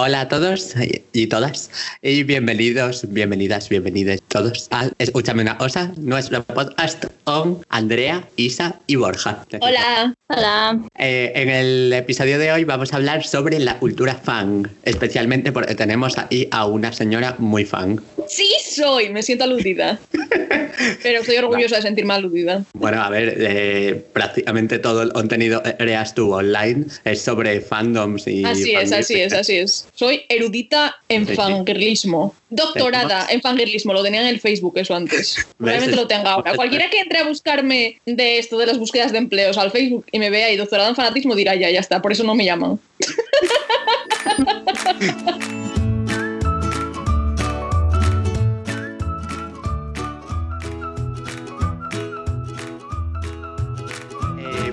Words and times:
Hola 0.00 0.20
a 0.20 0.28
todos 0.28 0.74
y 1.12 1.26
todas 1.26 1.70
y 2.02 2.22
bienvenidos, 2.22 3.04
bienvenidas, 3.08 3.68
bienvenidos 3.68 4.20
todos 4.28 4.68
al 4.70 4.92
Escúchame 4.98 5.42
una 5.42 5.58
cosa, 5.58 5.90
nuestro 5.96 6.44
podcast 6.44 7.06
con 7.24 7.62
Andrea, 7.68 8.22
Isa 8.36 8.78
y 8.86 8.94
Borja. 8.94 9.44
Hola. 9.60 10.14
Hola. 10.28 10.80
Eh, 10.96 11.32
en 11.34 11.48
el 11.48 11.92
episodio 11.92 12.38
de 12.38 12.52
hoy 12.52 12.62
vamos 12.62 12.92
a 12.92 12.96
hablar 12.96 13.24
sobre 13.24 13.58
la 13.58 13.80
cultura 13.80 14.14
fan, 14.14 14.70
especialmente 14.84 15.50
porque 15.50 15.74
tenemos 15.74 16.16
ahí 16.16 16.46
a 16.52 16.66
una 16.66 16.92
señora 16.92 17.34
muy 17.40 17.64
fan. 17.64 18.00
Sí 18.28 18.48
soy, 18.62 19.08
me 19.10 19.22
siento 19.22 19.44
aludida. 19.44 19.98
Pero 21.02 21.20
estoy 21.20 21.36
orgullosa 21.36 21.76
de 21.76 21.82
sentirme 21.82 22.14
aludida. 22.14 22.64
Bueno, 22.74 23.02
a 23.02 23.10
ver, 23.10 23.34
eh, 23.38 24.04
prácticamente 24.12 24.78
todo 24.78 25.02
el 25.02 25.12
contenido 25.12 25.62
que 25.62 25.76
creas 25.76 26.14
tú 26.14 26.32
online 26.32 26.86
es 27.04 27.22
sobre 27.22 27.60
fandoms 27.60 28.26
y... 28.26 28.44
Así 28.44 28.74
es, 28.74 28.92
así 28.92 29.20
es, 29.20 29.32
así 29.32 29.56
es. 29.56 29.88
Soy 29.94 30.22
erudita 30.28 30.96
en 31.08 31.24
Sí, 31.26 31.32
sí. 31.32 31.36
fangirlismo. 31.36 32.34
Doctorada 32.50 33.26
en 33.30 33.42
fangirlismo, 33.42 33.92
lo 33.92 34.02
tenía 34.02 34.22
en 34.22 34.28
el 34.28 34.40
Facebook 34.40 34.78
eso 34.78 34.94
antes. 34.94 35.36
Probablemente 35.58 35.96
lo 35.96 36.06
tenga 36.06 36.32
ahora. 36.32 36.54
Cualquiera 36.54 36.88
que 36.90 37.00
entre 37.00 37.18
a 37.18 37.24
buscarme 37.24 38.00
de 38.06 38.38
esto 38.38 38.58
de 38.58 38.66
las 38.66 38.78
búsquedas 38.78 39.12
de 39.12 39.18
empleos 39.18 39.58
al 39.58 39.70
Facebook 39.70 40.06
y 40.12 40.18
me 40.18 40.30
vea 40.30 40.50
y 40.52 40.56
doctorado 40.56 40.88
en 40.88 40.96
fanatismo 40.96 41.34
dirá 41.34 41.54
ya, 41.54 41.70
ya 41.70 41.80
está, 41.80 42.00
por 42.00 42.12
eso 42.12 42.24
no 42.24 42.34
me 42.34 42.44
llaman. 42.44 42.78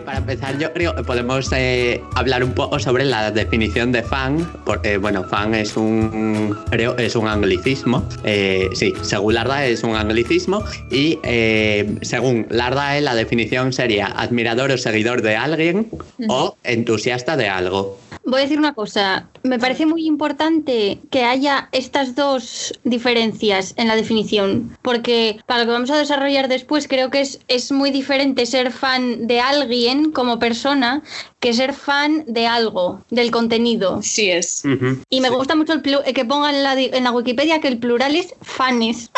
para 0.05 0.20
empezar, 0.20 0.58
yo 0.59 0.72
creo 0.72 0.95
que 0.95 1.04
podemos 1.04 1.52
eh, 1.52 2.02
hablar 2.16 2.44
un 2.44 2.54
poco 2.54 2.80
sobre 2.80 3.04
la 3.05 3.32
definición 3.32 3.91
de 3.91 4.04
fan, 4.04 4.50
porque, 4.66 4.98
bueno, 4.98 5.23
fan 5.23 5.55
es 5.55 5.76
un, 5.76 6.55
creo, 6.70 6.95
es 6.98 7.16
un 7.16 7.28
anglicismo. 7.28 8.08
Eh, 8.23 8.70
sí, 8.73 8.94
según 9.02 9.33
Larda 9.33 9.66
es 9.66 9.83
un 9.83 9.95
anglicismo 9.95 10.64
y 10.92 11.20
eh, 11.23 11.98
según 12.02 12.45
Larda 12.50 13.00
la 13.02 13.16
definición 13.16 13.73
sería 13.73 14.08
admirador 14.08 14.72
o 14.72 14.78
seguidor 14.78 15.22
de 15.22 15.36
alguien 15.36 15.89
o 16.30 16.56
entusiasta 16.64 17.36
de 17.36 17.50
algo. 17.50 18.00
Voy 18.23 18.39
a 18.39 18.44
decir 18.44 18.58
una 18.58 18.73
cosa. 18.73 19.28
Me 19.46 19.60
parece 19.60 19.86
muy 19.86 20.08
importante 20.08 21.00
que 21.12 21.24
haya 21.24 21.70
estas 21.72 22.16
dos 22.16 22.74
diferencias 22.84 23.74
en 23.78 23.88
la 23.88 23.96
definición, 23.96 24.76
porque 24.82 25.38
para 25.46 25.60
lo 25.60 25.66
que 25.68 25.72
vamos 25.74 25.92
a 25.92 25.98
desarrollar 25.98 26.48
después 26.48 26.88
creo 26.88 27.12
que 27.12 27.22
es, 27.22 27.40
es 27.48 27.72
muy 27.72 27.92
diferente 27.92 28.48
ser 28.48 28.72
fan 28.72 29.28
de 29.28 29.40
alguien 29.40 30.12
como 30.12 30.40
persona 30.40 31.04
que 31.40 31.54
ser 31.54 31.73
fan 31.73 32.23
de 32.28 32.48
algo, 32.48 33.06
del 33.12 33.30
contenido. 33.30 34.02
Sí 34.02 34.32
es. 34.32 34.64
Y 35.12 35.22
me 35.22 35.30
Sí. 35.30 35.36
gusta 35.36 35.54
mucho 35.54 35.73
el 35.73 35.84
plu- 35.84 36.02
eh, 36.04 36.14
que 36.14 36.26
pongan 36.26 36.56
en 36.56 36.64
la, 36.64 36.76
di- 36.76 36.90
en 36.92 37.04
la 37.04 37.12
Wikipedia 37.12 37.60
que 37.62 37.68
el 37.68 37.78
plural 37.78 38.16
es 38.16 38.34
fanes. 38.42 39.12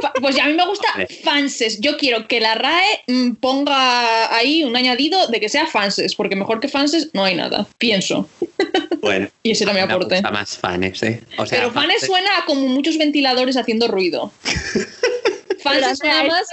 Fa- 0.00 0.12
Pues 0.20 0.36
ya 0.36 0.44
a 0.44 0.46
mí 0.46 0.54
me 0.54 0.64
gusta 0.64 0.86
fanses. 1.24 1.80
Yo 1.80 1.96
quiero 1.96 2.28
que 2.28 2.38
la 2.40 2.54
RAE 2.54 3.02
mm, 3.08 3.30
ponga 3.40 4.32
ahí 4.32 4.62
un 4.62 4.76
añadido 4.76 5.26
de 5.26 5.40
que 5.40 5.48
sea 5.48 5.66
fanses, 5.66 6.14
porque 6.14 6.36
mejor 6.36 6.60
que 6.60 6.68
fanses 6.68 7.10
no 7.14 7.24
hay 7.24 7.34
nada. 7.34 7.66
Pienso. 7.78 8.28
Bueno, 9.00 9.26
Y 9.42 9.50
ese 9.50 9.64
era 9.64 9.71
me 9.74 9.80
aporte. 9.82 10.14
gusta 10.16 10.30
más 10.30 10.56
fanes, 10.58 11.02
¿eh? 11.02 11.22
O 11.38 11.46
sea, 11.46 11.58
Pero 11.60 11.70
fanes 11.72 11.96
fanes- 12.02 12.06
suena 12.06 12.38
a 12.38 12.44
como 12.44 12.68
muchos 12.68 12.98
ventiladores 12.98 13.56
haciendo 13.56 13.88
ruido. 13.88 14.32
Fans 15.62 15.98
suena 15.98 16.24
más 16.24 16.46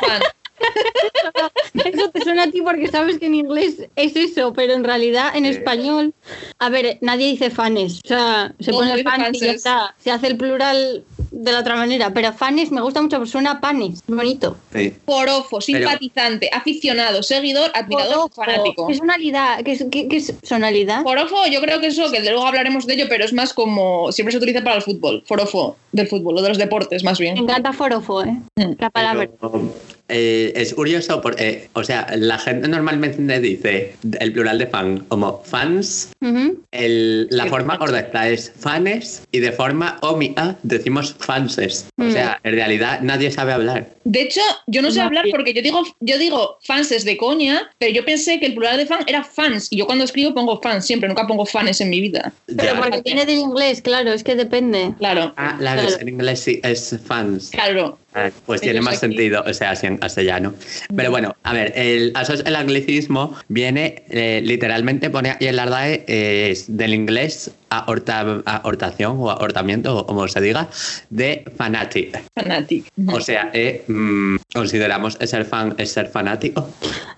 fan. 0.00 0.22
Eso 1.84 2.10
te 2.10 2.20
suena 2.22 2.42
a 2.44 2.50
ti 2.50 2.60
porque 2.62 2.88
sabes 2.88 3.18
que 3.20 3.26
en 3.26 3.36
inglés 3.36 3.76
es 3.94 4.16
eso, 4.16 4.52
pero 4.52 4.72
en 4.72 4.82
realidad 4.82 5.36
en 5.36 5.44
Sí. 5.44 5.50
español, 5.50 6.12
a 6.58 6.68
ver, 6.68 6.98
nadie 7.00 7.28
dice 7.28 7.50
fanes. 7.50 8.00
O 8.04 8.08
sea, 8.08 8.52
se 8.58 8.72
Todo 8.72 8.80
pone 8.80 9.02
fans 9.04 9.36
y 9.40 9.40
ya 9.40 9.52
está. 9.52 9.94
Se 10.02 10.10
hace 10.10 10.26
el 10.26 10.36
plural 10.36 11.04
de 11.40 11.52
la 11.52 11.60
otra 11.60 11.76
manera, 11.76 12.12
pero 12.12 12.32
fanes 12.32 12.72
me 12.72 12.80
gusta 12.80 13.00
mucho, 13.00 13.16
porque 13.16 13.30
suena 13.30 13.52
a 13.52 13.60
panes, 13.60 14.02
bonito. 14.08 14.56
Sí. 14.72 14.92
Porofo, 15.04 15.60
simpatizante, 15.60 16.50
aficionado, 16.52 17.22
seguidor, 17.22 17.70
admirador, 17.74 18.28
Porofo, 18.30 18.34
fanático. 18.44 18.86
¿Qué 18.88 18.94
sonalidad? 18.96 19.62
¿Qué, 19.62 19.72
es- 19.72 19.84
qué- 19.90 20.08
qué 20.08 20.16
es 20.16 20.34
sonalidad? 20.42 21.02
Forofo, 21.04 21.36
yo 21.50 21.60
creo 21.60 21.80
que 21.80 21.86
eso, 21.88 22.10
que 22.10 22.20
luego 22.20 22.44
hablaremos 22.46 22.86
de 22.86 22.94
ello, 22.94 23.06
pero 23.08 23.24
es 23.24 23.32
más 23.32 23.54
como 23.54 24.10
siempre 24.10 24.32
se 24.32 24.38
utiliza 24.38 24.62
para 24.64 24.76
el 24.76 24.82
fútbol. 24.82 25.22
Forofo 25.26 25.76
del 25.92 26.08
fútbol 26.08 26.38
o 26.38 26.42
de 26.42 26.48
los 26.48 26.58
deportes, 26.58 27.04
más 27.04 27.20
Me 27.20 27.26
bien. 27.26 27.38
encanta 27.38 27.72
forofo, 27.72 28.24
¿eh? 28.24 28.36
Mm, 28.56 28.72
La 28.78 28.90
palabra. 28.90 29.28
Pero, 29.40 29.72
eh, 30.08 30.52
es 30.56 30.74
curioso 30.74 31.20
porque, 31.20 31.68
o 31.74 31.84
sea, 31.84 32.06
la 32.16 32.38
gente 32.38 32.68
normalmente 32.68 33.40
dice 33.40 33.94
el 34.20 34.32
plural 34.32 34.58
de 34.58 34.66
fan 34.66 35.00
como 35.08 35.42
fans. 35.44 36.10
Ujú. 36.20 36.62
El- 36.72 37.28
la 37.30 37.44
Sí. 37.44 37.50
forma 37.50 37.78
correcta 37.78 38.28
es 38.28 38.52
fanes 38.58 39.22
y 39.32 39.40
de 39.40 39.52
forma 39.52 39.98
omia 40.02 40.56
decimos 40.62 41.14
fanses. 41.18 41.86
O 41.98 42.04
Mm. 42.04 42.12
sea, 42.12 42.40
en 42.42 42.52
realidad 42.54 43.00
nadie 43.02 43.30
sabe 43.30 43.52
hablar. 43.52 43.88
De 44.04 44.22
hecho, 44.22 44.40
yo 44.66 44.80
no 44.82 44.90
sé 44.90 45.00
No, 45.00 45.06
hablar 45.06 45.26
porque 45.30 45.52
yo 45.52 45.60
digo, 45.62 45.82
yo 46.00 46.18
digo 46.18 46.58
fanses 46.62 47.04
de 47.04 47.16
coña, 47.16 47.70
pero 47.78 47.92
yo 47.92 48.04
pensé 48.04 48.40
que 48.40 48.46
el 48.46 48.54
plural 48.54 48.78
de 48.78 48.86
fan 48.86 49.00
era 49.06 49.22
fans. 49.24 49.68
Y 49.70 49.76
yo 49.76 49.86
cuando 49.86 50.04
escribo 50.04 50.32
pongo 50.34 50.60
fans 50.62 50.86
siempre, 50.86 51.08
nunca 51.08 51.26
pongo 51.26 51.44
fanes 51.44 51.80
en 51.80 51.90
mi 51.90 52.00
vida. 52.00 52.32
Pero 52.46 52.74
Ya. 52.74 52.80
porque 52.80 53.02
viene 53.02 53.26
del 53.26 53.38
inglés, 53.38 53.82
claro, 53.82 54.12
es 54.12 54.24
que 54.24 54.34
depende. 54.34 54.94
Claro, 54.98 55.34
Ah, 55.36 55.56
claro, 55.58 55.82
Claro. 55.82 55.96
en 56.00 56.08
inglés 56.08 56.40
sí 56.40 56.60
es 56.64 56.96
fans. 57.04 57.50
claro. 57.50 57.98
Ah, 58.14 58.30
Pues 58.46 58.60
tiene 58.62 58.80
más 58.80 58.94
aquí. 58.94 59.00
sentido, 59.00 59.44
o 59.46 59.52
sea, 59.52 59.72
así 59.72 59.86
en 59.86 59.98
castellano. 59.98 60.54
Pero 60.96 61.10
bueno, 61.10 61.36
a 61.42 61.52
ver, 61.52 61.72
el, 61.76 62.12
el 62.44 62.56
anglicismo 62.56 63.36
viene 63.48 64.02
eh, 64.08 64.40
literalmente, 64.42 65.10
pone 65.10 65.36
en 65.38 65.56
la 65.56 65.66
RAE, 65.66 66.04
eh, 66.08 66.48
es 66.50 66.74
del 66.76 66.94
inglés 66.94 67.50
ahorta- 67.70 68.42
ahortación 68.44 69.16
o 69.18 69.30
ahortamiento, 69.30 69.96
o 69.96 70.06
como 70.06 70.26
se 70.28 70.40
diga, 70.40 70.68
de 71.10 71.44
fanatic. 71.56 72.22
Fanatic. 72.34 72.86
O 73.12 73.20
sea, 73.20 73.50
eh, 73.52 73.84
mm, 73.88 74.36
consideramos 74.54 75.14
ser 75.20 75.44
fan 75.44 75.74
es 75.78 75.92
ser 75.92 76.08
fanático. 76.08 76.68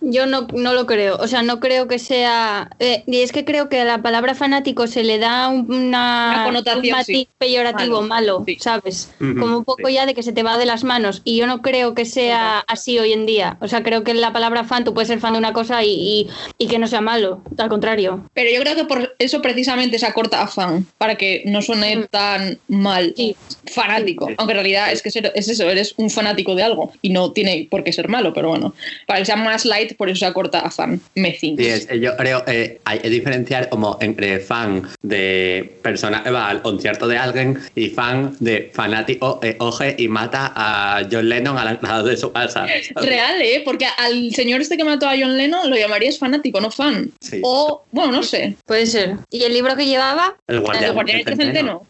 Yo 0.01 0.27
no, 0.27 0.47
no 0.55 0.73
lo 0.75 0.87
creo, 0.87 1.17
o 1.17 1.27
sea, 1.29 1.43
no 1.43 1.61
creo 1.61 1.87
que 1.89 1.99
sea... 1.99 2.71
eh, 2.79 3.03
y 3.07 3.21
es 3.21 3.33
que 3.33 3.45
creo 3.45 3.69
que 3.69 3.81
a 3.81 3.85
la 3.85 4.03
palabra 4.03 4.35
fanático 4.35 4.87
se 4.87 5.05
le 5.05 5.19
da 5.19 5.49
un- 5.49 5.71
una, 5.73 6.33
Una 6.35 6.45
connotación, 6.45 6.85
un 6.85 6.91
matiz 6.93 7.07
sí. 7.07 7.29
peyorativo 7.39 8.03
malo, 8.03 8.11
Malo, 8.41 8.45
sí. 8.47 8.57
¿sabes? 8.61 9.11
Ujú, 9.21 9.39
Como 9.39 9.59
un 9.59 9.65
poco 9.65 9.89
sí. 9.89 9.95
ya 9.95 10.07
de 10.07 10.15
que 10.15 10.23
se 10.23 10.33
te 10.33 10.43
va 10.43 10.59
de 10.59 10.67
las 10.67 10.85
manos. 10.85 11.23
Y 11.25 11.37
yo 11.37 11.47
no 11.47 11.63
creo 11.63 11.95
que 11.95 12.05
sea 12.05 12.61
así 12.67 12.99
hoy 12.99 13.13
en 13.13 13.27
día. 13.27 13.57
O 13.61 13.69
sea, 13.69 13.83
creo 13.83 14.05
que 14.05 14.15
la 14.15 14.33
palabra 14.33 14.65
fan, 14.65 14.85
tú 14.85 14.95
puedes 14.95 15.09
ser 15.09 15.21
fan 15.21 15.33
de 15.35 15.39
una 15.39 15.53
cosa 15.53 15.85
y, 15.85 15.91
y- 15.91 16.29
y 16.59 16.67
que 16.67 16.79
no 16.79 16.87
sea 16.87 17.01
malo, 17.01 17.43
al 17.59 17.69
contrario. 17.69 18.29
Pero 18.35 18.51
yo 18.51 18.61
creo 18.61 18.75
que 18.77 18.85
por 18.85 19.15
eso 19.19 19.41
precisamente 19.43 19.99
se 19.99 20.07
acorta 20.07 20.40
a 20.43 20.47
fan, 20.47 20.87
para 20.99 21.17
que 21.17 21.43
no 21.47 21.63
suene 21.63 21.97
Mm. 21.97 22.05
tan 22.11 22.59
mal. 22.69 23.15
Sí. 23.17 23.37
Fanático. 23.73 24.27
Sí. 24.29 24.35
Aunque 24.39 24.53
en 24.53 24.57
realidad 24.57 24.93
es 24.93 25.03
que 25.03 25.09
es 25.11 25.49
eso, 25.49 25.69
eres 25.71 25.95
un 25.97 26.11
fanático 26.11 26.55
de 26.55 26.63
algo 26.63 26.93
y 27.03 27.11
no 27.11 27.33
tiene 27.33 27.67
por 27.71 27.85
qué 27.85 27.93
ser 27.93 28.09
malo, 28.09 28.33
pero 28.33 28.49
bueno. 28.49 28.75
Para 29.07 29.21
que 29.21 29.27
sea 29.27 29.37
más 29.37 29.65
light, 29.65 29.97
por 29.97 30.09
eso 30.09 30.21
se 30.21 30.27
acorta 30.27 30.61
a 30.61 30.71
fan. 30.71 31.01
Me 31.15 31.33
think. 31.33 31.61
Sí, 31.61 31.67
es- 31.67 31.89
yo 32.01 32.17
creo 32.17 32.45
que 32.45 32.81
hay 32.85 32.99
que 32.99 33.11
diferenciar 33.11 33.69
como 33.69 33.97
entre 34.01 34.41
fan 34.41 34.89
de 35.03 35.73
persona 35.83 36.23
que 36.23 36.31
va 36.31 36.49
al 36.49 36.63
concierto 36.63 37.07
de 37.09 37.19
alguien 37.19 37.59
y 37.75 37.89
fan 37.91 38.37
de 38.41 38.71
fanático 38.73 39.39
que 39.41 39.57
coge 39.57 39.95
y 39.99 40.09
mata 40.09 40.53
a 40.55 41.03
John 41.11 41.29
Lennon 41.29 41.59
al 41.59 41.79
lado 41.83 42.05
de 42.07 42.17
su 42.17 42.33
casa. 42.33 42.67
Real, 42.97 43.41
¿eh? 43.43 43.63
Porque 43.65 43.87
al 43.99 44.33
señor 44.35 44.61
este 44.61 44.77
que 44.77 44.85
mató 44.85 45.07
a 45.09 45.13
John 45.19 45.37
Lennon 45.37 45.69
lo 45.71 45.77
llamarías 45.77 46.19
fanático, 46.19 46.61
no 46.61 46.71
fan. 46.71 47.11
Sí. 47.21 47.41
O, 47.43 47.83
bueno, 47.93 48.13
no 48.13 48.23
sé. 48.23 48.55
Puede 48.67 48.87
ser. 48.87 49.17
¿Y 49.31 49.43
el 49.43 49.53
libro 49.53 49.77
que 49.77 49.87
llevaba? 49.87 50.30
El 50.47 50.61
guardián, 50.61 50.85
El 50.85 50.93
guardián 50.93 51.23
del 51.25 51.37
centeno. 51.37 51.87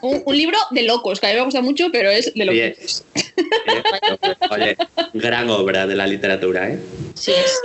Un, 0.00 0.22
un 0.26 0.36
libro 0.36 0.58
de 0.70 0.82
locos, 0.82 1.18
que 1.18 1.26
a 1.26 1.30
mí 1.30 1.36
me 1.36 1.44
gusta 1.44 1.62
mucho, 1.62 1.88
pero 1.90 2.10
es 2.10 2.32
de 2.34 2.44
locos. 2.44 2.58
es. 2.60 3.04
Oye, 4.50 4.76
gran 5.14 5.48
obra 5.50 5.86
de 5.86 5.94
la 5.94 6.06
literatura, 6.06 6.68
¿eh? 6.68 6.78
Sí, 7.14 7.32
es. 7.32 7.60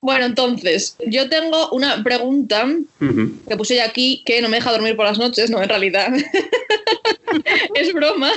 Bueno, 0.00 0.26
entonces, 0.26 0.96
yo 1.06 1.28
tengo 1.28 1.70
una 1.70 2.02
pregunta 2.02 2.66
que 3.00 3.56
puse 3.56 3.76
ya 3.76 3.84
aquí 3.84 4.22
que 4.24 4.40
no 4.40 4.48
me 4.48 4.56
deja 4.56 4.72
dormir 4.72 4.96
por 4.96 5.06
las 5.06 5.18
noches, 5.18 5.50
no, 5.50 5.62
en 5.62 5.68
realidad. 5.68 6.08
es 7.74 7.92
broma. 7.92 8.32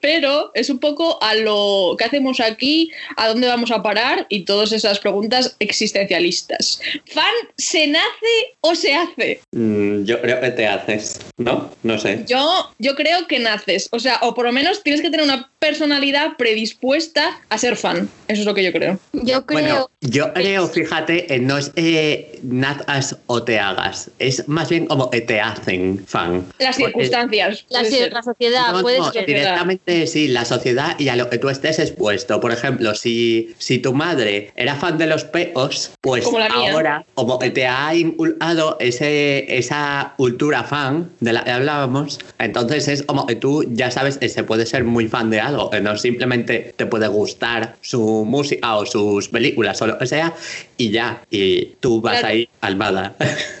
Pero 0.00 0.50
es 0.54 0.70
un 0.70 0.78
poco 0.78 1.22
a 1.22 1.34
lo 1.34 1.94
que 1.98 2.04
hacemos 2.04 2.40
aquí, 2.40 2.90
a 3.16 3.28
dónde 3.28 3.46
vamos 3.48 3.70
a 3.70 3.82
parar 3.82 4.26
y 4.28 4.44
todas 4.44 4.72
esas 4.72 4.98
preguntas 4.98 5.56
existencialistas. 5.58 6.80
¿Fan 7.12 7.24
se 7.56 7.86
nace 7.86 8.56
o 8.60 8.74
se 8.74 8.94
hace? 8.94 9.40
Mm, 9.52 10.04
Yo 10.04 10.20
creo 10.20 10.40
que 10.40 10.50
te 10.50 10.66
haces, 10.66 11.20
¿no? 11.36 11.70
No 11.82 11.98
sé. 11.98 12.24
Yo, 12.26 12.70
yo 12.78 12.94
creo 12.94 13.26
que 13.26 13.38
naces, 13.38 13.88
o 13.92 13.98
sea, 13.98 14.18
o 14.22 14.34
por 14.34 14.46
lo 14.46 14.52
menos 14.52 14.82
tienes 14.82 15.02
que 15.02 15.10
tener 15.10 15.24
una 15.24 15.50
personalidad 15.58 16.36
predispuesta 16.36 17.40
a 17.48 17.58
ser 17.58 17.76
fan. 17.76 18.08
Eso 18.28 18.40
es 18.40 18.46
lo 18.46 18.54
que 18.54 18.62
yo 18.64 18.72
creo. 18.72 18.98
Yo 19.12 19.44
creo. 19.46 19.60
Bueno, 19.60 19.90
yo 20.00 20.32
creo, 20.32 20.66
fíjate, 20.68 21.26
no 21.40 21.58
es 21.58 21.72
eh, 21.76 22.38
nazcas 22.42 23.16
o 23.26 23.42
te 23.42 23.58
hagas, 23.58 24.10
es 24.18 24.46
más 24.48 24.68
bien 24.68 24.86
como 24.86 25.10
que 25.10 25.20
te 25.20 25.40
hacen 25.40 26.04
fan. 26.06 26.46
Las 26.58 26.76
circunstancias. 26.76 27.64
la, 27.68 27.82
la 27.82 28.22
sociedad 28.22 28.72
No, 28.72 28.82
puede 28.82 28.98
no, 28.98 29.10
directamente 29.56 30.06
sí, 30.06 30.28
la 30.28 30.44
sociedad 30.44 30.98
y 30.98 31.08
a 31.08 31.16
lo 31.16 31.30
que 31.30 31.38
tú 31.38 31.48
estés 31.48 31.78
expuesto. 31.78 32.40
Por 32.40 32.52
ejemplo, 32.52 32.94
si, 32.94 33.54
si 33.58 33.78
tu 33.78 33.94
madre 33.94 34.52
era 34.56 34.74
fan 34.74 34.98
de 34.98 35.06
los 35.06 35.24
peos, 35.24 35.92
pues 36.00 36.24
Como 36.24 36.38
ahora, 36.38 37.04
como 37.14 37.38
que 37.38 37.50
te 37.50 37.66
ha 37.66 37.94
inculcado 37.94 38.76
ese, 38.80 39.56
esa 39.56 40.14
cultura 40.16 40.64
fan 40.64 41.10
de 41.20 41.32
la 41.32 41.44
que 41.44 41.50
hablábamos, 41.50 42.18
entonces 42.38 42.88
es 42.88 43.02
como 43.02 43.26
que 43.26 43.36
tú 43.36 43.64
ya 43.70 43.90
sabes 43.90 44.18
que 44.18 44.28
se 44.28 44.44
puede 44.44 44.66
ser 44.66 44.84
muy 44.84 45.08
fan 45.08 45.30
de 45.30 45.40
algo, 45.40 45.70
que 45.70 45.80
no 45.80 45.96
simplemente 45.96 46.74
te 46.76 46.86
puede 46.86 47.08
gustar 47.08 47.76
su 47.80 48.24
música 48.26 48.76
o 48.76 48.84
sus 48.84 49.28
películas 49.28 49.80
o 49.82 49.86
lo 49.86 49.98
que 49.98 50.06
sea, 50.06 50.34
y 50.78 50.90
ya, 50.90 51.22
y 51.30 51.66
tú 51.80 52.00
vas 52.00 52.20
Claro. 52.20 52.34
ahí 52.34 52.48
almada. 52.60 53.14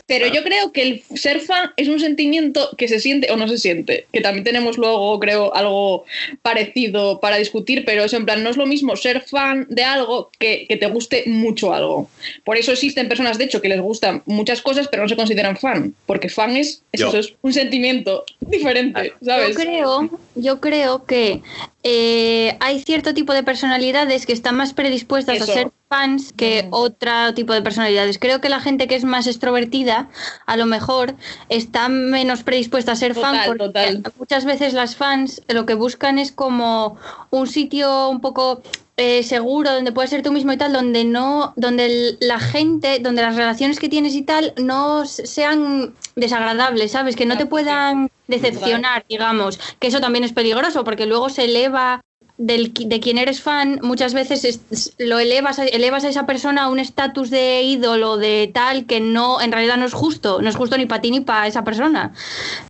Pero 0.06 0.26
yo 0.28 0.42
creo 0.44 0.72
que 0.72 0.82
el 0.82 1.02
ser 1.18 1.40
fan 1.40 1.70
es 1.76 1.88
un 1.88 1.98
sentimiento 1.98 2.70
que 2.76 2.88
se 2.88 3.00
siente 3.00 3.30
o 3.32 3.36
no 3.36 3.48
se 3.48 3.58
siente. 3.58 4.06
Que 4.12 4.20
también 4.20 4.44
tenemos 4.44 4.78
luego, 4.78 5.18
creo, 5.18 5.54
algo 5.54 6.04
parecido 6.42 7.20
para 7.20 7.38
discutir, 7.38 7.84
pero 7.84 8.04
es 8.04 8.12
en 8.12 8.24
plan, 8.24 8.42
no 8.42 8.50
es 8.50 8.56
lo 8.56 8.66
mismo 8.66 8.96
ser 8.96 9.22
fan 9.22 9.66
de 9.68 9.82
algo 9.82 10.30
que, 10.38 10.66
que 10.68 10.76
te 10.76 10.86
guste 10.86 11.24
mucho 11.26 11.72
algo. 11.72 12.08
Por 12.44 12.56
eso 12.56 12.72
existen 12.72 13.08
personas, 13.08 13.38
de 13.38 13.44
hecho, 13.44 13.60
que 13.60 13.68
les 13.68 13.80
gustan 13.80 14.22
muchas 14.26 14.62
cosas, 14.62 14.88
pero 14.88 15.02
no 15.02 15.08
se 15.08 15.16
consideran 15.16 15.56
fan. 15.56 15.94
Porque 16.06 16.28
fan 16.28 16.56
es, 16.56 16.82
es 16.92 17.00
eso, 17.00 17.18
es 17.18 17.34
un 17.42 17.52
sentimiento 17.52 18.24
diferente, 18.40 19.12
¿sabes? 19.22 19.56
Yo 19.56 19.62
creo, 19.62 20.10
yo 20.36 20.60
creo 20.60 21.04
que 21.04 21.42
eh, 21.82 22.56
hay 22.60 22.80
cierto 22.82 23.14
tipo 23.14 23.32
de 23.32 23.42
personalidades 23.42 24.26
que 24.26 24.32
están 24.32 24.56
más 24.56 24.72
predispuestas 24.72 25.36
Eso. 25.36 25.50
a 25.50 25.54
ser 25.54 25.72
fans 25.88 26.32
que 26.32 26.64
Mm. 26.64 26.68
otro 26.72 27.34
tipo 27.34 27.52
de 27.52 27.62
personalidades. 27.62 28.18
Creo 28.18 28.40
que 28.40 28.48
la 28.48 28.60
gente 28.60 28.86
que 28.86 28.96
es 28.96 29.04
más 29.04 29.26
extrovertida, 29.26 30.08
a 30.46 30.56
lo 30.56 30.66
mejor, 30.66 31.14
está 31.48 31.88
menos 31.88 32.42
predispuesta 32.42 32.92
a 32.92 32.96
ser 32.96 33.14
fan 33.14 33.32
Total, 33.34 33.46
porque 33.46 33.64
total. 33.64 34.02
muchas 34.18 34.44
veces 34.44 34.72
las 34.72 34.96
fans 34.96 35.42
lo 35.48 35.64
que 35.64 35.74
buscan 35.74 36.18
es 36.18 36.32
como 36.32 36.96
un 37.30 37.46
sitio 37.46 38.08
un 38.08 38.20
poco 38.20 38.62
eh, 38.96 39.22
seguro 39.22 39.72
donde 39.72 39.92
puedes 39.92 40.10
ser 40.10 40.22
tú 40.22 40.32
mismo 40.32 40.52
y 40.52 40.56
tal, 40.56 40.72
donde 40.72 41.04
no, 41.04 41.52
donde 41.56 42.16
la 42.20 42.40
gente, 42.40 42.98
donde 42.98 43.22
las 43.22 43.36
relaciones 43.36 43.78
que 43.78 43.88
tienes 43.88 44.14
y 44.14 44.22
tal 44.22 44.54
no 44.56 45.04
sean 45.06 45.94
desagradables, 46.14 46.92
¿sabes? 46.92 47.14
Que 47.14 47.26
no 47.26 47.36
te 47.36 47.46
puedan 47.46 48.10
decepcionar, 48.26 49.04
digamos, 49.08 49.60
que 49.78 49.88
eso 49.88 50.00
también 50.00 50.24
es 50.24 50.32
peligroso 50.32 50.82
porque 50.82 51.06
luego 51.06 51.28
se 51.28 51.44
eleva 51.44 52.00
del, 52.38 52.72
de 52.74 53.00
quien 53.00 53.16
eres 53.18 53.40
fan, 53.40 53.78
muchas 53.82 54.12
veces 54.12 54.44
es- 54.44 54.60
es- 54.70 54.92
lo 54.98 55.18
elevas 55.18 55.58
a, 55.58 55.64
elevas 55.64 56.04
a 56.04 56.08
esa 56.10 56.26
persona 56.26 56.64
a 56.64 56.68
un 56.68 56.78
estatus 56.78 57.30
de 57.30 57.62
ídolo, 57.62 58.16
de 58.18 58.50
tal, 58.52 58.84
que 58.86 59.00
no, 59.00 59.40
en 59.40 59.52
realidad 59.52 59.76
no 59.78 59.86
es 59.86 59.94
justo, 59.94 60.42
no 60.42 60.48
es 60.50 60.56
justo 60.56 60.76
ni 60.76 60.84
para 60.86 61.00
ti 61.00 61.10
ni 61.10 61.20
para 61.20 61.46
esa 61.46 61.64
persona. 61.64 62.12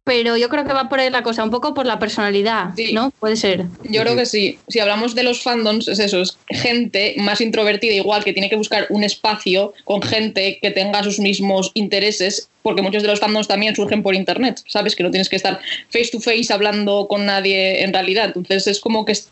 Pero 0.04 0.36
yo 0.36 0.48
creo 0.48 0.64
que 0.64 0.72
va 0.72 0.88
por 0.88 1.00
ahí 1.00 1.10
la 1.10 1.22
cosa, 1.22 1.42
un 1.42 1.50
poco 1.50 1.74
por 1.74 1.84
la 1.86 1.98
personalidad, 1.98 2.70
Sí. 2.76 2.92
¿no? 2.92 3.10
Puede 3.18 3.36
ser. 3.36 3.64
Yo 3.84 4.02
creo 4.02 4.14
que 4.16 4.26
sí. 4.26 4.58
Si 4.68 4.78
hablamos 4.78 5.14
de 5.14 5.24
los 5.24 5.42
fandoms, 5.42 5.88
es 5.88 5.98
eso, 5.98 6.20
es 6.22 6.38
gente 6.48 7.14
más 7.18 7.40
introvertida, 7.40 7.92
igual 7.94 8.22
que 8.22 8.32
tiene 8.32 8.48
que 8.48 8.56
buscar 8.56 8.86
un 8.90 9.02
espacio 9.02 9.72
con 9.84 10.00
gente 10.02 10.58
que 10.62 10.70
tenga 10.70 11.02
sus 11.02 11.18
mismos 11.18 11.72
intereses, 11.74 12.48
porque 12.66 12.82
muchos 12.82 13.04
de 13.04 13.08
los 13.08 13.20
fandoms 13.20 13.46
también 13.46 13.76
surgen 13.76 14.02
por 14.02 14.16
internet, 14.16 14.60
¿sabes? 14.66 14.96
Que 14.96 15.04
no 15.04 15.12
tienes 15.12 15.28
que 15.28 15.36
estar 15.36 15.60
face 15.88 16.08
to 16.10 16.18
face 16.18 16.52
hablando 16.52 17.06
con 17.06 17.24
nadie 17.24 17.84
en 17.84 17.92
realidad. 17.92 18.32
Entonces 18.34 18.66
es 18.66 18.80
como 18.80 19.04
que 19.04 19.12
es- 19.12 19.30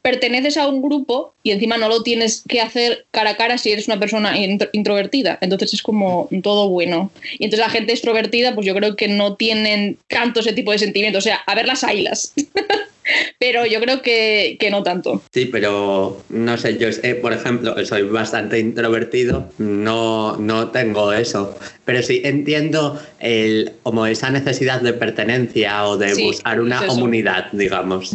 perteneces 0.00 0.56
a 0.56 0.68
un 0.68 0.80
grupo 0.80 1.34
y 1.42 1.50
encima 1.50 1.76
no 1.76 1.88
lo 1.88 2.04
tienes 2.04 2.44
que 2.48 2.60
hacer 2.60 3.04
cara 3.10 3.30
a 3.30 3.36
cara 3.36 3.58
si 3.58 3.72
eres 3.72 3.88
una 3.88 3.98
persona 3.98 4.38
intro- 4.38 4.70
introvertida. 4.72 5.38
Entonces 5.40 5.74
es 5.74 5.82
como 5.82 6.28
todo 6.44 6.68
bueno. 6.68 7.10
Y 7.40 7.44
entonces 7.46 7.66
la 7.66 7.70
gente 7.70 7.92
extrovertida, 7.94 8.54
pues 8.54 8.64
yo 8.64 8.74
creo 8.76 8.94
que 8.94 9.08
no 9.08 9.34
tienen 9.34 9.98
tanto 10.06 10.38
ese 10.38 10.52
tipo 10.52 10.70
de 10.70 10.78
sentimientos. 10.78 11.24
O 11.24 11.26
sea, 11.28 11.36
a 11.46 11.54
ver 11.56 11.66
las 11.66 11.82
ailas. 11.82 12.32
Pero 13.38 13.66
yo 13.66 13.80
creo 13.80 14.02
que, 14.02 14.56
que 14.58 14.70
no 14.70 14.82
tanto. 14.82 15.22
Sí, 15.32 15.46
pero 15.46 16.22
no 16.28 16.56
sé, 16.56 16.76
yo 16.78 16.88
eh, 16.88 17.14
por 17.14 17.32
ejemplo 17.32 17.74
soy 17.84 18.02
bastante 18.02 18.58
introvertido, 18.58 19.48
no, 19.58 20.36
no 20.36 20.68
tengo 20.68 21.12
eso, 21.12 21.56
pero 21.84 22.02
sí 22.02 22.20
entiendo 22.24 23.00
el, 23.20 23.72
como 23.82 24.06
esa 24.06 24.30
necesidad 24.30 24.80
de 24.80 24.92
pertenencia 24.92 25.86
o 25.86 25.96
de 25.96 26.14
Sí, 26.14 26.24
buscar 26.24 26.60
una 26.60 26.80
es 26.80 26.86
comunidad, 26.86 27.50
digamos. 27.52 28.14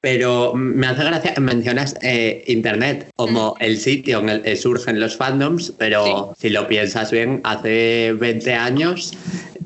Pero 0.00 0.54
me 0.54 0.86
hace 0.86 1.04
gracia 1.04 1.34
que 1.34 1.40
mencionas 1.40 1.94
eh, 2.02 2.44
Internet 2.46 3.10
como 3.16 3.56
el 3.60 3.78
sitio 3.78 4.20
en 4.20 4.28
el 4.28 4.42
que 4.42 4.56
surgen 4.56 5.00
los 5.00 5.16
fandoms, 5.16 5.72
pero 5.76 6.34
si 6.38 6.50
lo 6.50 6.68
piensas 6.68 7.10
bien, 7.10 7.40
hace 7.44 8.14
20 8.18 8.54
años 8.54 9.12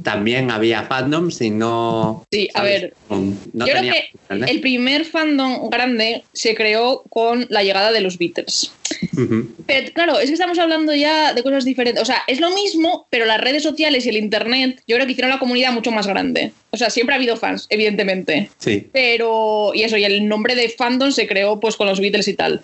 también 0.07 0.53
había 0.53 0.85
fandoms 0.85 1.41
y 1.41 1.51
no... 1.51 2.25
Sí, 2.31 2.49
a 2.55 2.59
¿sabes? 2.59 2.83
ver, 2.83 2.95
No 3.53 3.67
yo 3.67 3.73
creo 3.73 3.93
que 3.93 4.09
internet. 4.13 4.49
el 4.53 4.61
primer 4.61 5.05
fandom 5.05 5.69
grande 5.69 6.23
se 6.33 6.55
creó 6.55 7.03
con 7.11 7.45
la 7.51 7.65
llegada 7.65 7.91
de 7.91 8.01
los 8.01 8.17
Beatles. 8.17 8.71
Pero 9.67 9.93
claro, 9.95 10.21
es 10.21 10.27
que 10.29 10.35
estamos 10.35 10.61
hablando 10.61 10.95
ya 10.95 11.35
de 11.35 11.43
cosas 11.43 11.65
diferentes. 11.65 12.01
O 12.01 12.07
sea, 12.07 12.23
es 12.29 12.39
lo 12.39 12.51
mismo, 12.53 13.09
pero 13.11 13.25
las 13.27 13.41
redes 13.41 13.65
sociales 13.65 14.07
y 14.07 14.11
el 14.11 14.17
Internet 14.17 14.81
yo 14.87 14.95
creo 14.95 15.07
que 15.07 15.13
hicieron 15.13 15.33
la 15.33 15.41
comunidad 15.41 15.73
mucho 15.73 15.91
más 15.91 16.07
grande. 16.07 16.53
O 16.71 16.77
sea, 16.77 16.89
siempre 16.89 17.15
ha 17.15 17.19
habido 17.19 17.37
fans, 17.37 17.67
evidentemente. 17.69 18.49
Sí. 18.59 18.87
Pero, 18.93 19.73
y 19.75 19.83
eso, 19.83 19.97
y 19.97 20.05
el 20.05 20.29
nombre 20.29 20.55
de 20.55 20.69
fandom 20.69 21.11
se 21.11 21.27
creó 21.27 21.59
pues 21.59 21.75
con 21.75 21.89
los 21.89 21.99
Beatles 21.99 22.29
y 22.29 22.35
tal. 22.35 22.63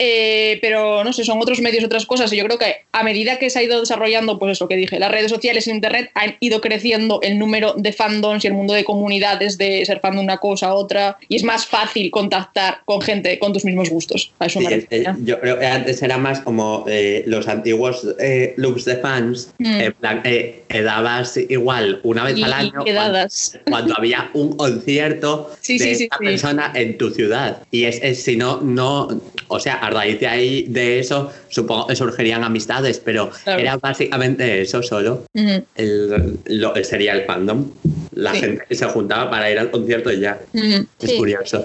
Eh, 0.00 0.58
pero 0.60 1.04
no 1.04 1.12
sé, 1.12 1.24
son 1.24 1.40
otros 1.40 1.60
medios, 1.60 1.84
otras 1.84 2.04
cosas. 2.04 2.32
Y 2.32 2.36
yo 2.36 2.44
creo 2.44 2.58
que 2.58 2.74
a 2.90 3.04
medida 3.04 3.38
que 3.38 3.48
se 3.48 3.60
ha 3.60 3.62
ido 3.62 3.78
desarrollando, 3.78 4.40
pues 4.40 4.52
eso 4.52 4.66
que 4.66 4.74
dije, 4.76 4.98
las 4.98 5.10
redes 5.10 5.30
sociales 5.30 5.68
y 5.68 5.70
internet 5.70 6.10
han 6.14 6.36
ido 6.40 6.60
creciendo 6.60 7.20
el 7.22 7.38
número 7.38 7.74
de 7.76 7.92
fandoms 7.92 8.42
y 8.44 8.48
el 8.48 8.54
mundo 8.54 8.74
de 8.74 8.82
comunidades 8.84 9.56
de 9.56 9.84
ser 9.86 10.00
fan 10.00 10.14
de 10.16 10.20
una 10.20 10.38
cosa 10.38 10.68
a 10.68 10.74
otra. 10.74 11.16
Y 11.28 11.36
es 11.36 11.44
más 11.44 11.66
fácil 11.66 12.10
contactar 12.10 12.78
con 12.84 13.00
gente 13.02 13.38
con 13.38 13.52
tus 13.52 13.64
mismos 13.64 13.88
gustos. 13.88 14.32
A 14.40 14.46
eso 14.46 14.58
Sí, 14.58 14.66
me 14.66 14.72
eh, 14.74 14.80
refiero. 14.80 15.14
yo 15.22 15.38
creo 15.40 15.58
que 15.60 15.66
antes 15.66 16.02
era 16.02 16.18
más 16.18 16.40
como 16.40 16.84
eh, 16.88 17.22
los 17.26 17.46
antiguos 17.46 18.04
eh, 18.18 18.54
clubs 18.56 18.84
de 18.84 18.96
fans, 18.96 19.50
Mm. 19.58 19.80
en 19.80 19.92
plan, 19.92 20.20
eh, 20.24 20.64
quedabas 20.68 21.36
igual 21.36 22.00
una 22.02 22.24
vez 22.24 22.36
Y 22.36 22.42
al 22.42 22.52
año. 22.52 22.72
Cuando, 22.84 23.18
cuando 23.70 23.94
había 23.96 24.30
un 24.34 24.56
concierto 24.56 25.52
Sí, 25.60 25.78
de 25.78 25.94
sí, 25.94 25.94
sí. 25.94 26.08
persona 26.18 26.72
en 26.74 26.98
tu 26.98 27.10
ciudad. 27.10 27.62
Y 27.70 27.84
es, 27.84 28.00
es- 28.02 28.24
si 28.24 28.36
no, 28.36 28.60
no, 28.60 29.08
o 29.48 29.60
sea, 29.60 29.74
a 29.86 29.90
raíz 29.90 30.18
de 30.20 30.26
ahí, 30.26 30.64
de 30.68 30.98
eso, 30.98 31.30
supongo 31.48 31.86
que 31.86 31.96
surgirían 31.96 32.42
amistades, 32.42 32.98
pero 32.98 33.30
Claro. 33.44 33.60
era 33.60 33.76
básicamente 33.76 34.62
eso 34.62 34.82
solo. 34.82 35.24
El, 35.76 36.38
lo, 36.46 36.74
sería 36.84 37.12
el 37.12 37.24
fandom. 37.24 37.70
La 38.12 38.32
Sí. 38.34 38.40
gente 38.40 38.64
que 38.68 38.74
se 38.74 38.86
juntaba 38.86 39.30
para 39.30 39.50
ir 39.50 39.58
al 39.58 39.70
concierto 39.70 40.10
y 40.12 40.20
ya. 40.20 40.40
Es 40.52 40.86
Sí. 41.10 41.16
curioso. 41.16 41.64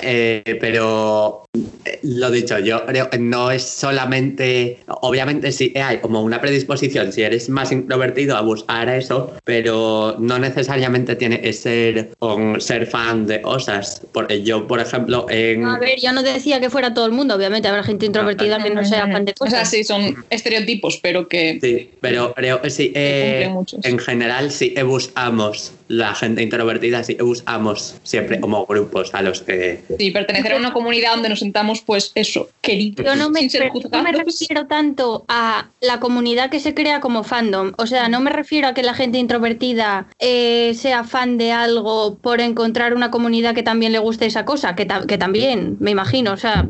Eh, 0.00 0.58
pero 0.60 1.44
eh, 1.84 1.98
lo 2.02 2.30
dicho, 2.30 2.58
yo 2.58 2.84
creo 2.86 3.10
que 3.10 3.18
no 3.18 3.50
es 3.50 3.62
solamente, 3.62 4.78
obviamente 4.86 5.50
sí 5.52 5.72
hay 5.76 5.98
como 5.98 6.22
una 6.22 6.40
predisposición, 6.40 7.12
si 7.12 7.22
eres 7.22 7.48
más 7.48 7.72
introvertido 7.72 8.36
a 8.36 8.40
buscar 8.40 8.88
eso, 8.88 9.34
pero 9.44 10.16
no 10.18 10.38
necesariamente 10.38 11.16
tiene 11.16 11.40
que 11.40 11.52
ser 11.52 12.10
con 12.18 12.60
ser 12.60 12.86
fan 12.86 13.26
de 13.26 13.40
cosas. 13.42 14.02
Porque 14.12 14.42
yo, 14.42 14.66
por 14.66 14.80
ejemplo, 14.80 15.26
en... 15.28 15.64
A 15.64 15.78
ver, 15.78 15.98
yo 16.00 16.12
no 16.12 16.22
decía 16.22 16.60
que 16.60 16.70
fuera 16.70 16.94
todo 16.94 17.06
el 17.06 17.12
mundo, 17.12 17.34
obviamente 17.34 17.68
habrá 17.68 17.82
gente 17.82 18.06
introvertida 18.06 18.62
que 18.62 18.70
no 18.70 18.84
sea 18.84 19.08
fan 19.08 19.24
de 19.24 19.34
O 19.40 19.46
sea, 19.46 19.60
cosas. 19.60 19.70
sí, 19.70 19.84
son 19.84 20.24
estereotipos, 20.30 20.98
pero 21.02 21.28
que 21.28 21.58
Sí, 21.60 21.90
pero 22.00 22.32
creo 22.34 22.60
que 22.62 22.70
sí, 22.70 22.92
eh, 22.94 23.50
en 23.82 23.98
general 23.98 24.50
sí 24.50 24.74
buscamos, 24.84 25.72
la 25.88 26.14
gente 26.14 26.42
introvertida 26.42 27.02
sí 27.02 27.16
buscamos 27.20 27.96
siempre 28.04 28.38
como 28.40 28.66
grupos 28.66 29.14
a 29.14 29.22
los 29.22 29.37
que... 29.42 29.82
sí, 29.98 30.10
pertenecer 30.10 30.52
a 30.52 30.56
una 30.56 30.72
comunidad 30.72 31.12
donde 31.12 31.28
nos 31.28 31.40
sentamos, 31.40 31.80
pues 31.82 32.12
eso, 32.14 32.48
queridos, 32.60 33.04
Yo 33.06 33.16
no 33.16 33.30
me, 33.30 33.40
sin 33.40 33.50
ser 33.50 33.70
no 33.92 34.02
me 34.02 34.12
refiero 34.12 34.66
tanto 34.66 35.24
a 35.28 35.68
la 35.80 36.00
comunidad 36.00 36.50
que 36.50 36.60
se 36.60 36.74
crea 36.74 37.00
como 37.00 37.24
fandom. 37.24 37.72
O 37.78 37.86
sea, 37.86 38.08
no 38.08 38.20
me 38.20 38.30
refiero 38.30 38.68
a 38.68 38.74
que 38.74 38.82
la 38.82 38.94
gente 38.94 39.18
introvertida 39.18 40.06
eh, 40.18 40.72
sea 40.74 41.04
fan 41.04 41.38
de 41.38 41.52
algo 41.52 42.16
por 42.16 42.40
encontrar 42.40 42.94
una 42.94 43.10
comunidad 43.10 43.54
que 43.54 43.62
también 43.62 43.92
le 43.92 43.98
guste 43.98 44.26
esa 44.26 44.44
cosa, 44.44 44.74
que, 44.74 44.86
ta- 44.86 45.06
que 45.06 45.18
también, 45.18 45.76
me 45.80 45.90
imagino. 45.90 46.32
O 46.32 46.36
sea, 46.36 46.66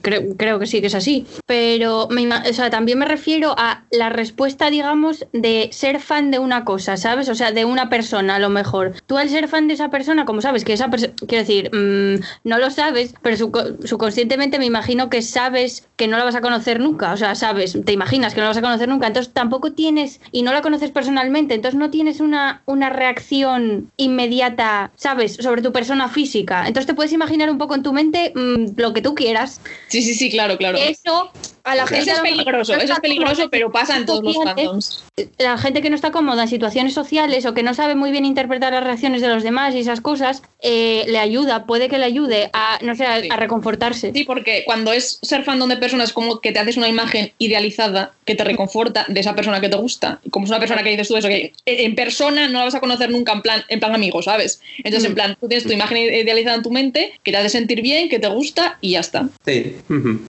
creo, 0.00 0.36
creo 0.36 0.58
que 0.58 0.66
sí 0.66 0.80
que 0.80 0.86
es 0.88 0.94
así. 0.94 1.26
Pero 1.46 2.08
me 2.10 2.22
o 2.32 2.52
sea, 2.54 2.70
también 2.70 2.98
me 2.98 3.04
refiero 3.06 3.54
a 3.58 3.82
la 3.90 4.08
respuesta, 4.08 4.70
digamos, 4.70 5.26
de 5.32 5.68
ser 5.72 6.00
fan 6.00 6.30
de 6.30 6.38
una 6.38 6.64
cosa, 6.64 6.96
¿sabes? 6.96 7.28
O 7.28 7.34
sea, 7.34 7.52
de 7.52 7.64
una 7.64 7.88
persona. 7.90 8.36
A 8.36 8.38
lo 8.38 8.48
mejor. 8.50 8.94
Tú 9.06 9.18
al 9.18 9.28
ser 9.28 9.48
fan 9.48 9.68
de 9.68 9.74
esa 9.74 9.90
persona, 9.90 10.24
como 10.24 10.40
sabes 10.40 10.64
que 10.64 10.72
esa 10.72 10.88
persona, 10.88 11.12
quiero 11.26 11.42
decir, 11.44 11.70
mm, 11.74 12.11
no 12.44 12.58
lo 12.58 12.70
sabes, 12.70 13.14
pero 13.22 13.36
subconscientemente 13.36 14.58
me 14.58 14.66
imagino 14.66 15.10
que 15.10 15.22
sabes 15.22 15.88
que 15.96 16.08
no 16.08 16.18
la 16.18 16.24
vas 16.24 16.34
a 16.34 16.40
conocer 16.40 16.80
nunca, 16.80 17.12
o 17.12 17.16
sea, 17.16 17.34
sabes, 17.34 17.76
te 17.84 17.92
imaginas 17.92 18.34
que 18.34 18.40
no 18.40 18.44
la 18.44 18.50
vas 18.50 18.58
a 18.58 18.62
conocer 18.62 18.88
nunca, 18.88 19.06
entonces 19.06 19.32
tampoco 19.32 19.72
tienes, 19.72 20.20
y 20.32 20.42
no 20.42 20.52
la 20.52 20.62
conoces 20.62 20.90
personalmente, 20.90 21.54
entonces 21.54 21.78
no 21.78 21.90
tienes 21.90 22.20
una, 22.20 22.62
una 22.66 22.90
reacción 22.90 23.90
inmediata, 23.96 24.90
¿sabes?, 24.96 25.36
sobre 25.36 25.62
tu 25.62 25.72
persona 25.72 26.08
física. 26.08 26.66
Entonces 26.66 26.86
te 26.86 26.94
puedes 26.94 27.12
imaginar 27.12 27.50
un 27.50 27.58
poco 27.58 27.74
en 27.74 27.82
tu 27.82 27.92
mente 27.92 28.32
mm, 28.34 28.72
lo 28.76 28.92
que 28.92 29.02
tú 29.02 29.14
quieras. 29.14 29.60
Sí, 29.88 30.02
sí, 30.02 30.14
sí, 30.14 30.30
claro, 30.30 30.56
claro. 30.56 30.78
Eso 30.78 31.30
a 31.64 31.76
la 31.76 31.86
gente 31.86 32.10
eso 32.10 32.22
es 32.24 32.30
peligroso, 32.30 32.74
eso 32.74 32.92
es 32.94 33.00
peligroso, 33.00 33.48
pero 33.50 33.70
pasa 33.70 33.96
en 33.96 34.06
todos 34.06 34.24
los 34.24 34.36
fandoms. 34.36 35.04
La 35.38 35.56
gente 35.58 35.80
que 35.80 35.90
no 35.90 35.96
está 35.96 36.10
cómoda 36.10 36.42
en 36.42 36.48
situaciones 36.48 36.92
sociales 36.92 37.46
o 37.46 37.54
que 37.54 37.62
no 37.62 37.74
sabe 37.74 37.94
muy 37.94 38.10
bien 38.10 38.24
interpretar 38.24 38.72
las 38.72 38.82
reacciones 38.82 39.20
de 39.20 39.28
los 39.28 39.42
demás 39.42 39.74
y 39.74 39.78
esas 39.78 40.00
cosas, 40.00 40.42
eh, 40.60 41.04
le 41.06 41.18
ayuda, 41.18 41.66
puede 41.66 41.88
que 41.88 41.98
le 42.02 42.06
ayude 42.06 42.50
a, 42.52 42.78
no 42.82 42.94
sé, 42.94 43.06
a, 43.06 43.36
reconfortarse. 43.36 44.12
Sí, 44.12 44.24
porque 44.24 44.64
cuando 44.64 44.92
es 44.92 45.18
ser 45.22 45.44
fandom 45.44 45.68
de 45.68 45.76
personas 45.76 46.12
como 46.12 46.40
que 46.40 46.52
te 46.52 46.58
haces 46.58 46.76
una 46.76 46.88
imagen 46.88 47.32
idealizada 47.38 48.12
que 48.24 48.34
te 48.34 48.44
reconforta 48.44 49.06
de 49.08 49.20
esa 49.20 49.34
persona 49.34 49.60
que 49.60 49.68
te 49.68 49.76
gusta. 49.76 50.20
Como 50.30 50.44
es 50.44 50.50
una 50.50 50.60
persona 50.60 50.82
que 50.82 50.90
dices 50.90 51.08
tú 51.08 51.16
eso, 51.16 51.28
que 51.28 51.52
en 51.64 51.94
persona 51.94 52.48
no 52.48 52.58
la 52.58 52.64
vas 52.64 52.74
a 52.74 52.80
conocer 52.80 53.10
nunca 53.10 53.32
en 53.32 53.42
plan, 53.42 53.62
en 53.68 53.80
plan 53.80 53.94
amigo, 53.94 54.22
¿sabes? 54.22 54.60
Entonces, 54.78 55.04
en 55.04 55.12
mm. 55.12 55.14
plan, 55.14 55.36
tú 55.40 55.48
tienes 55.48 55.64
tu 55.64 55.72
imagen 55.72 55.98
idealizada 55.98 56.56
en 56.56 56.62
tu 56.62 56.70
mente, 56.70 57.12
que 57.22 57.30
te 57.30 57.36
hace 57.36 57.48
sentir 57.48 57.82
bien, 57.82 58.08
que 58.08 58.18
te 58.18 58.28
gusta 58.28 58.78
y 58.80 58.92
ya 58.92 59.00
está. 59.00 59.28
Sí. 59.44 59.76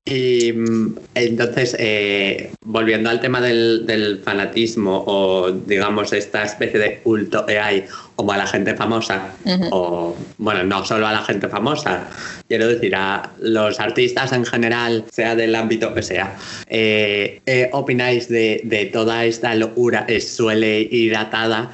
Y 0.05 0.53
mm, 0.53 0.95
entonces, 1.15 1.75
eh, 1.79 2.51
volviendo 2.61 3.09
al 3.09 3.19
tema 3.19 3.41
del, 3.41 4.21
fanatismo 4.23 5.03
o, 5.07 5.51
digamos, 5.51 6.13
esta 6.13 6.43
especie 6.43 6.79
de 6.79 6.99
culto 6.99 7.45
que 7.45 7.59
hay 7.59 7.85
como 8.15 8.31
a 8.31 8.37
la 8.37 8.47
gente 8.47 8.75
famosa, 8.75 9.33
o 9.71 10.15
bueno, 10.37 10.63
no 10.63 10.85
solo 10.85 11.07
a 11.07 11.13
la 11.13 11.23
gente 11.23 11.47
famosa, 11.47 12.07
quiero 12.47 12.67
decir 12.67 12.95
a 12.95 13.31
los 13.39 13.79
artistas 13.79 14.31
en 14.31 14.45
general, 14.45 15.05
sea 15.11 15.35
del 15.35 15.55
ámbito 15.55 15.93
que 15.93 16.03
sea. 16.03 16.35
Eh, 16.67 17.41
¿Qué 17.45 17.69
opináis 17.73 18.29
de, 18.29 18.89
toda 18.93 19.25
esta 19.25 19.55
locura 19.55 20.05
que 20.05 20.21
suele 20.21 20.81
ir 20.81 21.15
atada 21.15 21.71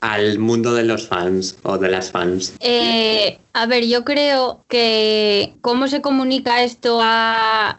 al 0.00 0.38
mundo 0.38 0.74
de 0.74 0.84
los 0.84 1.08
fans 1.08 1.58
o 1.62 1.78
de 1.78 1.90
las 1.90 2.10
fans? 2.10 2.54
Eh, 2.60 3.38
a 3.54 3.66
ver, 3.66 3.86
yo 3.86 4.04
creo 4.04 4.64
que 4.68 5.54
cómo 5.60 5.88
se 5.88 6.00
comunica 6.00 6.62
esto 6.62 7.00
a, 7.02 7.78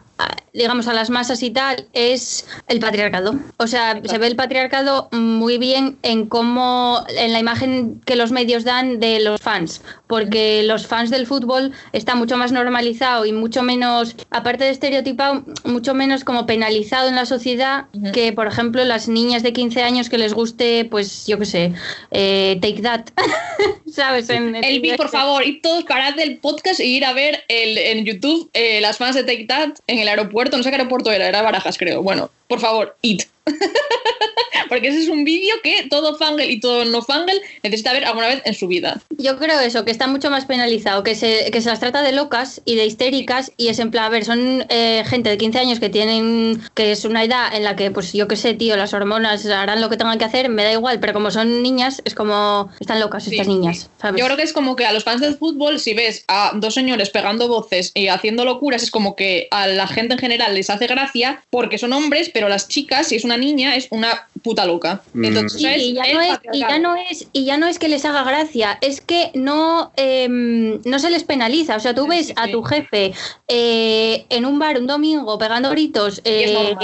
digamos, 0.52 0.86
a 0.86 0.92
las 0.92 1.10
masas 1.10 1.42
y 1.42 1.50
tal, 1.50 1.88
es 1.92 2.46
el 2.68 2.78
patriarcado. 2.78 3.34
O 3.56 3.66
sea, 3.66 4.00
se 4.04 4.18
ve 4.18 4.28
el 4.28 4.36
patriarcado 4.36 5.08
muy 5.10 5.58
bien 5.58 5.98
en 6.02 6.26
cómo, 6.26 7.04
en 7.08 7.32
la 7.32 7.40
imagen 7.40 8.00
que 8.04 8.14
los 8.14 8.30
medios 8.30 8.62
dan 8.62 9.00
de 9.00 9.18
los 9.18 9.40
fans, 9.40 9.82
porque 10.06 10.62
los 10.62 10.86
fans 10.86 11.10
del 11.10 11.26
fútbol 11.26 11.72
está 11.92 12.14
mucho 12.14 12.36
más 12.36 12.52
normalizado 12.52 13.26
y 13.26 13.32
mucho 13.32 13.62
menos, 13.62 14.14
aparte 14.30 14.64
de 14.64 14.70
estereotipado, 14.70 15.44
mucho 15.64 15.94
menos 15.94 16.22
como 16.22 16.46
penalizado 16.46 17.08
en 17.08 17.16
la 17.16 17.26
sociedad 17.26 17.86
que, 18.12 18.32
por 18.32 18.46
ejemplo, 18.46 18.84
las 18.84 19.08
niñas 19.08 19.42
de 19.42 19.52
15 19.52 19.82
años 19.82 20.08
que 20.08 20.18
les 20.18 20.34
guste, 20.34 20.84
pues, 20.84 21.26
yo 21.26 21.38
qué 21.38 21.46
sé, 21.46 21.72
eh, 22.12 22.58
Take 22.62 22.82
That, 22.82 23.06
¿sabes? 23.92 24.30
En, 24.30 24.54
el 24.54 24.96
por 24.96 25.08
favor, 25.08 25.44
y 25.44 25.60
todos 25.64 25.84
parad 25.84 26.14
del 26.14 26.36
podcast 26.38 26.78
e 26.78 26.84
ir 26.84 27.06
a 27.06 27.14
ver 27.14 27.42
el, 27.48 27.78
en 27.78 28.04
YouTube 28.04 28.50
eh, 28.52 28.82
las 28.82 28.98
fans 28.98 29.16
de 29.16 29.24
Take 29.24 29.46
en 29.86 29.98
el 29.98 30.08
aeropuerto, 30.08 30.58
no 30.58 30.62
sé 30.62 30.68
qué 30.68 30.76
aeropuerto 30.76 31.10
era, 31.10 31.26
era 31.26 31.40
Barajas 31.40 31.78
creo. 31.78 32.02
Bueno, 32.02 32.30
por 32.54 32.60
favor, 32.60 32.96
id. 33.02 33.22
Porque 34.68 34.88
ese 34.88 35.00
es 35.00 35.08
un 35.08 35.24
vídeo 35.24 35.54
que 35.62 35.86
todo 35.88 36.16
fangirl 36.16 36.50
y 36.50 36.60
todo 36.60 36.84
no 36.84 37.02
fangirl 37.02 37.40
necesita 37.62 37.92
ver 37.92 38.04
alguna 38.04 38.28
vez 38.28 38.42
en 38.44 38.54
su 38.54 38.66
vida. 38.66 39.00
Yo 39.18 39.38
creo 39.38 39.60
eso, 39.60 39.84
que 39.84 39.90
está 39.90 40.06
mucho 40.06 40.30
más 40.30 40.46
penalizado, 40.46 41.02
que 41.02 41.14
se, 41.14 41.50
que 41.50 41.60
se 41.60 41.68
las 41.68 41.80
trata 41.80 42.02
de 42.02 42.12
locas 42.12 42.62
y 42.64 42.76
de 42.76 42.86
histéricas 42.86 43.52
y 43.56 43.68
es 43.68 43.78
en 43.78 43.90
plan, 43.90 44.04
a 44.04 44.08
ver, 44.08 44.24
son 44.24 44.64
eh, 44.68 45.04
gente 45.06 45.30
de 45.30 45.38
15 45.38 45.58
años 45.58 45.80
que 45.80 45.90
tienen, 45.90 46.60
que 46.74 46.92
es 46.92 47.04
una 47.04 47.24
edad 47.24 47.54
en 47.54 47.64
la 47.64 47.76
que, 47.76 47.90
pues 47.90 48.12
yo 48.12 48.26
qué 48.28 48.36
sé, 48.36 48.54
tío, 48.54 48.76
las 48.76 48.94
hormonas 48.94 49.44
harán 49.46 49.80
lo 49.80 49.90
que 49.90 49.96
tengan 49.96 50.18
que 50.18 50.24
hacer, 50.24 50.48
me 50.48 50.64
da 50.64 50.72
igual, 50.72 51.00
pero 51.00 51.12
como 51.12 51.30
son 51.30 51.62
niñas, 51.62 52.02
es 52.04 52.14
como, 52.14 52.70
están 52.80 53.00
locas 53.00 53.26
estas 53.26 53.46
niñas, 53.46 53.90
¿sabes? 54.00 54.18
Yo 54.18 54.24
creo 54.26 54.36
que 54.36 54.44
es 54.44 54.52
como 54.52 54.76
que 54.76 54.86
a 54.86 54.92
los 54.92 55.04
fans 55.04 55.20
del 55.20 55.36
fútbol, 55.36 55.78
si 55.78 55.94
ves 55.94 56.24
a 56.28 56.52
dos 56.54 56.74
señores 56.74 57.10
pegando 57.10 57.48
voces 57.48 57.92
y 57.94 58.08
haciendo 58.08 58.44
locuras, 58.44 58.82
es 58.82 58.90
como 58.90 59.16
que 59.16 59.48
a 59.50 59.66
la 59.66 59.86
gente 59.86 60.14
en 60.14 60.18
general 60.18 60.54
les 60.54 60.70
hace 60.70 60.86
gracia 60.86 61.42
porque 61.50 61.78
son 61.78 61.92
hombres, 61.92 62.30
pero 62.32 62.43
las 62.48 62.68
chicas, 62.68 63.08
si 63.08 63.16
es 63.16 63.24
una 63.24 63.36
niña, 63.36 63.76
es 63.76 63.88
una 63.90 64.28
puta 64.44 64.66
loca. 64.66 65.00
Mm. 65.14 65.24
Entonces, 65.24 65.60
y, 65.60 65.94
ya 65.94 66.04
no 66.12 66.20
es, 66.20 66.38
y, 66.52 66.60
ya 66.60 66.78
no 66.78 66.94
es, 66.96 67.28
y 67.32 67.44
ya 67.46 67.56
no 67.56 67.66
es 67.66 67.78
que 67.78 67.88
les 67.88 68.04
haga 68.04 68.22
gracia, 68.22 68.78
es 68.82 69.00
que 69.00 69.30
no, 69.34 69.90
em, 69.96 70.80
no 70.84 70.98
se 70.98 71.10
les 71.10 71.24
penaliza. 71.24 71.76
O 71.76 71.80
sea, 71.80 71.94
tú 71.94 72.06
ves 72.06 72.32
a 72.36 72.48
tu 72.48 72.62
jefe 72.62 73.14
eh, 73.48 74.26
en 74.28 74.44
un 74.44 74.58
bar 74.58 74.78
un 74.78 74.86
domingo 74.86 75.38
pegando 75.38 75.70
gritos, 75.70 76.20
eh, 76.24 76.76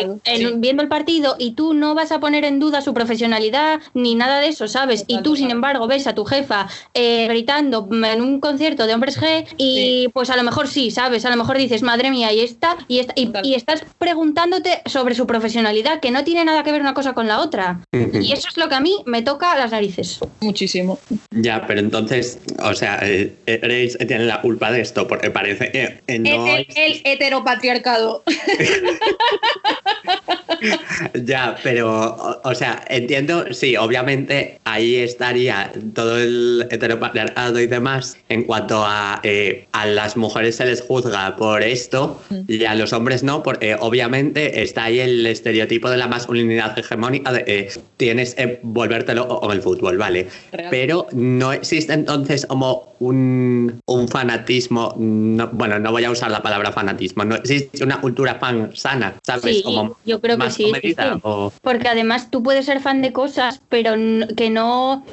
viendo 0.56 0.82
el 0.82 0.88
partido, 0.88 1.36
y 1.38 1.52
tú 1.52 1.74
no 1.74 1.94
vas 1.94 2.12
a 2.12 2.18
poner 2.18 2.44
en 2.44 2.58
duda 2.58 2.80
su 2.80 2.94
profesionalidad 2.94 3.80
ni 3.92 4.14
nada 4.14 4.40
de 4.40 4.48
eso, 4.48 4.66
¿sabes? 4.66 5.04
Y 5.06 5.20
tú, 5.20 5.36
sin 5.36 5.50
embargo, 5.50 5.86
ves 5.86 6.06
a 6.06 6.14
tu 6.14 6.24
jefa 6.24 6.66
eh, 6.94 7.26
gritando 7.28 7.86
en 7.92 8.22
un 8.22 8.40
concierto 8.40 8.86
de 8.86 8.94
hombres 8.94 9.20
G 9.20 9.46
y 9.58 10.08
pues 10.14 10.30
a 10.30 10.36
lo 10.36 10.44
mejor 10.44 10.66
sí, 10.66 10.90
¿sabes? 10.90 11.26
A 11.26 11.30
lo 11.30 11.36
mejor 11.36 11.58
dices, 11.58 11.82
madre 11.82 12.10
mía, 12.10 12.32
y 12.32 12.40
está, 12.40 12.78
y, 12.88 13.06
y 13.42 13.54
estás 13.54 13.84
preguntándote 13.98 14.80
sobre 14.86 15.14
su 15.14 15.26
profesionalidad, 15.26 16.00
que 16.00 16.10
no 16.10 16.24
tiene 16.24 16.46
nada 16.46 16.62
que 16.62 16.72
ver 16.72 16.80
una 16.80 16.94
cosa 16.94 17.12
con 17.12 17.28
la 17.28 17.40
otra. 17.40 17.49
Y 17.92 18.32
eso 18.32 18.48
es 18.48 18.56
lo 18.56 18.68
que 18.68 18.74
a 18.74 18.80
mí 18.80 19.02
me 19.06 19.22
toca 19.22 19.52
a 19.52 19.58
las 19.58 19.70
narices. 19.70 20.18
Muchísimo. 20.40 20.98
Ya, 21.30 21.66
pero 21.66 21.80
entonces, 21.80 22.38
o 22.62 22.74
sea, 22.74 22.98
eh, 23.02 23.34
Grace 23.46 23.98
tiene 24.06 24.24
la 24.24 24.40
culpa 24.40 24.72
de 24.72 24.80
esto, 24.80 25.06
porque 25.06 25.30
parece 25.30 25.70
que 25.70 26.18
no 26.18 26.46
el, 26.46 26.66
el 26.76 27.02
heteropatriarcado. 27.04 28.22
ya, 31.24 31.56
pero, 31.62 32.40
o, 32.44 32.54
sea, 32.54 32.82
entiendo, 32.88 33.52
sí, 33.52 33.76
obviamente 33.76 34.60
ahí 34.64 34.96
estaría 34.96 35.72
todo 35.94 36.18
el 36.18 36.66
heteropatriarcado 36.70 37.60
y 37.60 37.66
demás. 37.66 38.16
En 38.28 38.44
cuanto 38.44 38.84
a, 38.84 39.20
eh, 39.22 39.66
a 39.72 39.86
las 39.86 40.16
mujeres 40.16 40.56
se 40.56 40.66
les 40.66 40.82
juzga 40.82 41.36
por 41.36 41.62
esto 41.62 42.20
y 42.48 42.64
a 42.64 42.74
los 42.74 42.92
hombres 42.92 43.22
no, 43.22 43.42
porque 43.42 43.76
obviamente 43.78 44.62
está 44.62 44.84
ahí 44.84 45.00
el 45.00 45.26
estereotipo 45.26 45.90
de 45.90 45.96
la 45.96 46.06
masculinidad 46.06 46.78
hegemónica 46.78 47.32
de 47.32 47.70
tienes 47.96 48.34
que 48.34 48.60
volvértelo 48.62 49.28
con 49.28 49.52
el 49.52 49.62
fútbol, 49.62 49.98
¿vale? 49.98 50.28
Pero 50.70 51.06
no 51.12 51.52
existe 51.52 51.92
entonces 51.92 52.46
como 52.46 52.89
un, 53.00 53.80
fanatismo, 54.10 54.94
bueno, 54.96 55.78
no 55.78 55.90
voy 55.90 56.04
a 56.04 56.10
usar 56.10 56.30
la 56.30 56.42
palabra 56.42 56.70
fanatismo, 56.70 57.24
no 57.24 57.34
existe 57.34 57.82
una 57.82 58.00
cultura 58.00 58.34
fan 58.36 58.70
sana, 58.74 59.14
¿sabes? 59.24 59.62
Sí, 59.62 59.64
yo 60.04 60.20
creo 60.20 60.38
que 60.38 60.50
sí. 60.50 60.70
Porque 61.62 61.88
además 61.88 62.30
tú 62.30 62.42
puedes 62.42 62.66
ser 62.66 62.80
fan 62.80 63.02
de 63.02 63.12
cosas, 63.12 63.62
pero 63.68 63.94
que 64.36 64.50
no, 64.50 65.04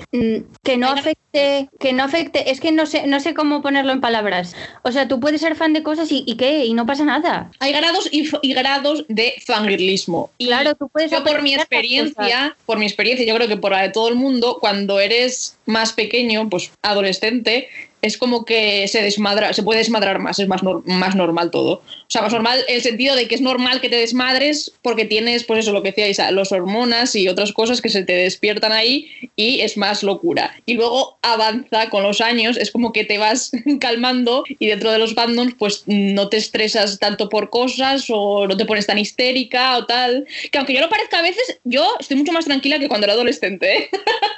que 0.63 0.77
no 0.77 0.89
afecte, 0.89 1.69
que 1.79 1.93
no 1.93 2.03
afecte, 2.03 2.51
es 2.51 2.59
que 2.59 2.71
no 2.71 2.85
sé, 2.85 3.07
no 3.07 3.19
sé 3.19 3.33
cómo 3.33 3.61
ponerlo 3.61 3.93
en 3.93 4.01
palabras. 4.01 4.55
O 4.83 4.91
sea, 4.91 5.07
tú 5.07 5.19
puedes 5.19 5.41
ser 5.41 5.55
fan 5.55 5.73
de 5.73 5.83
cosas 5.83 6.09
y, 6.11 6.35
qué, 6.35 6.65
y 6.65 6.73
no 6.73 6.85
pasa 6.85 7.05
nada. 7.05 7.51
Hay 7.59 7.71
grados 7.71 8.09
y, 8.11 8.53
grados 8.53 9.05
de 9.07 9.35
fangirlismo. 9.45 10.31
Claro, 10.39 10.75
tú 10.75 10.89
puedes. 10.89 11.11
Yo 11.11 11.23
por 11.23 11.41
mi 11.41 11.53
experiencia, 11.55 12.57
por 12.65 12.79
mi 12.79 12.85
experiencia, 12.85 13.25
yo 13.25 13.35
creo 13.35 13.47
que 13.47 13.57
por 13.57 13.71
la 13.71 13.83
de 13.83 13.89
todo 13.89 14.09
el 14.09 14.15
mundo, 14.15 14.57
cuando 14.59 14.99
eres 14.99 15.57
más 15.65 15.93
pequeño, 15.93 16.49
pues 16.49 16.71
adolescente, 16.81 17.69
es 18.01 18.17
como 18.17 18.45
que 18.45 18.87
se 18.87 19.01
desmadra, 19.01 19.53
se 19.53 19.63
puede 19.63 19.79
desmadrar 19.79 20.19
más, 20.19 20.39
es 20.39 20.47
más, 20.47 20.61
más 20.85 21.15
normal 21.15 21.51
todo. 21.51 21.73
O 21.73 22.09
sea, 22.09 22.21
más 22.21 22.31
normal 22.31 22.63
el 22.67 22.81
sentido 22.81 23.15
de 23.15 23.27
que 23.27 23.35
es 23.35 23.41
normal 23.41 23.81
que 23.81 23.89
te 23.89 23.95
desmadres 23.95 24.71
porque 24.81 25.05
tienes, 25.05 25.43
pues 25.43 25.59
eso, 25.59 25.73
lo 25.73 25.81
que 25.81 25.89
decíais, 25.89 26.19
los 26.31 26.51
hormonas 26.51 27.15
y 27.15 27.27
otras 27.27 27.53
cosas 27.53 27.81
que 27.81 27.89
se 27.89 28.03
te 28.03 28.13
despiertan 28.13 28.71
ahí 28.71 29.09
y 29.35 29.61
es 29.61 29.77
más 29.77 30.03
locura. 30.03 30.55
Y 30.65 30.75
luego 30.75 31.17
avanza 31.21 31.89
con 31.89 32.03
los 32.03 32.21
años, 32.21 32.57
es 32.57 32.71
como 32.71 32.93
que 32.93 33.03
te 33.03 33.17
vas 33.17 33.51
calmando 33.79 34.43
y 34.47 34.67
dentro 34.67 34.91
de 34.91 34.99
los 34.99 35.13
fandoms 35.13 35.55
pues 35.57 35.83
no 35.87 36.29
te 36.29 36.37
estresas 36.37 36.99
tanto 36.99 37.29
por 37.29 37.49
cosas 37.49 38.05
o 38.09 38.47
no 38.47 38.55
te 38.55 38.65
pones 38.65 38.85
tan 38.85 38.97
histérica 38.97 39.77
o 39.77 39.85
tal. 39.85 40.27
Que 40.51 40.57
aunque 40.59 40.73
yo 40.73 40.81
lo 40.81 40.89
parezca 40.89 41.19
a 41.19 41.23
veces, 41.23 41.59
yo 41.63 41.95
estoy 41.99 42.17
mucho 42.17 42.31
más 42.31 42.45
tranquila 42.45 42.79
que 42.79 42.87
cuando 42.87 43.05
era 43.05 43.13
adolescente. 43.13 43.77
¿eh? 43.77 43.89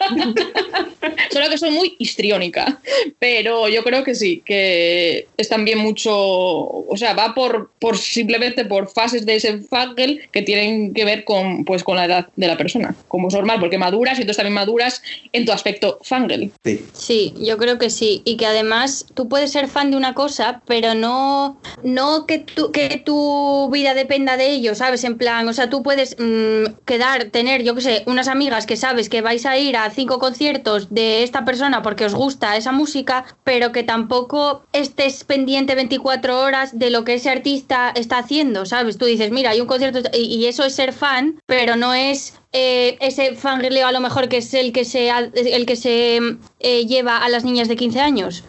Solo 1.31 1.49
que 1.49 1.57
soy 1.57 1.71
muy 1.71 1.95
histriónica. 1.99 2.79
Pero 3.19 3.48
yo 3.67 3.83
creo 3.83 4.03
que 4.03 4.15
sí, 4.15 4.41
que 4.45 5.27
es 5.37 5.49
también 5.49 5.79
mucho, 5.79 6.13
o 6.15 6.95
sea, 6.95 7.13
va 7.13 7.33
por, 7.33 7.71
por 7.79 7.97
simplemente 7.97 8.65
por 8.65 8.89
fases 8.89 9.25
de 9.25 9.35
ese 9.35 9.61
fangirl 9.61 10.21
que 10.31 10.41
tienen 10.41 10.93
que 10.93 11.05
ver 11.05 11.23
con, 11.23 11.65
pues, 11.65 11.83
con 11.83 11.95
la 11.95 12.05
edad 12.05 12.27
de 12.35 12.47
la 12.47 12.57
persona, 12.57 12.95
como 13.07 13.27
es 13.27 13.33
normal, 13.33 13.59
porque 13.59 13.77
maduras 13.77 14.17
y 14.17 14.21
entonces 14.21 14.37
también 14.37 14.53
maduras 14.53 15.01
en 15.33 15.45
tu 15.45 15.51
aspecto 15.51 15.99
fangirl. 16.03 16.51
Sí. 16.63 16.85
sí, 16.93 17.33
yo 17.39 17.57
creo 17.57 17.77
que 17.77 17.89
sí, 17.89 18.21
y 18.25 18.37
que 18.37 18.45
además 18.45 19.05
tú 19.13 19.27
puedes 19.29 19.51
ser 19.51 19.67
fan 19.67 19.91
de 19.91 19.97
una 19.97 20.13
cosa, 20.13 20.61
pero 20.65 20.93
no, 20.93 21.59
no 21.83 22.25
que, 22.25 22.39
tu, 22.39 22.71
que 22.71 23.01
tu 23.03 23.69
vida 23.71 23.93
dependa 23.93 24.37
de 24.37 24.51
ello, 24.51 24.75
¿sabes? 24.75 25.03
En 25.03 25.17
plan, 25.17 25.47
o 25.47 25.53
sea, 25.53 25.69
tú 25.69 25.83
puedes 25.83 26.15
mm, 26.19 26.83
quedar, 26.85 27.25
tener, 27.25 27.63
yo 27.63 27.75
qué 27.75 27.81
sé, 27.81 28.03
unas 28.05 28.27
amigas 28.27 28.65
que 28.65 28.77
sabes 28.77 29.09
que 29.09 29.21
vais 29.21 29.45
a 29.45 29.57
ir 29.57 29.77
a 29.77 29.89
cinco 29.89 30.19
conciertos 30.19 30.93
de 30.93 31.23
esta 31.23 31.45
persona 31.45 31.81
porque 31.81 32.05
os 32.05 32.13
gusta 32.13 32.57
esa 32.57 32.71
música, 32.71 33.25
pero 33.49 33.71
que 33.71 33.81
tampoco 33.81 34.63
estés 34.73 35.23
pendiente 35.23 35.73
24 35.73 36.39
horas 36.39 36.77
de 36.77 36.91
lo 36.91 37.03
que 37.03 37.15
ese 37.15 37.31
artista 37.31 37.91
está 37.95 38.19
haciendo, 38.19 38.67
¿sabes? 38.67 38.99
Tú 38.99 39.05
dices, 39.05 39.31
mira, 39.31 39.49
hay 39.49 39.59
un 39.59 39.65
concierto 39.65 40.03
y, 40.13 40.25
y 40.35 40.45
eso 40.45 40.63
es 40.65 40.75
ser 40.75 40.93
fan, 40.93 41.41
pero 41.47 41.75
no 41.75 41.95
es 41.95 42.35
eh, 42.53 42.95
ese 43.01 43.33
fangirleo 43.33 43.87
a 43.87 43.91
lo 43.91 44.01
mejor 44.01 44.29
que 44.29 44.37
es 44.37 44.53
el 44.53 44.71
que 44.71 44.85
se, 44.85 45.09
el 45.09 45.65
que 45.65 45.75
se 45.75 46.19
eh, 46.59 46.85
lleva 46.85 47.17
a 47.17 47.29
las 47.29 47.43
niñas 47.43 47.67
de 47.67 47.75
15 47.75 47.99
años. 47.99 48.43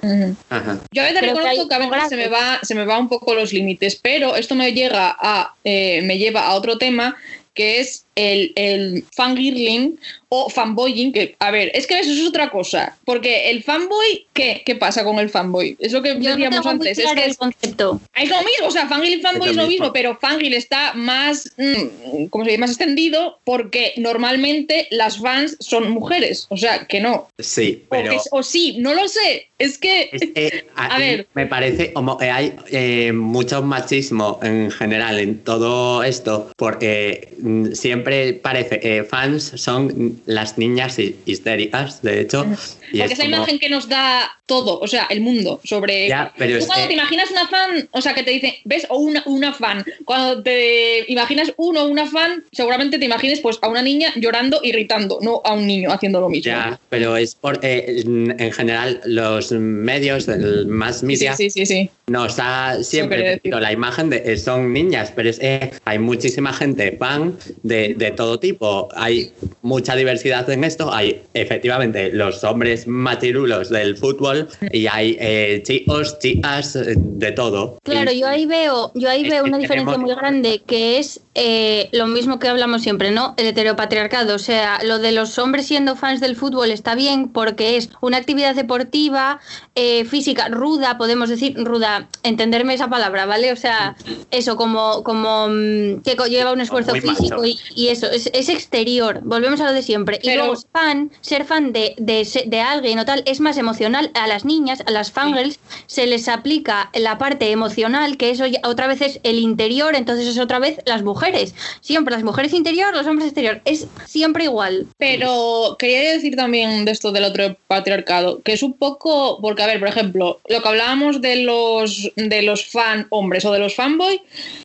Ajá. 0.50 0.78
Yo 0.92 1.00
a 1.00 1.06
veces 1.06 1.20
Creo 1.20 1.34
que 1.34 1.40
reconozco 1.40 1.62
hay 1.62 1.68
que, 1.68 1.74
a 1.74 1.88
veces 1.88 2.08
se 2.10 2.16
me, 2.16 2.28
va, 2.28 2.58
se 2.60 2.74
me 2.74 2.84
va 2.84 2.98
un 2.98 3.08
poco 3.08 3.34
los 3.34 3.54
límites, 3.54 3.96
pero 3.96 4.36
esto 4.36 4.54
me 4.54 4.74
llega 4.74 5.16
a, 5.18 5.54
eh, 5.64 6.02
me 6.02 6.18
lleva 6.18 6.46
a 6.46 6.52
otro 6.56 6.76
tema 6.76 7.16
que 7.54 7.80
es 7.80 8.04
el, 8.20 8.52
el 8.56 9.04
fangirling 9.16 9.98
o 10.32 10.48
fanboying, 10.48 11.12
que, 11.12 11.34
a 11.40 11.50
ver, 11.50 11.72
es 11.74 11.86
que 11.88 11.98
eso 11.98 12.10
es 12.12 12.28
otra 12.28 12.50
cosa, 12.50 12.96
porque 13.04 13.50
el 13.50 13.64
fanboy, 13.64 14.26
¿qué? 14.32 14.62
¿Qué 14.64 14.76
pasa 14.76 15.02
con 15.02 15.18
el 15.18 15.28
fanboy? 15.28 15.76
Es 15.80 15.92
lo 15.92 16.02
que 16.02 16.10
Yo 16.20 16.30
decíamos 16.30 16.64
antes, 16.66 16.98
es 16.98 17.12
que 17.14 17.24
el 17.24 17.30
es, 17.32 17.36
concepto. 17.36 18.00
es 18.14 18.28
lo 18.30 18.36
mismo, 18.38 18.66
o 18.68 18.70
sea, 18.70 18.86
fangirl 18.86 19.14
y 19.18 19.20
fanboy 19.22 19.48
Es 19.48 19.50
es 19.50 19.56
lo 19.56 19.62
mismo, 19.66 19.84
mismo. 19.86 19.92
pero 19.92 20.16
fangirl 20.20 20.54
está 20.54 20.92
más, 20.94 21.50
mm, 21.56 22.26
¿cómo 22.26 22.44
se 22.44 22.50
dice? 22.52 22.60
Más 22.60 22.70
extendido 22.70 23.40
porque 23.44 23.92
normalmente 23.96 24.86
las 24.92 25.18
fans 25.18 25.56
son 25.58 25.90
mujeres, 25.90 26.46
o 26.50 26.56
sea, 26.56 26.86
que 26.86 27.00
no. 27.00 27.28
Sí, 27.40 27.82
O, 27.86 27.90
pero 27.90 28.12
o 28.30 28.42
sí, 28.44 28.76
no 28.78 28.94
lo 28.94 29.08
sé, 29.08 29.48
es 29.58 29.78
que... 29.78 30.10
es 30.12 30.20
que 30.32 30.64
A 30.76 30.98
ver. 30.98 31.26
me 31.34 31.46
parece 31.46 31.92
como 31.92 32.16
que 32.16 32.30
hay 32.30 32.52
eh, 32.70 33.10
mucho 33.12 33.62
machismo 33.62 34.38
en 34.44 34.70
general 34.70 35.18
en 35.18 35.38
todo 35.42 36.04
esto, 36.04 36.50
porque 36.56 37.34
mm, 37.40 37.72
siempre 37.72 38.09
parece 38.42 38.80
que 38.80 39.04
fans 39.04 39.52
son 39.56 40.20
las 40.26 40.58
niñas 40.58 40.98
hi- 40.98 41.16
histéricas, 41.26 42.02
de 42.02 42.20
hecho. 42.20 42.46
y 42.92 42.98
Porque 42.98 43.12
es 43.12 43.18
la 43.18 43.24
como- 43.24 43.36
imagen 43.36 43.58
que 43.58 43.68
nos 43.68 43.88
da 43.88 44.30
todo, 44.46 44.80
o 44.80 44.86
sea, 44.88 45.06
el 45.10 45.20
mundo 45.20 45.60
sobre... 45.64 46.08
Ya, 46.08 46.32
pero 46.36 46.58
Tú 46.58 46.66
cuando 46.66 46.82
que- 46.84 46.88
te 46.88 46.94
imaginas 46.94 47.30
una 47.30 47.46
fan, 47.48 47.88
o 47.92 48.00
sea, 48.00 48.14
que 48.14 48.22
te 48.24 48.32
dice, 48.32 48.58
¿ves? 48.64 48.86
O 48.88 48.98
una, 48.98 49.22
una 49.26 49.52
fan. 49.52 49.84
Cuando 50.04 50.42
te 50.42 51.04
imaginas 51.10 51.52
uno 51.56 51.82
o 51.84 51.86
una 51.88 52.06
fan, 52.06 52.44
seguramente 52.50 52.98
te 52.98 53.04
imagines 53.04 53.40
pues 53.40 53.58
a 53.62 53.68
una 53.68 53.80
niña 53.82 54.12
llorando 54.16 54.60
y 54.62 54.72
gritando, 54.72 55.18
no 55.22 55.40
a 55.44 55.52
un 55.54 55.66
niño 55.66 55.92
haciendo 55.92 56.20
lo 56.20 56.28
mismo. 56.28 56.50
Ya, 56.50 56.80
pero 56.88 57.16
es 57.16 57.34
porque 57.36 58.02
mm, 58.04 58.30
en 58.40 58.52
general 58.52 59.00
los 59.04 59.52
medios, 59.52 60.26
el 60.28 60.66
más 60.66 61.02
media, 61.04 61.36
sí, 61.36 61.48
sí, 61.50 61.64
sí. 61.66 61.90
Nos 62.10 62.38
ha 62.40 62.72
quería 62.72 62.84
siempre 62.84 63.40
la 63.44 63.72
imagen 63.72 64.10
de 64.10 64.22
que 64.22 64.36
son 64.36 64.72
niñas, 64.72 65.12
pero 65.14 65.30
es 65.30 65.38
que 65.38 65.70
hay 65.84 65.98
muchísima 66.00 66.52
gente 66.52 66.96
fan 66.98 67.36
de, 67.62 67.94
de 67.96 68.10
todo 68.10 68.40
tipo. 68.40 68.88
Hay 68.96 69.32
mucha 69.62 69.94
diversidad 69.94 70.50
en 70.50 70.64
esto. 70.64 70.92
Hay 70.92 71.22
efectivamente 71.34 72.10
los 72.12 72.42
hombres 72.42 72.88
matirulos 72.88 73.70
del 73.70 73.96
fútbol 73.96 74.48
y 74.72 74.88
hay 74.88 75.16
eh, 75.20 75.62
chicos, 75.64 76.18
chicas, 76.18 76.74
eh, 76.74 76.94
de 76.96 77.30
todo. 77.32 77.78
Claro, 77.84 78.10
Y- 78.10 78.20
yo 78.20 78.26
ahí 78.26 78.44
veo, 78.44 78.90
yo 78.96 79.08
ahí 79.08 79.28
veo 79.28 79.44
una 79.44 79.58
diferencia 79.58 79.96
muy 79.96 80.10
grande 80.10 80.62
que 80.66 80.98
es 80.98 81.20
eh, 81.36 81.88
lo 81.92 82.08
mismo 82.08 82.40
que 82.40 82.48
hablamos 82.48 82.82
siempre, 82.82 83.12
¿no? 83.12 83.34
El 83.36 83.46
heteropatriarcado. 83.46 84.34
O 84.34 84.38
sea, 84.40 84.80
lo 84.82 84.98
de 84.98 85.12
los 85.12 85.38
hombres 85.38 85.66
siendo 85.66 85.94
fans 85.94 86.20
del 86.20 86.34
fútbol 86.34 86.72
está 86.72 86.96
bien 86.96 87.28
porque 87.28 87.76
es 87.76 87.88
una 88.00 88.16
actividad 88.16 88.56
deportiva, 88.56 89.38
eh, 89.76 90.04
física, 90.06 90.48
ruda, 90.48 90.98
podemos 90.98 91.28
decir, 91.28 91.54
ruda, 91.56 91.99
entenderme 92.22 92.74
esa 92.74 92.88
palabra, 92.88 93.26
¿vale? 93.26 93.52
O 93.52 93.56
sea, 93.56 93.96
eso 94.30 94.56
como, 94.56 95.02
como 95.02 95.48
mm, 95.48 96.02
que 96.02 96.16
lleva 96.28 96.52
un 96.52 96.60
esfuerzo 96.60 96.92
Muy 96.92 97.00
físico 97.00 97.44
y, 97.44 97.58
y 97.74 97.88
eso, 97.88 98.06
es, 98.10 98.30
es 98.32 98.48
exterior, 98.48 99.20
volvemos 99.22 99.60
a 99.60 99.66
lo 99.66 99.72
de 99.72 99.82
siempre. 99.82 100.18
Y 100.22 100.34
luego 100.34 100.54
fan, 100.72 101.10
ser 101.20 101.44
fan 101.44 101.72
de, 101.72 101.94
de, 101.98 102.26
de 102.46 102.60
alguien 102.60 102.98
o 102.98 103.04
tal, 103.04 103.22
es 103.26 103.40
más 103.40 103.56
emocional. 103.56 104.10
A 104.14 104.26
las 104.26 104.44
niñas, 104.44 104.82
a 104.86 104.90
las 104.90 105.10
fangirls, 105.10 105.58
se 105.86 106.06
les 106.06 106.28
aplica 106.28 106.90
la 106.94 107.18
parte 107.18 107.50
emocional, 107.50 108.16
que 108.16 108.30
eso 108.30 108.46
ya 108.46 108.60
otra 108.64 108.86
vez 108.86 109.00
es 109.00 109.20
el 109.22 109.38
interior, 109.38 109.94
entonces 109.94 110.26
es 110.26 110.38
otra 110.38 110.58
vez 110.58 110.78
las 110.86 111.02
mujeres. 111.02 111.54
Siempre 111.80 112.14
las 112.14 112.24
mujeres 112.24 112.52
interior, 112.52 112.94
los 112.94 113.06
hombres 113.06 113.28
exterior. 113.28 113.60
Es 113.64 113.86
siempre 114.06 114.44
igual. 114.44 114.86
Pero 114.98 115.76
quería 115.78 116.12
decir 116.12 116.36
también 116.36 116.84
de 116.84 116.92
esto 116.92 117.12
del 117.12 117.24
otro 117.24 117.56
patriarcado, 117.66 118.42
que 118.42 118.52
es 118.52 118.62
un 118.62 118.74
poco, 118.74 119.38
porque 119.40 119.62
a 119.62 119.66
ver, 119.66 119.80
por 119.80 119.88
ejemplo, 119.88 120.40
lo 120.48 120.62
que 120.62 120.68
hablábamos 120.68 121.20
de 121.20 121.36
los 121.36 121.89
de 122.16 122.42
los 122.42 122.66
fan 122.66 123.06
hombres 123.10 123.44
o 123.44 123.52
de 123.52 123.58
los 123.58 123.74
fanboy, 123.74 124.20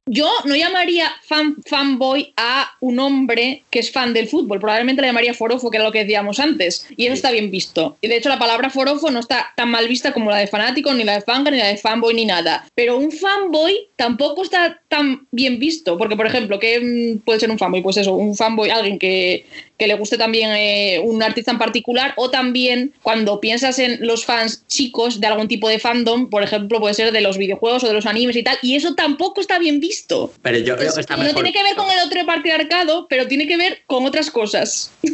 yo 0.05 0.29
no 0.45 0.55
llamaría 0.55 1.11
fan 1.23 1.55
fanboy 1.65 2.33
a 2.37 2.71
un 2.79 2.99
hombre 2.99 3.63
que 3.69 3.79
es 3.79 3.91
fan 3.91 4.13
del 4.13 4.27
fútbol, 4.27 4.59
probablemente 4.59 5.01
le 5.01 5.07
llamaría 5.07 5.33
forofo, 5.33 5.71
que 5.71 5.77
era 5.77 5.85
lo 5.85 5.91
que 5.91 6.03
decíamos 6.03 6.39
antes, 6.39 6.87
y 6.95 7.05
eso 7.05 7.13
está 7.13 7.31
bien 7.31 7.49
visto. 7.49 7.97
Y 8.01 8.07
de 8.07 8.17
hecho 8.17 8.29
la 8.29 8.39
palabra 8.39 8.69
forofo 8.69 9.09
no 9.09 9.19
está 9.19 9.53
tan 9.55 9.71
mal 9.71 9.87
vista 9.87 10.13
como 10.13 10.29
la 10.29 10.37
de 10.37 10.47
fanático, 10.47 10.93
ni 10.93 11.03
la 11.03 11.15
de 11.15 11.21
fangirl, 11.21 11.55
ni 11.55 11.61
la 11.61 11.67
de 11.67 11.77
fanboy, 11.77 12.13
ni 12.13 12.25
nada. 12.25 12.65
Pero 12.75 12.97
un 12.97 13.11
fanboy 13.11 13.87
tampoco 13.95 14.43
está 14.43 14.79
tan 14.87 15.27
bien 15.31 15.59
visto, 15.59 15.97
porque 15.97 16.15
por 16.15 16.27
ejemplo, 16.27 16.59
¿qué 16.59 16.79
mm, 16.79 17.25
puede 17.25 17.39
ser 17.39 17.51
un 17.51 17.57
fanboy? 17.57 17.81
Pues 17.81 17.97
eso, 17.97 18.13
un 18.13 18.35
fanboy, 18.35 18.69
alguien 18.69 18.99
que, 18.99 19.45
que 19.77 19.87
le 19.87 19.95
guste 19.95 20.17
también 20.17 20.51
eh, 20.51 21.01
un 21.03 21.21
artista 21.23 21.51
en 21.51 21.57
particular, 21.57 22.13
o 22.17 22.29
también 22.29 22.93
cuando 23.03 23.39
piensas 23.41 23.79
en 23.79 24.05
los 24.05 24.25
fans 24.25 24.65
chicos 24.67 25.19
de 25.19 25.27
algún 25.27 25.47
tipo 25.47 25.67
de 25.67 25.79
fandom, 25.79 26.29
por 26.29 26.43
ejemplo, 26.43 26.79
puede 26.79 26.93
ser 26.93 27.11
de 27.15 27.21
los 27.21 27.37
videojuegos 27.37 27.83
o 27.83 27.87
de 27.87 27.93
los 27.93 28.05
animes 28.05 28.35
y 28.35 28.43
tal, 28.43 28.57
y 28.61 28.75
eso 28.75 28.93
tampoco 28.93 29.41
está 29.41 29.57
bien 29.57 29.79
visto. 29.79 30.31
Pero 30.41 30.59
yo 30.59 30.75
creo 30.77 30.93
que 30.93 31.01
está 31.01 31.15
No 31.17 31.23
mejor. 31.23 31.43
tiene 31.43 31.53
que 31.57 31.63
ver 31.63 31.75
con 31.75 31.89
el 31.89 31.99
otro 32.05 32.25
patriarcado, 32.25 33.07
pero 33.09 33.27
tiene 33.27 33.47
que 33.47 33.57
ver 33.57 33.79
con 33.87 34.05
otras 34.05 34.29
cosas. 34.29 34.91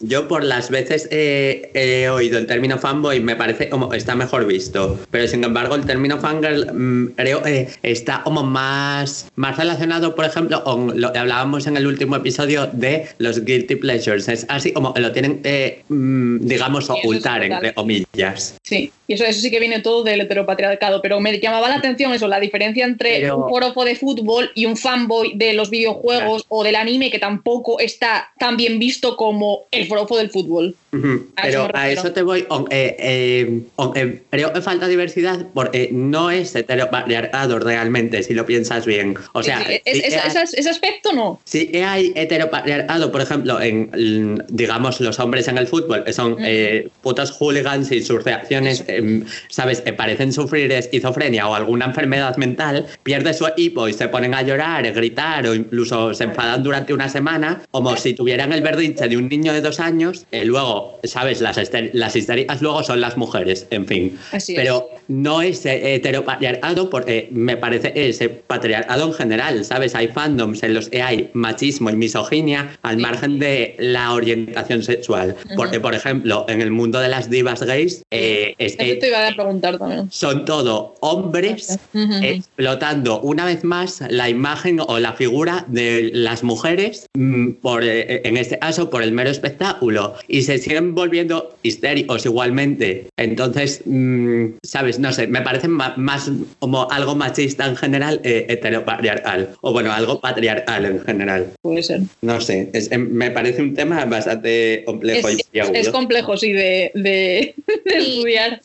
Yo 0.00 0.28
por 0.28 0.44
las 0.44 0.68
veces 0.68 1.08
he, 1.10 1.70
he 1.72 2.10
oído 2.10 2.38
el 2.38 2.46
término 2.46 2.78
fanboy 2.78 3.20
me 3.20 3.36
parece 3.36 3.70
como 3.70 3.94
está 3.94 4.14
mejor 4.14 4.46
visto, 4.46 4.98
pero 5.10 5.26
sin 5.26 5.42
embargo 5.44 5.76
el 5.76 5.86
término 5.86 6.18
fangirl 6.20 6.66
mm, 6.74 7.14
creo 7.16 7.42
que 7.42 7.68
está 7.82 8.22
como 8.22 8.42
más, 8.42 9.28
más 9.36 9.56
relacionado, 9.56 10.14
por 10.14 10.26
ejemplo, 10.26 10.62
con 10.62 11.00
lo 11.00 11.10
que 11.12 11.18
hablábamos 11.20 11.66
en 11.66 11.78
el 11.78 11.86
último 11.86 12.16
episodio 12.16 12.68
de 12.72 13.06
los 13.16 13.44
guilty 13.46 13.76
pleasures. 13.76 14.28
Es 14.28 14.44
así 14.50 14.72
como 14.72 14.92
lo 14.94 15.12
tienen 15.12 15.40
que, 15.40 15.84
mm, 15.88 16.40
digamos, 16.46 16.84
Sí, 16.86 16.92
ocultar, 16.92 17.42
entre 17.42 17.72
comillas. 17.72 18.56
Sí, 18.62 18.92
y 19.06 19.14
eso, 19.14 19.24
eso 19.24 19.40
sí 19.40 19.50
que 19.50 19.60
viene 19.60 19.80
todo 19.80 20.02
del 20.02 20.20
heteropatriarcado, 20.20 21.00
pero 21.00 21.18
me 21.24 21.40
llamaba 21.40 21.68
la 21.70 21.76
atención 21.76 22.12
eso, 22.12 22.28
la 22.28 22.38
diferencia 22.38 22.84
entre 22.84 23.20
Pero- 23.20 23.38
un 23.38 23.48
forofo 23.48 23.84
de 23.84 23.96
fútbol 23.96 24.50
y 24.54 24.66
un 24.66 24.76
fanboy 24.76 25.32
de 25.36 25.54
los 25.54 25.70
videojuegos 25.70 26.44
o 26.48 26.62
del 26.62 26.76
anime 26.76 27.10
que 27.10 27.18
tampoco 27.18 27.80
está 27.80 28.28
tan 28.38 28.56
bien 28.58 28.78
visto 28.78 29.16
como 29.16 29.60
el 29.70 29.86
forofo 29.86 30.18
del 30.18 30.30
fútbol. 30.30 30.76
Ujú, 30.92 31.26
A 31.34 31.48
eso 31.48 31.62
Pero 31.66 31.72
me 31.74 31.78
a 31.80 31.90
eso 31.90 32.12
te 32.12 32.22
voy. 32.22 32.44
on- 32.50 32.66
eh, 32.70 32.94
eh, 33.00 33.60
on- 33.76 33.92
eh, 33.96 34.22
creo 34.30 34.52
que 34.52 34.60
falta 34.60 34.86
diversidad 34.86 35.46
porque 35.52 35.88
no 35.90 36.30
es 36.30 36.54
heteropatriarcado 36.54 37.58
realmente, 37.58 38.22
si 38.22 38.32
lo 38.34 38.46
piensas 38.46 38.86
bien. 38.86 39.16
O 39.32 39.42
sea, 39.42 39.58
Sí, 39.58 39.64
sí, 39.72 39.80
es- 39.86 40.04
esa- 40.04 40.22
hay- 40.22 40.28
esa- 40.28 40.42
ese 40.42 40.70
aspecto 40.70 41.12
no. 41.12 41.40
Sí 41.44 41.66
que 41.68 41.82
hay 41.82 42.12
heteropatriarcado, 42.14 43.10
por 43.10 43.22
ejemplo, 43.22 43.60
en, 43.60 44.44
digamos, 44.48 45.00
los 45.00 45.18
hombres 45.18 45.48
en 45.48 45.58
el 45.58 45.66
fútbol, 45.66 46.04
que 46.04 46.12
son 46.12 46.34
Ujú. 46.34 46.42
eh, 46.46 46.88
putos 47.02 47.32
hooligans 47.32 47.90
y 47.90 48.02
sus 48.02 48.22
reacciones, 48.22 48.84
em, 48.86 49.24
¿sabes?, 49.48 49.82
eh, 49.86 49.92
parecen 49.92 50.32
sufrir 50.32 50.70
esquizofrenia 50.70 51.13
o 51.14 51.54
alguna 51.54 51.86
enfermedad 51.86 52.36
mental, 52.36 52.86
pierde 53.02 53.32
su 53.34 53.46
equipo 53.46 53.88
y 53.88 53.92
se 53.92 54.08
ponen 54.08 54.34
a 54.34 54.42
llorar, 54.42 54.90
gritar 54.92 55.46
o 55.46 55.54
incluso 55.54 56.12
se 56.12 56.24
enfadan 56.24 56.62
durante 56.62 56.92
una 56.92 57.08
semana, 57.08 57.62
como 57.70 57.96
si 57.96 58.14
tuvieran 58.14 58.52
el 58.52 58.62
berrinche 58.62 59.08
de 59.08 59.16
un 59.16 59.28
niño 59.28 59.52
de 59.52 59.60
dos 59.60 59.80
años, 59.80 60.26
y 60.30 60.44
luego, 60.44 60.98
¿sabes?, 61.04 61.40
las, 61.40 61.58
las 61.92 62.16
histéricas 62.16 62.60
luego 62.60 62.82
son 62.82 63.00
las 63.00 63.16
mujeres, 63.16 63.66
en 63.70 63.86
fin. 63.86 64.18
Así 64.32 64.52
es. 64.52 64.58
Pero 64.58 64.88
no 65.08 65.42
es 65.42 65.64
eh, 65.66 65.94
heteropatriarcado 65.94 66.90
porque 66.90 67.28
me 67.30 67.56
parece 67.56 67.92
ese 67.94 68.28
patriarcado 68.28 69.06
en 69.06 69.12
general, 69.14 69.64
¿sabes? 69.64 69.94
Hay 69.94 70.08
fandoms 70.08 70.62
en 70.62 70.74
los 70.74 70.88
que 70.88 71.02
hay 71.02 71.30
machismo 71.32 71.90
y 71.90 71.96
misoginia 71.96 72.76
al 72.82 72.98
margen 72.98 73.38
de 73.38 73.76
la 73.78 74.12
orientación 74.12 74.82
sexual. 74.82 75.36
Porque, 75.56 75.80
por 75.80 75.94
ejemplo, 75.94 76.44
en 76.48 76.60
el 76.60 76.70
mundo 76.70 77.00
de 77.00 77.08
las 77.08 77.30
divas 77.30 77.62
gays, 77.62 78.02
eh, 78.10 78.54
es 78.58 78.76
que 78.76 78.92
Eso 78.92 79.00
te 79.00 79.08
iba 79.08 79.26
a 79.26 79.32
preguntar 79.34 79.78
también. 79.78 80.10
son 80.10 80.44
todo 80.44 80.94
hombres 81.00 81.78
explotando 82.22 83.20
una 83.20 83.44
vez 83.44 83.64
más 83.64 84.02
la 84.08 84.28
imagen 84.28 84.80
o 84.80 84.98
la 84.98 85.12
figura 85.12 85.64
de 85.68 86.10
las 86.12 86.42
mujeres 86.42 87.06
mm, 87.14 87.52
por 87.62 87.84
eh, 87.84 88.22
en 88.24 88.36
este 88.36 88.58
caso 88.58 88.90
por 88.90 89.02
el 89.02 89.12
mero 89.12 89.30
espectáculo. 89.30 90.14
Y 90.28 90.42
se 90.42 90.58
siguen 90.58 90.94
volviendo 90.94 91.54
histéricos 91.62 92.24
igualmente. 92.26 93.08
Entonces 93.16 93.82
mm, 93.84 94.46
sabes 94.94 94.98
no 95.00 95.12
sé 95.12 95.26
me 95.26 95.40
parece 95.42 95.68
ma- 95.68 95.94
más 95.96 96.30
como 96.58 96.90
algo 96.90 97.14
machista 97.14 97.66
en 97.66 97.76
general 97.76 98.20
eh, 98.24 98.46
heteropatriarcal 98.48 99.50
o 99.60 99.72
bueno 99.72 99.92
algo 99.92 100.20
patriarcal 100.20 100.84
en 100.84 101.00
general 101.00 101.52
Puede 101.62 101.82
ser. 101.82 102.00
no 102.22 102.40
sé 102.40 102.70
es- 102.72 102.90
em, 102.92 103.08
me 103.10 103.30
parece 103.30 103.62
un 103.62 103.74
tema 103.74 104.04
bastante 104.04 104.82
complejo 104.86 105.28
Es, 105.28 105.44
y 105.52 105.58
agudo. 105.60 105.74
es 105.78 105.88
complejo, 105.90 106.36
sí, 106.36 106.52
de, 106.52 106.90
de- 106.94 107.54
de 107.84 108.00
Sí. 108.00 108.08
estudiar. 108.16 108.60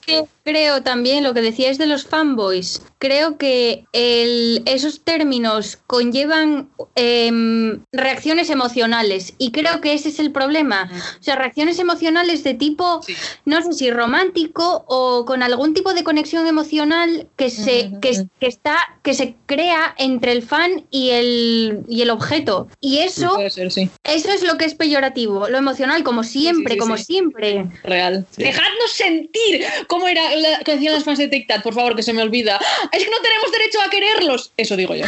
Creo 0.50 0.82
también 0.84 1.24
lo 1.24 1.34
que 1.34 1.42
decíais 1.42 1.78
de 1.78 1.86
los 1.88 2.06
fanboys. 2.06 2.82
Creo 2.98 3.38
que 3.38 3.86
el- 3.94 4.62
esos 4.66 5.02
términos 5.04 5.78
conllevan 5.88 6.70
em, 6.96 7.82
reacciones 7.92 8.50
emocionales 8.50 9.34
y 9.38 9.52
creo 9.52 9.80
que 9.82 9.94
ese 9.94 10.10
es 10.10 10.20
el 10.20 10.32
problema. 10.32 10.90
O 11.20 11.24
sea, 11.24 11.36
reacciones 11.36 11.80
emocionales 11.80 12.44
de 12.44 12.54
tipo, 12.56 13.02
Sí. 13.04 13.16
no 13.46 13.62
sé 13.62 13.74
si 13.74 13.92
romántico 13.92 14.84
o 14.88 15.24
con 15.26 15.44
algún 15.44 15.74
tipo 15.74 15.94
de 15.94 16.04
conexión 16.04 16.46
emocional 16.48 17.28
que 17.38 17.50
se, 17.50 17.92
que, 18.02 18.26
que 18.40 18.48
está, 18.48 18.78
que 19.04 19.14
se 19.14 19.36
crea 19.46 19.94
entre 19.98 20.32
el 20.34 20.42
fan 20.42 20.86
y 20.92 21.12
el, 21.12 21.84
y 21.88 22.02
el 22.02 22.10
objeto. 22.10 22.68
Y 22.82 23.00
eso, 23.00 23.36
Puede 23.36 23.50
ser, 23.50 23.72
sí. 23.72 23.90
eso 24.04 24.30
es 24.32 24.44
lo 24.44 24.58
que 24.58 24.66
es 24.66 24.76
peyorativo, 24.76 25.48
lo 25.48 25.58
emocional, 25.58 26.04
como 26.04 26.24
siempre, 26.24 26.78
como 26.78 26.98
siempre. 26.98 27.66
Real. 27.84 28.26
Dejadnos 28.38 28.92
sentir. 28.92 29.66
¿Cómo 29.88 30.08
era 30.08 30.34
la 30.42 30.60
que 30.60 30.74
decían 30.74 30.94
las 30.94 31.04
fans 31.04 31.20
de 31.20 31.28
TikTok? 31.28 31.62
Por 31.62 31.74
favor, 31.74 31.96
que 31.96 32.04
se 32.04 32.14
me 32.14 32.22
olvida. 32.22 32.60
Es 32.92 33.04
que 33.04 33.10
no 33.10 33.22
tenemos 33.22 33.52
derecho 33.52 33.82
a 33.82 33.90
quererlos. 33.90 34.52
Eso 34.58 34.76
digo 34.76 34.96
yo. 34.96 35.06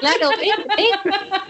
Claro, 0.00 0.30
¿eh? 0.40 0.50
¿eh? 0.78 0.84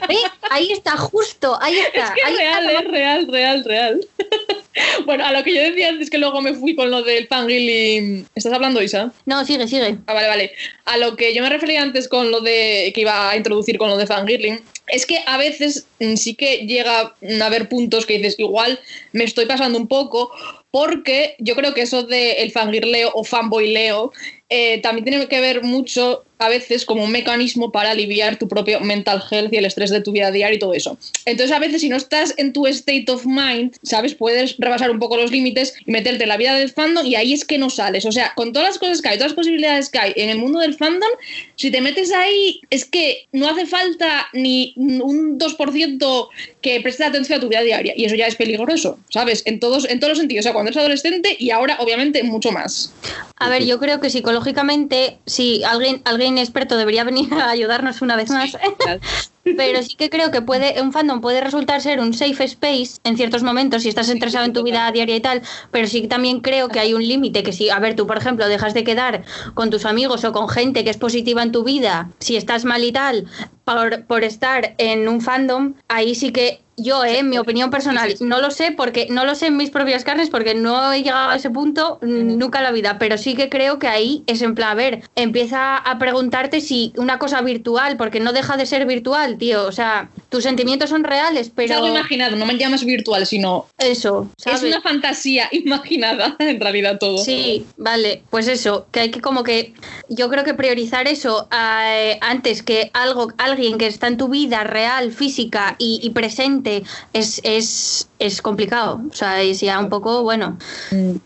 ¿eh? 0.08 0.16
ahí 0.50 0.72
está, 0.72 0.96
justo, 0.96 1.58
ahí 1.60 1.78
está. 1.78 2.06
Es 2.06 2.10
que 2.12 2.22
ahí 2.24 2.34
es 2.34 2.40
está 2.40 2.60
real, 2.60 2.70
es 2.70 2.90
real, 2.90 3.26
real, 3.30 3.64
real. 3.64 4.08
bueno, 5.04 5.24
a 5.26 5.32
lo 5.32 5.42
que 5.42 5.54
yo 5.54 5.62
decía 5.62 5.88
antes 5.88 6.10
que 6.10 6.18
luego 6.18 6.40
me 6.40 6.54
fui 6.54 6.74
con 6.74 6.90
lo 6.90 7.02
del 7.02 7.26
fangirling. 7.26 8.26
¿Estás 8.34 8.52
hablando, 8.52 8.82
Isa? 8.82 9.12
No, 9.26 9.44
sigue, 9.44 9.68
sigue. 9.68 9.98
Ah, 10.06 10.14
vale, 10.14 10.28
vale. 10.28 10.52
A 10.84 10.96
lo 10.96 11.16
que 11.16 11.34
yo 11.34 11.42
me 11.42 11.48
refería 11.48 11.82
antes 11.82 12.08
con 12.08 12.30
lo 12.30 12.40
de 12.40 12.92
que 12.94 13.02
iba 13.02 13.30
a 13.30 13.36
introducir 13.36 13.78
con 13.78 13.88
lo 13.90 13.96
de 13.96 14.06
fangirling, 14.06 14.60
es 14.88 15.06
que 15.06 15.22
a 15.26 15.36
veces 15.36 15.86
mm, 16.00 16.14
sí 16.16 16.34
que 16.34 16.66
llega 16.66 17.00
a 17.00 17.46
haber 17.46 17.68
puntos 17.68 18.06
que 18.06 18.18
dices, 18.18 18.36
igual 18.38 18.80
me 19.12 19.24
estoy 19.24 19.46
pasando 19.46 19.78
un 19.78 19.88
poco, 19.88 20.30
porque 20.78 21.34
yo 21.40 21.56
creo 21.56 21.74
que 21.74 21.82
eso 21.82 22.04
de 22.04 22.34
el 22.34 22.52
fangirleo 22.52 23.10
o 23.12 23.24
fanboyleo 23.24 24.12
eh, 24.50 24.80
también 24.80 25.04
tiene 25.04 25.28
que 25.28 25.40
ver 25.40 25.62
mucho 25.62 26.24
a 26.38 26.48
veces 26.48 26.84
como 26.84 27.04
un 27.04 27.10
mecanismo 27.10 27.72
para 27.72 27.90
aliviar 27.90 28.38
tu 28.38 28.48
propio 28.48 28.80
mental 28.80 29.22
health 29.30 29.52
y 29.52 29.56
el 29.56 29.64
estrés 29.64 29.90
de 29.90 30.00
tu 30.00 30.12
vida 30.12 30.30
diaria 30.30 30.56
y 30.56 30.58
todo 30.58 30.74
eso. 30.74 30.96
Entonces 31.24 31.54
a 31.54 31.58
veces 31.58 31.80
si 31.80 31.88
no 31.88 31.96
estás 31.96 32.34
en 32.36 32.52
tu 32.52 32.66
state 32.66 33.06
of 33.08 33.26
mind, 33.26 33.76
sabes, 33.82 34.14
puedes 34.14 34.56
rebasar 34.58 34.90
un 34.90 34.98
poco 34.98 35.16
los 35.16 35.30
límites 35.30 35.74
y 35.84 35.90
meterte 35.90 36.22
en 36.22 36.28
la 36.28 36.36
vida 36.36 36.54
del 36.54 36.70
fandom 36.70 37.04
y 37.04 37.16
ahí 37.16 37.32
es 37.32 37.44
que 37.44 37.58
no 37.58 37.70
sales. 37.70 38.04
O 38.06 38.12
sea, 38.12 38.32
con 38.36 38.52
todas 38.52 38.68
las 38.68 38.78
cosas 38.78 39.02
que 39.02 39.08
hay, 39.08 39.16
todas 39.16 39.32
las 39.32 39.36
posibilidades 39.36 39.90
que 39.90 39.98
hay 39.98 40.12
en 40.16 40.30
el 40.30 40.38
mundo 40.38 40.60
del 40.60 40.74
fandom, 40.74 41.10
si 41.56 41.70
te 41.70 41.80
metes 41.80 42.12
ahí 42.12 42.60
es 42.70 42.84
que 42.84 43.26
no 43.32 43.48
hace 43.48 43.66
falta 43.66 44.28
ni 44.32 44.74
un 44.76 45.38
2% 45.38 46.28
que 46.60 46.80
prestes 46.80 47.06
atención 47.06 47.38
a 47.38 47.40
tu 47.40 47.48
vida 47.48 47.62
diaria 47.62 47.94
y 47.96 48.04
eso 48.04 48.14
ya 48.14 48.26
es 48.26 48.36
peligroso, 48.36 48.98
¿sabes? 49.10 49.42
En 49.46 49.58
todos, 49.60 49.88
en 49.88 49.98
todos 49.98 50.10
los 50.10 50.18
sentidos, 50.18 50.42
o 50.42 50.44
sea, 50.44 50.52
cuando 50.52 50.70
eres 50.70 50.78
adolescente 50.78 51.36
y 51.38 51.50
ahora 51.50 51.78
obviamente 51.80 52.22
mucho 52.22 52.52
más. 52.52 52.92
A 53.36 53.48
ver, 53.48 53.64
yo 53.64 53.78
creo 53.78 54.00
que 54.00 54.10
psicológicamente, 54.38 55.18
sí, 55.26 55.62
alguien, 55.64 56.00
alguien 56.04 56.38
experto 56.38 56.76
debería 56.76 57.04
venir 57.04 57.32
a 57.34 57.50
ayudarnos 57.50 58.02
una 58.02 58.16
vez 58.16 58.30
más. 58.30 58.56
Pero 59.56 59.82
sí 59.82 59.94
que 59.96 60.10
creo 60.10 60.30
que 60.30 60.42
puede, 60.42 60.80
un 60.82 60.92
fandom 60.92 61.22
puede 61.22 61.40
resultar 61.40 61.80
ser 61.80 62.00
un 62.00 62.12
safe 62.12 62.44
space 62.44 62.98
en 63.04 63.16
ciertos 63.16 63.42
momentos 63.42 63.82
si 63.82 63.88
estás 63.88 64.10
interesado 64.10 64.44
en 64.44 64.52
tu 64.52 64.62
vida 64.62 64.92
diaria 64.92 65.16
y 65.16 65.20
tal, 65.20 65.40
pero 65.70 65.86
sí 65.86 66.02
que 66.02 66.08
también 66.08 66.40
creo 66.40 66.68
que 66.68 66.80
hay 66.80 66.92
un 66.92 67.02
límite 67.02 67.42
que 67.42 67.54
si, 67.54 67.70
a 67.70 67.78
ver, 67.78 67.96
tú 67.96 68.06
por 68.06 68.18
ejemplo 68.18 68.46
dejas 68.46 68.74
de 68.74 68.84
quedar 68.84 69.24
con 69.54 69.70
tus 69.70 69.86
amigos 69.86 70.24
o 70.24 70.32
con 70.32 70.50
gente 70.50 70.84
que 70.84 70.90
es 70.90 70.98
positiva 70.98 71.42
en 71.42 71.52
tu 71.52 71.64
vida, 71.64 72.10
si 72.18 72.36
estás 72.36 72.66
mal 72.66 72.84
y 72.84 72.92
tal, 72.92 73.26
por, 73.64 74.04
por 74.04 74.22
estar 74.22 74.74
en 74.76 75.08
un 75.08 75.22
fandom, 75.22 75.72
ahí 75.88 76.14
sí 76.14 76.30
que 76.30 76.60
yo, 76.78 77.04
eh, 77.04 77.18
en 77.18 77.28
mi 77.28 77.38
opinión 77.38 77.70
personal, 77.70 78.14
no 78.20 78.40
lo 78.40 78.50
sé 78.50 78.72
porque 78.72 79.06
no 79.10 79.24
lo 79.24 79.34
sé 79.34 79.46
en 79.46 79.56
mis 79.56 79.70
propias 79.70 80.04
carnes 80.04 80.30
porque 80.30 80.54
no 80.54 80.92
he 80.92 81.02
llegado 81.02 81.30
a 81.30 81.36
ese 81.36 81.50
punto 81.50 81.98
nunca 82.02 82.58
en 82.58 82.64
la 82.64 82.72
vida, 82.72 82.98
pero 82.98 83.18
sí 83.18 83.34
que 83.34 83.48
creo 83.48 83.78
que 83.78 83.88
ahí 83.88 84.22
es 84.26 84.42
en 84.42 84.54
plan, 84.54 84.70
a 84.70 84.74
ver, 84.74 85.02
empieza 85.16 85.76
a 85.76 85.98
preguntarte 85.98 86.60
si 86.60 86.92
una 86.96 87.18
cosa 87.18 87.40
virtual, 87.42 87.96
porque 87.96 88.20
no 88.20 88.32
deja 88.32 88.56
de 88.56 88.66
ser 88.66 88.86
virtual, 88.86 89.38
tío, 89.38 89.66
o 89.66 89.72
sea, 89.72 90.10
tus 90.28 90.44
sentimientos 90.44 90.90
son 90.90 91.04
reales, 91.04 91.48
Es 91.48 91.52
pero 91.54 91.74
algo 91.74 91.88
imaginado, 91.88 92.36
no 92.36 92.46
me 92.46 92.56
llamas 92.56 92.84
virtual, 92.84 93.26
sino 93.26 93.66
eso, 93.78 94.30
¿sabes? 94.36 94.62
es 94.62 94.68
una 94.68 94.82
fantasía 94.82 95.48
imaginada 95.52 96.36
en 96.38 96.60
realidad 96.60 96.98
todo. 96.98 97.18
Sí, 97.18 97.66
vale, 97.76 98.22
pues 98.30 98.48
eso, 98.48 98.86
que 98.92 99.00
hay 99.00 99.10
que 99.10 99.20
como 99.20 99.42
que 99.42 99.74
yo 100.08 100.28
creo 100.28 100.44
que 100.44 100.54
priorizar 100.54 101.08
eso 101.08 101.48
eh, 101.52 102.18
antes 102.20 102.62
que 102.62 102.90
algo, 102.92 103.32
alguien 103.38 103.78
que 103.78 103.86
está 103.86 104.06
en 104.06 104.16
tu 104.16 104.28
vida 104.28 104.64
real, 104.64 105.12
física 105.12 105.76
y, 105.78 106.00
y 106.02 106.10
presente 106.10 106.67
es, 107.12 107.40
es, 107.44 108.07
es 108.18 108.42
complicado, 108.42 109.00
o 109.10 109.14
sea, 109.14 109.42
es 109.42 109.60
ya 109.60 109.78
un 109.78 109.88
poco, 109.88 110.22
bueno, 110.22 110.58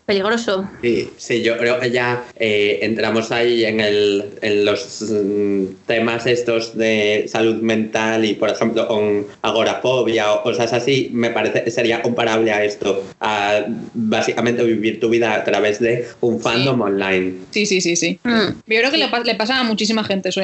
peligroso. 0.06 0.68
Sí, 0.82 1.10
sí, 1.16 1.42
yo 1.42 1.56
creo 1.58 1.80
que 1.80 1.90
ya 1.90 2.24
eh, 2.38 2.80
entramos 2.82 3.30
ahí 3.32 3.64
en, 3.64 3.80
el, 3.80 4.24
en 4.42 4.64
los 4.64 5.00
mm, 5.02 5.64
temas 5.86 6.26
estos 6.26 6.76
de 6.76 7.24
salud 7.28 7.56
mental 7.62 8.24
y, 8.24 8.34
por 8.34 8.50
ejemplo, 8.50 8.86
con 8.88 9.26
agorafobia 9.42 10.32
o 10.32 10.42
cosas 10.42 10.72
así, 10.72 11.10
me 11.12 11.30
parece 11.30 11.64
que 11.64 11.70
sería 11.70 12.02
comparable 12.02 12.50
a 12.52 12.64
esto, 12.64 13.02
a 13.20 13.64
básicamente 13.94 14.62
vivir 14.64 15.00
tu 15.00 15.08
vida 15.08 15.34
a 15.34 15.44
través 15.44 15.78
de 15.80 16.06
un 16.20 16.40
fandom 16.40 16.80
online. 16.80 17.34
Sí, 17.50 17.66
sí, 17.66 17.80
sí, 17.80 17.96
sí. 17.96 18.18
Mm. 18.24 18.48
Yo 18.66 18.78
creo 18.78 18.90
que 18.90 18.98
le, 18.98 19.08
pa- 19.08 19.20
le 19.20 19.34
pasa 19.34 19.60
a 19.60 19.62
muchísima 19.64 20.04
gente 20.04 20.28
eso, 20.28 20.40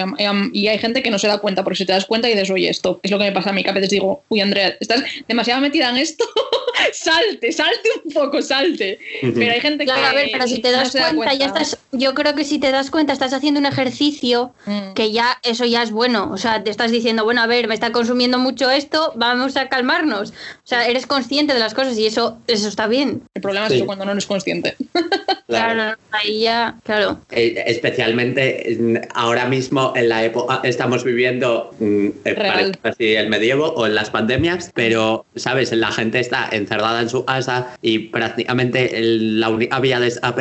y 0.53 0.69
hay 0.69 0.79
gente 0.79 1.03
que 1.03 1.11
no 1.11 1.19
se 1.19 1.27
da 1.29 1.39
cuenta, 1.39 1.65
porque 1.65 1.79
si 1.79 1.87
te 1.87 1.93
das 1.93 2.05
cuenta 2.07 2.29
y 2.29 2.33
dices, 2.33 2.51
oye, 2.51 2.69
esto 2.69 3.01
es 3.03 3.11
lo 3.11 3.19
que 3.19 3.25
me 3.25 3.33
pasa 3.33 3.51
a 3.51 3.53
mí, 3.53 3.63
que 3.63 3.71
a 3.71 3.73
veces 3.73 3.91
digo, 3.91 4.25
uy, 4.29 4.41
Andrea, 4.41 4.77
estás 4.81 5.03
demasiado 5.27 5.61
metida 5.61 5.91
en 5.91 5.97
esto, 5.99 6.25
salte, 6.93 7.53
salte 7.53 7.89
un 8.05 8.13
poco, 8.13 8.43
salte. 8.43 8.99
Pero 9.21 9.53
hay 9.53 9.61
gente 9.61 9.85
Claro, 9.85 10.01
que 10.01 10.07
a 10.07 10.13
ver, 10.13 10.29
pero 10.33 10.47
si 10.47 10.61
te 10.61 10.71
no 10.71 10.77
das 10.79 10.93
da 10.93 11.13
cuenta, 11.15 11.35
ya 11.35 11.47
estás, 11.47 11.79
yo 11.93 12.15
creo 12.15 12.35
que 12.35 12.45
si 12.45 12.59
te 12.59 12.71
das 12.71 12.91
cuenta, 12.91 13.13
estás 13.13 13.33
haciendo 13.33 13.61
un 13.61 13.67
ejercicio 13.67 14.53
Mm. 14.67 14.93
que 14.95 15.13
ya, 15.13 15.39
eso 15.43 15.65
ya 15.65 15.83
es 15.83 15.91
bueno, 15.91 16.31
o 16.33 16.37
sea, 16.37 16.63
te 16.63 16.71
estás 16.71 16.91
diciendo, 16.91 17.25
bueno, 17.25 17.43
a 17.43 17.47
ver, 17.47 17.69
me 17.69 17.75
está 17.75 17.93
consumiendo 17.93 18.39
mucho 18.39 18.71
esto, 18.71 19.13
vamos 19.17 19.57
a 19.57 19.69
calmarnos, 19.69 20.31
o 20.31 20.35
sea, 20.65 20.87
eres 20.87 21.07
consciente 21.07 21.55
de 21.55 21.59
las 21.61 21.75
cosas 21.75 21.97
y 21.99 22.07
eso, 22.07 22.39
eso 22.47 22.69
está 22.69 22.87
bien. 22.87 23.23
El 23.35 23.43
problema 23.43 23.67
es 23.69 23.83
cuando 23.85 24.05
no 24.05 24.13
eres 24.13 24.27
consciente. 24.27 24.77
Claro, 25.49 25.97
ahí 26.11 26.41
ya, 26.43 26.75
claro. 26.85 27.21
Eh, 27.31 27.65
especialmente 27.67 29.01
ahora 29.15 29.47
mismo 29.47 29.95
en 29.97 30.11
la 30.11 30.23
época 30.23 30.61
que 30.61 30.69
estamos 30.69 31.05
viviendo, 31.05 31.71
mm, 31.79 32.07
eh, 32.27 32.35
Real. 32.35 32.77
parece 32.77 32.79
así 32.83 33.15
el 33.15 33.31
medievo 33.31 33.69
o 33.69 33.87
en 33.87 33.95
las 33.95 34.11
pandemias, 34.11 34.71
pero, 34.75 35.25
¿sabes? 35.37 35.73
La 35.73 35.91
gente 35.91 36.21
está 36.29 36.49
encerrada 36.53 37.01
en 37.01 37.09
su 37.09 37.25
casa 37.25 37.77
y 37.83 37.99
prácticamente 37.99 38.91
la 39.01 39.49
única 39.49 39.81
vía 39.81 39.99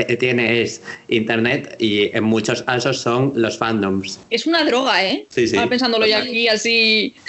que 0.07 0.17
tiene 0.17 0.61
es 0.61 0.81
internet 1.07 1.75
y 1.79 2.15
en 2.15 2.23
muchos 2.25 2.61
casos 2.61 2.99
son 2.99 3.31
los 3.35 3.57
fandoms. 3.57 4.19
Es 4.29 4.45
una 4.45 4.63
droga, 4.65 5.03
¿eh? 5.05 5.25
Sí, 5.29 5.47
sí. 5.47 5.55
Ahora 5.55 5.69
pensándolo 5.69 6.05
ya 6.05 6.19
aquí 6.19 6.47
así. 6.47 7.13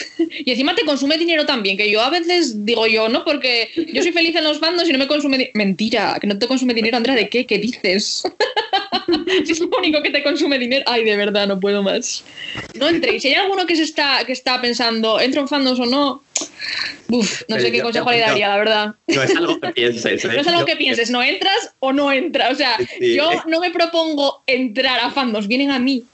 Y 0.45 0.51
encima 0.51 0.75
te 0.75 0.85
consume 0.85 1.19
dinero 1.19 1.47
también, 1.47 1.77
que 1.77 1.91
yo 1.91 2.01
a 2.01 2.11
veces 2.11 2.65
digo 2.65 2.87
yo, 2.87 3.09
¿no? 3.09 3.25
Porque 3.25 3.69
yo 3.93 4.03
soy 4.03 4.13
feliz 4.13 4.35
en 4.37 4.45
los 4.45 4.59
fandoms 4.59 4.89
y 4.89 4.93
no 4.93 4.99
me 4.99 5.07
consume 5.07 5.51
Mentira, 5.55 6.19
que 6.21 6.27
no 6.27 6.39
te 6.39 6.47
consume 6.47 6.75
dinero, 6.75 6.97
Andrea, 6.97 7.17
¿de 7.17 7.29
qué? 7.29 7.47
¿Qué 7.47 7.59
dices? 7.59 8.25
si 9.45 9.53
es 9.53 9.61
lo 9.61 9.69
único 9.79 10.03
que 10.03 10.11
te 10.11 10.23
consume 10.23 10.59
dinero. 10.59 10.85
Ay, 10.87 11.05
de 11.05 11.17
verdad, 11.17 11.47
no 11.47 11.59
puedo 11.61 11.83
más. 11.83 12.25
No 12.75 12.89
entréis. 12.89 13.23
Si 13.23 13.29
hay 13.29 13.35
alguno 13.35 13.67
que 13.67 13.77
se 13.77 13.83
está, 13.83 14.25
que 14.25 14.33
está 14.33 14.61
pensando, 14.61 15.21
¿entro 15.21 15.41
en 15.41 15.49
fandoms 15.49 15.81
o 15.81 15.87
no? 15.87 16.23
Uf, 17.11 17.43
no 17.49 17.59
sé 17.59 17.71
qué 17.73 17.79
yo- 17.79 17.85
consejo 17.85 18.11
le 18.11 18.19
yo- 18.19 18.27
daría, 18.27 18.49
la 18.49 18.57
verdad. 18.59 18.95
No 19.07 19.23
es 19.23 19.35
algo 19.35 19.59
que 19.61 19.69
pienses. 19.71 20.25
¿eh? 20.25 20.29
No 20.29 20.41
es 20.41 20.47
algo 20.47 20.65
que 20.67 20.77
pienses, 20.77 21.11
no 21.11 21.23
entras 21.23 21.73
o 21.81 21.93
no 21.93 22.13
entras. 22.13 22.53
O 22.53 22.55
sea, 22.55 22.77
Sí. 22.99 23.15
yo 23.17 23.31
no 23.47 23.61
me 23.61 23.71
propongo 23.71 24.43
entrar 24.47 24.99
a 25.01 25.11
fandoms, 25.11 25.49
vienen 25.49 25.71
a 25.71 25.79
mí. 25.79 26.05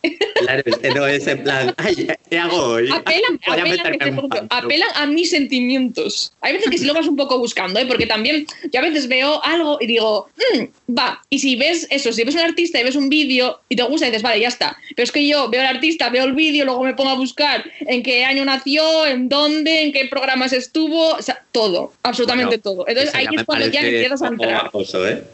Claro, 0.41 0.63
no 0.95 1.07
es 1.07 1.27
en 1.27 1.43
plan, 1.43 1.75
ay, 1.79 2.07
¿qué 2.31 2.39
hago 2.39 2.57
hoy? 2.57 2.89
apelan, 2.93 3.41
Voy 3.47 3.59
a 3.59 3.61
apelan, 3.61 3.71
meterme 3.71 3.93
que 3.93 4.05
te 4.05 4.09
en 4.11 4.15
pregunto, 4.15 4.37
fandom. 4.37 4.59
apelan 4.59 4.89
a 4.95 5.07
mis 5.07 5.31
sentimientos. 5.31 6.33
Hay 6.41 6.53
veces 6.55 6.71
que 6.71 6.79
sí 6.79 6.85
lo 6.85 6.95
vas 6.95 7.07
un 7.07 7.17
poco 7.17 7.39
buscando, 7.39 7.81
¿eh? 7.81 7.87
porque 7.87 8.07
también 8.07 8.47
yo 8.73 8.81
a 8.81 8.83
veces 8.83 9.09
veo 9.09 9.43
algo 9.45 9.79
y 9.81 9.87
digo, 9.87 10.29
"Mm, 10.55 10.95
va, 10.97 11.21
y 11.31 11.39
si 11.41 11.57
ves 11.57 11.87
eso, 11.91 12.13
si 12.13 12.23
ves 12.25 12.35
un 12.35 12.41
artista 12.43 12.81
y 12.81 12.85
ves 12.85 12.97
un 12.97 13.09
vídeo 13.09 13.61
y 13.69 13.77
te 13.77 13.83
gusta 13.83 14.07
y 14.07 14.11
dices, 14.11 14.23
vale, 14.23 14.41
ya 14.41 14.49
está. 14.49 14.77
Pero 14.95 15.05
es 15.05 15.13
que 15.13 15.27
yo 15.27 15.49
veo 15.51 15.61
al 15.61 15.67
artista, 15.77 16.09
veo 16.11 16.25
el 16.25 16.35
vídeo, 16.35 16.65
luego 16.65 16.83
me 16.85 16.95
pongo 16.95 17.11
a 17.11 17.15
buscar 17.15 17.65
en 17.81 18.03
qué 18.03 18.25
año 18.25 18.45
nació, 18.45 19.07
en 19.07 19.29
dónde, 19.29 19.83
en 19.83 19.93
qué 19.93 20.05
programas 20.14 20.53
estuvo, 20.53 21.09
o 21.14 21.22
sea, 21.22 21.42
todo, 21.53 21.92
absolutamente 22.03 22.59
Bueno, 22.59 22.62
todo. 22.62 22.88
Entonces 22.88 23.14
ahí 23.14 23.27
es 23.37 23.44
cuando 23.44 23.66
ya 23.66 23.81
empiezas 23.81 24.22
a 24.22 24.29
entrar. 24.29 24.66
acoso, 24.66 25.07
¿eh? 25.09 25.24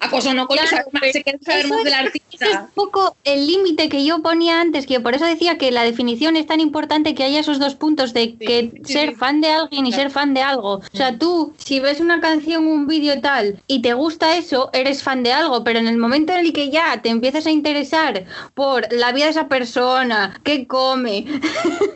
Acoso 0.00 0.32
no, 0.34 0.46
coño, 0.46 0.60
Claro, 0.68 0.86
se 1.12 1.22
quiere 1.22 1.38
saber 1.44 1.66
más 1.68 1.78
es- 1.78 1.84
del 1.84 1.92
Ese 1.94 2.02
es 2.02 2.06
artista. 2.06 2.60
un 2.62 2.70
poco 2.74 3.16
el 3.24 3.46
límite 3.46 3.88
que 3.88 4.04
yo 4.04 4.22
ponía 4.22 4.60
antes, 4.60 4.86
que 4.86 5.00
por 5.00 5.14
eso 5.14 5.24
decía 5.24 5.58
que 5.58 5.70
la 5.72 5.82
definición 5.82 6.36
es 6.36 6.46
tan 6.46 6.60
importante 6.60 7.14
que 7.14 7.24
haya 7.24 7.40
esos 7.40 7.58
dos 7.58 7.74
puntos 7.74 8.12
de 8.12 8.36
que 8.36 8.70
sí, 8.84 8.92
ser 8.92 9.10
sí. 9.10 9.14
fan 9.16 9.40
de 9.40 9.48
alguien 9.48 9.86
y 9.86 9.92
ser 9.92 10.10
fan 10.10 10.34
de 10.34 10.42
algo. 10.42 10.74
O 10.74 10.82
sea, 10.96 11.18
tú, 11.18 11.52
si 11.58 11.80
ves 11.80 12.00
una 12.00 12.20
canción, 12.20 12.66
un 12.66 12.86
vídeo 12.86 13.20
tal, 13.20 13.60
y 13.66 13.82
te 13.82 13.92
gusta 13.94 14.36
eso, 14.36 14.70
eres 14.72 15.02
fan 15.02 15.22
de 15.22 15.32
algo, 15.32 15.64
pero 15.64 15.78
en 15.80 15.88
el 15.88 15.96
momento 15.96 16.32
en 16.32 16.40
el 16.46 16.52
que 16.52 16.70
ya 16.70 17.00
te 17.02 17.08
empiezas 17.08 17.46
a 17.46 17.50
interesar 17.50 18.24
por 18.54 18.92
la 18.92 19.12
vida 19.12 19.24
de 19.26 19.30
esa 19.32 19.48
persona, 19.48 20.38
qué 20.44 20.66
come, 20.66 21.24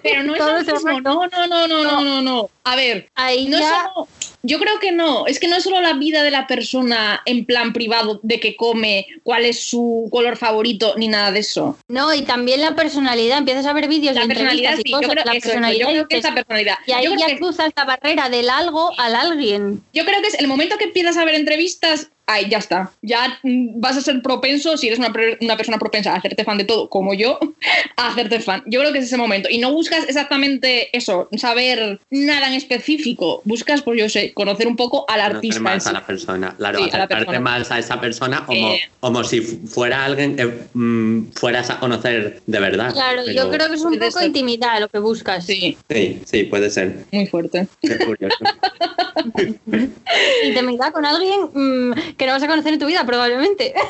Pero 0.02 0.22
no 0.24 0.34
es 0.34 0.38
Todo 0.38 0.52
lo 0.52 0.58
mismo. 0.64 0.88
rollo. 0.90 1.00
No, 1.02 1.26
no, 1.26 1.46
no, 1.46 1.68
no, 1.68 1.84
no, 1.84 2.02
no, 2.22 2.22
no. 2.32 2.50
A 2.64 2.76
ver, 2.76 3.08
ahí 3.14 3.48
no 3.48 3.58
ya... 3.58 3.90
solo- 3.94 4.08
yo 4.42 4.58
creo 4.58 4.78
que 4.80 4.92
no, 4.92 5.26
es 5.26 5.38
que 5.38 5.48
no 5.48 5.56
es 5.56 5.64
solo 5.64 5.80
la 5.80 5.94
vida 5.94 6.22
de 6.22 6.30
la 6.30 6.46
persona 6.46 7.22
en 7.26 7.44
plan 7.44 7.72
privado, 7.72 8.20
de 8.22 8.40
que 8.40 8.56
come, 8.56 9.06
cuál 9.22 9.44
es 9.44 9.60
su 9.60 10.08
color 10.10 10.36
favorito, 10.36 10.94
ni 10.96 11.08
nada 11.08 11.30
de 11.30 11.40
eso. 11.40 11.78
No, 11.88 12.12
y 12.14 12.22
también 12.22 12.60
la 12.60 12.74
personalidad. 12.74 13.38
Empiezas 13.38 13.66
a 13.66 13.72
ver 13.72 13.88
vídeos 13.88 14.14
La 14.14 14.22
de 14.22 14.28
personalidad, 14.28 14.72
entrevistas 14.72 14.78
y 14.80 14.82
sí, 14.82 14.90
yo 14.90 14.96
cosas, 14.98 15.10
creo, 15.12 15.24
la 15.24 15.32
eso, 15.32 15.48
personalidad 15.48 15.86
yo 15.86 15.92
creo 15.92 16.08
que 16.08 16.16
es 16.16 16.24
la 16.24 16.34
personalidad. 16.34 16.74
y 16.86 16.92
ahí 16.92 17.04
yo, 17.04 17.10
creo 17.12 17.20
ya 17.20 17.34
que, 17.34 17.38
cruzas 17.38 17.72
la 17.76 17.84
barrera 17.84 18.28
del 18.28 18.50
algo 18.50 18.90
al 18.98 19.14
alguien. 19.14 19.82
yo 19.92 20.04
creo 20.04 20.20
que 20.20 20.28
es 20.28 20.34
el 20.34 20.48
momento 20.48 20.76
que 20.78 20.84
empiezas 20.84 21.16
a 21.16 21.24
ver 21.24 21.34
entrevistas, 21.34 22.10
ahí 22.26 22.48
ya 22.48 22.58
está. 22.58 22.92
Ya 23.02 23.38
vas 23.42 23.96
a 23.96 24.00
ser 24.00 24.22
propenso, 24.22 24.76
si 24.76 24.88
eres 24.88 24.98
una 24.98 25.56
persona 25.56 25.78
propensa 25.78 26.12
a 26.12 26.16
hacerte 26.16 26.44
fan 26.44 26.58
de 26.58 26.64
todo, 26.64 26.88
como 26.88 27.14
yo, 27.14 27.38
a 27.96 28.08
hacerte 28.08 28.40
fan. 28.40 28.62
Yo 28.66 28.80
creo 28.80 28.92
que 28.92 28.98
es 28.98 29.06
ese 29.06 29.16
momento. 29.16 29.48
Y 29.50 29.58
no 29.58 29.72
buscas 29.72 30.04
exactamente 30.04 30.96
eso, 30.96 31.28
saber 31.36 32.00
nada 32.10 32.48
en 32.48 32.54
específico. 32.54 33.42
Buscas, 33.44 33.82
pues 33.82 33.98
yo 33.98 34.08
sé, 34.08 34.31
conocer 34.34 34.66
un 34.66 34.76
poco 34.76 35.04
al 35.08 35.16
Conocer 35.20 35.36
artista. 35.36 35.56
en 35.58 35.62
más 35.62 35.82
sí. 35.84 35.88
a 35.88 35.92
la 35.92 36.06
persona, 36.06 36.54
claro, 36.56 36.78
Sí, 36.78 36.84
a 36.84 36.86
la 36.86 37.04
acercarte 37.04 37.24
persona. 37.26 37.40
más 37.40 37.70
a 37.70 37.78
esa 37.78 38.00
persona 38.00 38.44
como, 38.46 38.68
Eh. 38.72 38.80
como 39.00 39.24
si 39.24 39.40
fu- 39.40 39.66
fuera 39.66 40.04
alguien 40.04 40.36
que 40.36 40.46
mm, 40.74 41.32
fueras 41.34 41.70
a 41.70 41.78
conocer 41.80 42.42
de 42.46 42.60
verdad. 42.60 42.92
Claro, 42.92 43.22
Pero- 43.24 43.36
yo 43.44 43.50
creo 43.50 43.68
que 43.68 43.74
es 43.74 43.82
un 43.82 43.98
poco 43.98 44.10
ser. 44.18 44.26
intimidad 44.26 44.80
lo 44.80 44.88
que 44.88 44.98
buscas. 44.98 45.44
Sí, 45.46 45.76
Sí, 45.90 46.20
sí, 46.24 46.44
puede 46.44 46.70
ser. 46.70 47.04
muy 47.10 47.26
fuerte. 47.26 47.66
Qué 47.80 47.98
curioso. 47.98 48.36
Intimidad 50.44 50.92
con 50.92 51.04
alguien 51.04 51.40
mm, 51.52 51.92
que 52.16 52.26
no 52.26 52.32
vas 52.32 52.42
a 52.42 52.46
conocer 52.48 52.72
en 52.74 52.78
tu 52.78 52.86
vida, 52.86 53.04
probablemente. 53.04 53.74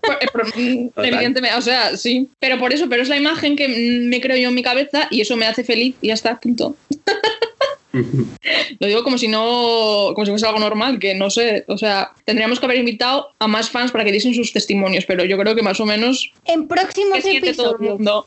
Por- 0.00 0.14
eh, 0.14 0.26
mm, 0.56 0.88
Total. 0.88 1.04
Evidentemente, 1.04 1.56
o 1.58 1.60
sea, 1.60 1.94
sí. 1.96 2.30
Pero 2.38 2.58
por 2.58 2.72
eso, 2.72 2.88
pero 2.88 3.02
es 3.02 3.08
la 3.10 3.16
imagen 3.18 3.54
que 3.54 3.68
me 3.68 4.20
creo 4.20 4.36
yo 4.38 4.48
en 4.48 4.54
mi 4.54 4.62
cabeza 4.62 5.08
y 5.10 5.20
eso 5.20 5.36
me 5.36 5.46
hace 5.46 5.62
feliz 5.62 5.94
y 6.00 6.08
ya 6.08 6.14
está, 6.14 6.40
punto. 6.40 6.74
Lo 7.92 8.86
digo 8.86 9.02
como 9.02 9.18
si 9.18 9.28
no, 9.28 10.12
como 10.14 10.24
si 10.24 10.30
fuese 10.30 10.46
algo 10.46 10.58
normal, 10.60 10.98
que 10.98 11.14
no 11.14 11.28
sé, 11.30 11.64
o 11.68 11.76
sea, 11.76 12.12
tendríamos 12.24 12.60
que 12.60 12.66
haber 12.66 12.78
invitado 12.78 13.28
a 13.38 13.46
más 13.48 13.70
fans 13.70 13.90
para 13.90 14.04
que 14.04 14.12
diesen 14.12 14.34
sus 14.34 14.52
testimonios, 14.52 15.04
pero 15.06 15.24
yo 15.24 15.36
creo 15.38 15.54
que 15.54 15.62
más 15.62 15.80
o 15.80 15.86
menos 15.86 16.32
En 16.44 16.68
próximos 16.68 17.16
que 17.16 17.22
siente 17.22 17.54
todo 17.54 17.76
el 17.80 17.86
episodios. 17.86 17.98
mundo. 17.98 18.26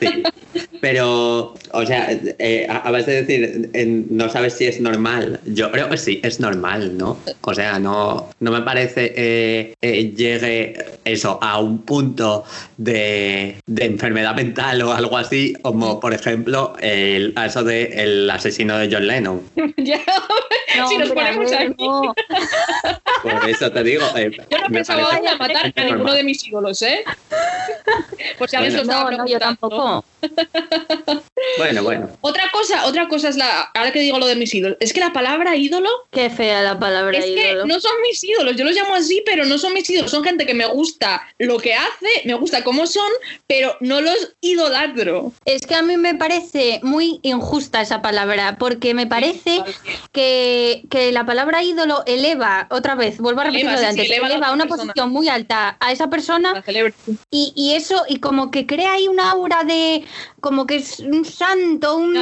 Sí. 0.00 0.22
Pero, 0.80 1.54
o 1.72 1.86
sea, 1.86 2.08
eh, 2.38 2.66
acabas 2.68 3.06
de 3.06 3.22
decir, 3.22 3.70
en- 3.74 4.06
no 4.10 4.28
sabes 4.28 4.54
si 4.54 4.66
es 4.66 4.80
normal. 4.80 5.40
Yo 5.46 5.70
creo 5.70 5.88
que 5.88 5.96
sí, 5.98 6.20
es 6.22 6.40
normal, 6.40 6.96
¿no? 6.96 7.18
O 7.42 7.54
sea, 7.54 7.78
no, 7.78 8.28
no 8.40 8.50
me 8.50 8.62
parece 8.62 9.12
eh, 9.16 9.74
eh, 9.80 10.12
llegue 10.16 10.74
eso 11.04 11.38
a 11.42 11.58
un 11.60 11.82
punto 11.82 12.44
de, 12.78 13.56
de 13.66 13.84
enfermedad 13.84 14.34
mental 14.34 14.82
o 14.82 14.92
algo 14.92 15.16
así, 15.18 15.54
como 15.62 16.00
por 16.00 16.14
ejemplo 16.14 16.74
el 16.80 17.34
caso 17.34 17.62
del 17.64 18.28
asesino 18.30 18.78
de 18.78 18.89
John 18.90 19.06
Lennon. 19.06 19.42
Ya, 19.76 20.00
No, 20.76 20.88
si 20.88 20.96
nos 20.98 21.10
ponemos 21.10 21.52
aquí. 21.52 21.86
no. 21.86 22.14
Por 23.22 23.48
eso 23.48 23.70
te 23.70 23.82
digo. 23.82 24.04
eh, 24.16 24.30
Yo 24.50 24.58
no 24.58 24.66
pensaba 24.72 25.02
vaya 25.02 25.32
a 25.32 25.36
matar 25.36 25.72
a 25.76 25.84
ninguno 25.84 26.12
de 26.14 26.22
mis 26.24 26.46
ídolos, 26.46 26.80
¿eh? 26.82 27.04
Por 28.38 28.48
si 28.48 28.56
alguien 28.56 28.72
se 28.72 28.78
lo 28.78 28.84
Bueno. 28.84 29.00
estaba 29.00 29.10
No, 29.10 29.16
no, 29.18 29.26
yo 29.26 29.38
preguntando. 29.38 30.04
tampoco. 30.04 30.04
Bueno, 31.58 31.82
bueno. 31.82 32.08
Otra 32.20 32.44
cosa, 32.52 32.86
otra 32.86 33.08
cosa 33.08 33.28
es 33.28 33.36
la. 33.36 33.70
Ahora 33.74 33.92
que 33.92 34.00
digo 34.00 34.18
lo 34.18 34.26
de 34.26 34.36
mis 34.36 34.54
ídolos, 34.54 34.76
es 34.80 34.92
que 34.92 35.00
la 35.00 35.12
palabra 35.12 35.56
ídolo 35.56 35.88
Qué 36.10 36.28
fea 36.30 36.62
la 36.62 36.78
palabra 36.78 37.16
es 37.18 37.24
que 37.24 37.50
ídolo. 37.52 37.66
no 37.66 37.80
son 37.80 37.92
mis 38.02 38.22
ídolos. 38.22 38.56
Yo 38.56 38.64
los 38.64 38.74
llamo 38.74 38.94
así, 38.94 39.22
pero 39.24 39.44
no 39.46 39.58
son 39.58 39.72
mis 39.72 39.88
ídolos. 39.88 40.10
Son 40.10 40.22
gente 40.22 40.46
que 40.46 40.54
me 40.54 40.66
gusta 40.66 41.22
lo 41.38 41.58
que 41.58 41.74
hace, 41.74 42.08
me 42.24 42.34
gusta 42.34 42.62
cómo 42.62 42.86
son, 42.86 43.10
pero 43.46 43.76
no 43.80 44.00
los 44.00 44.34
idolatro. 44.40 45.32
Es 45.44 45.66
que 45.66 45.74
a 45.74 45.82
mí 45.82 45.96
me 45.96 46.14
parece 46.14 46.80
muy 46.82 47.20
injusta 47.22 47.80
esa 47.80 48.02
palabra, 48.02 48.56
porque 48.58 48.92
me 48.94 49.06
parece 49.06 49.62
que, 50.12 50.82
que 50.90 51.10
la 51.12 51.24
palabra 51.24 51.62
ídolo 51.62 52.02
eleva, 52.06 52.66
otra 52.70 52.94
vez, 52.94 53.09
vuelvo 53.18 53.40
a 53.40 53.44
repetir 53.44 53.66
Eleva, 53.66 53.74
lo 53.74 53.80
de 53.80 53.86
sí, 53.86 53.92
sí, 53.94 54.00
antes, 54.12 54.16
eleva 54.28 54.46
a 54.48 54.52
una 54.52 54.64
persona. 54.64 54.82
posición 54.92 55.10
muy 55.10 55.28
alta 55.28 55.76
a 55.80 55.92
esa 55.92 56.08
persona 56.08 56.62
y, 57.30 57.52
y 57.56 57.74
eso, 57.74 58.02
y 58.08 58.18
como 58.20 58.50
que 58.50 58.66
crea 58.66 58.92
ahí 58.92 59.08
una 59.08 59.30
aura 59.30 59.64
de, 59.64 60.04
como 60.40 60.66
que 60.66 60.76
es 60.76 61.00
un 61.00 61.24
santo, 61.24 61.96
un 61.96 62.12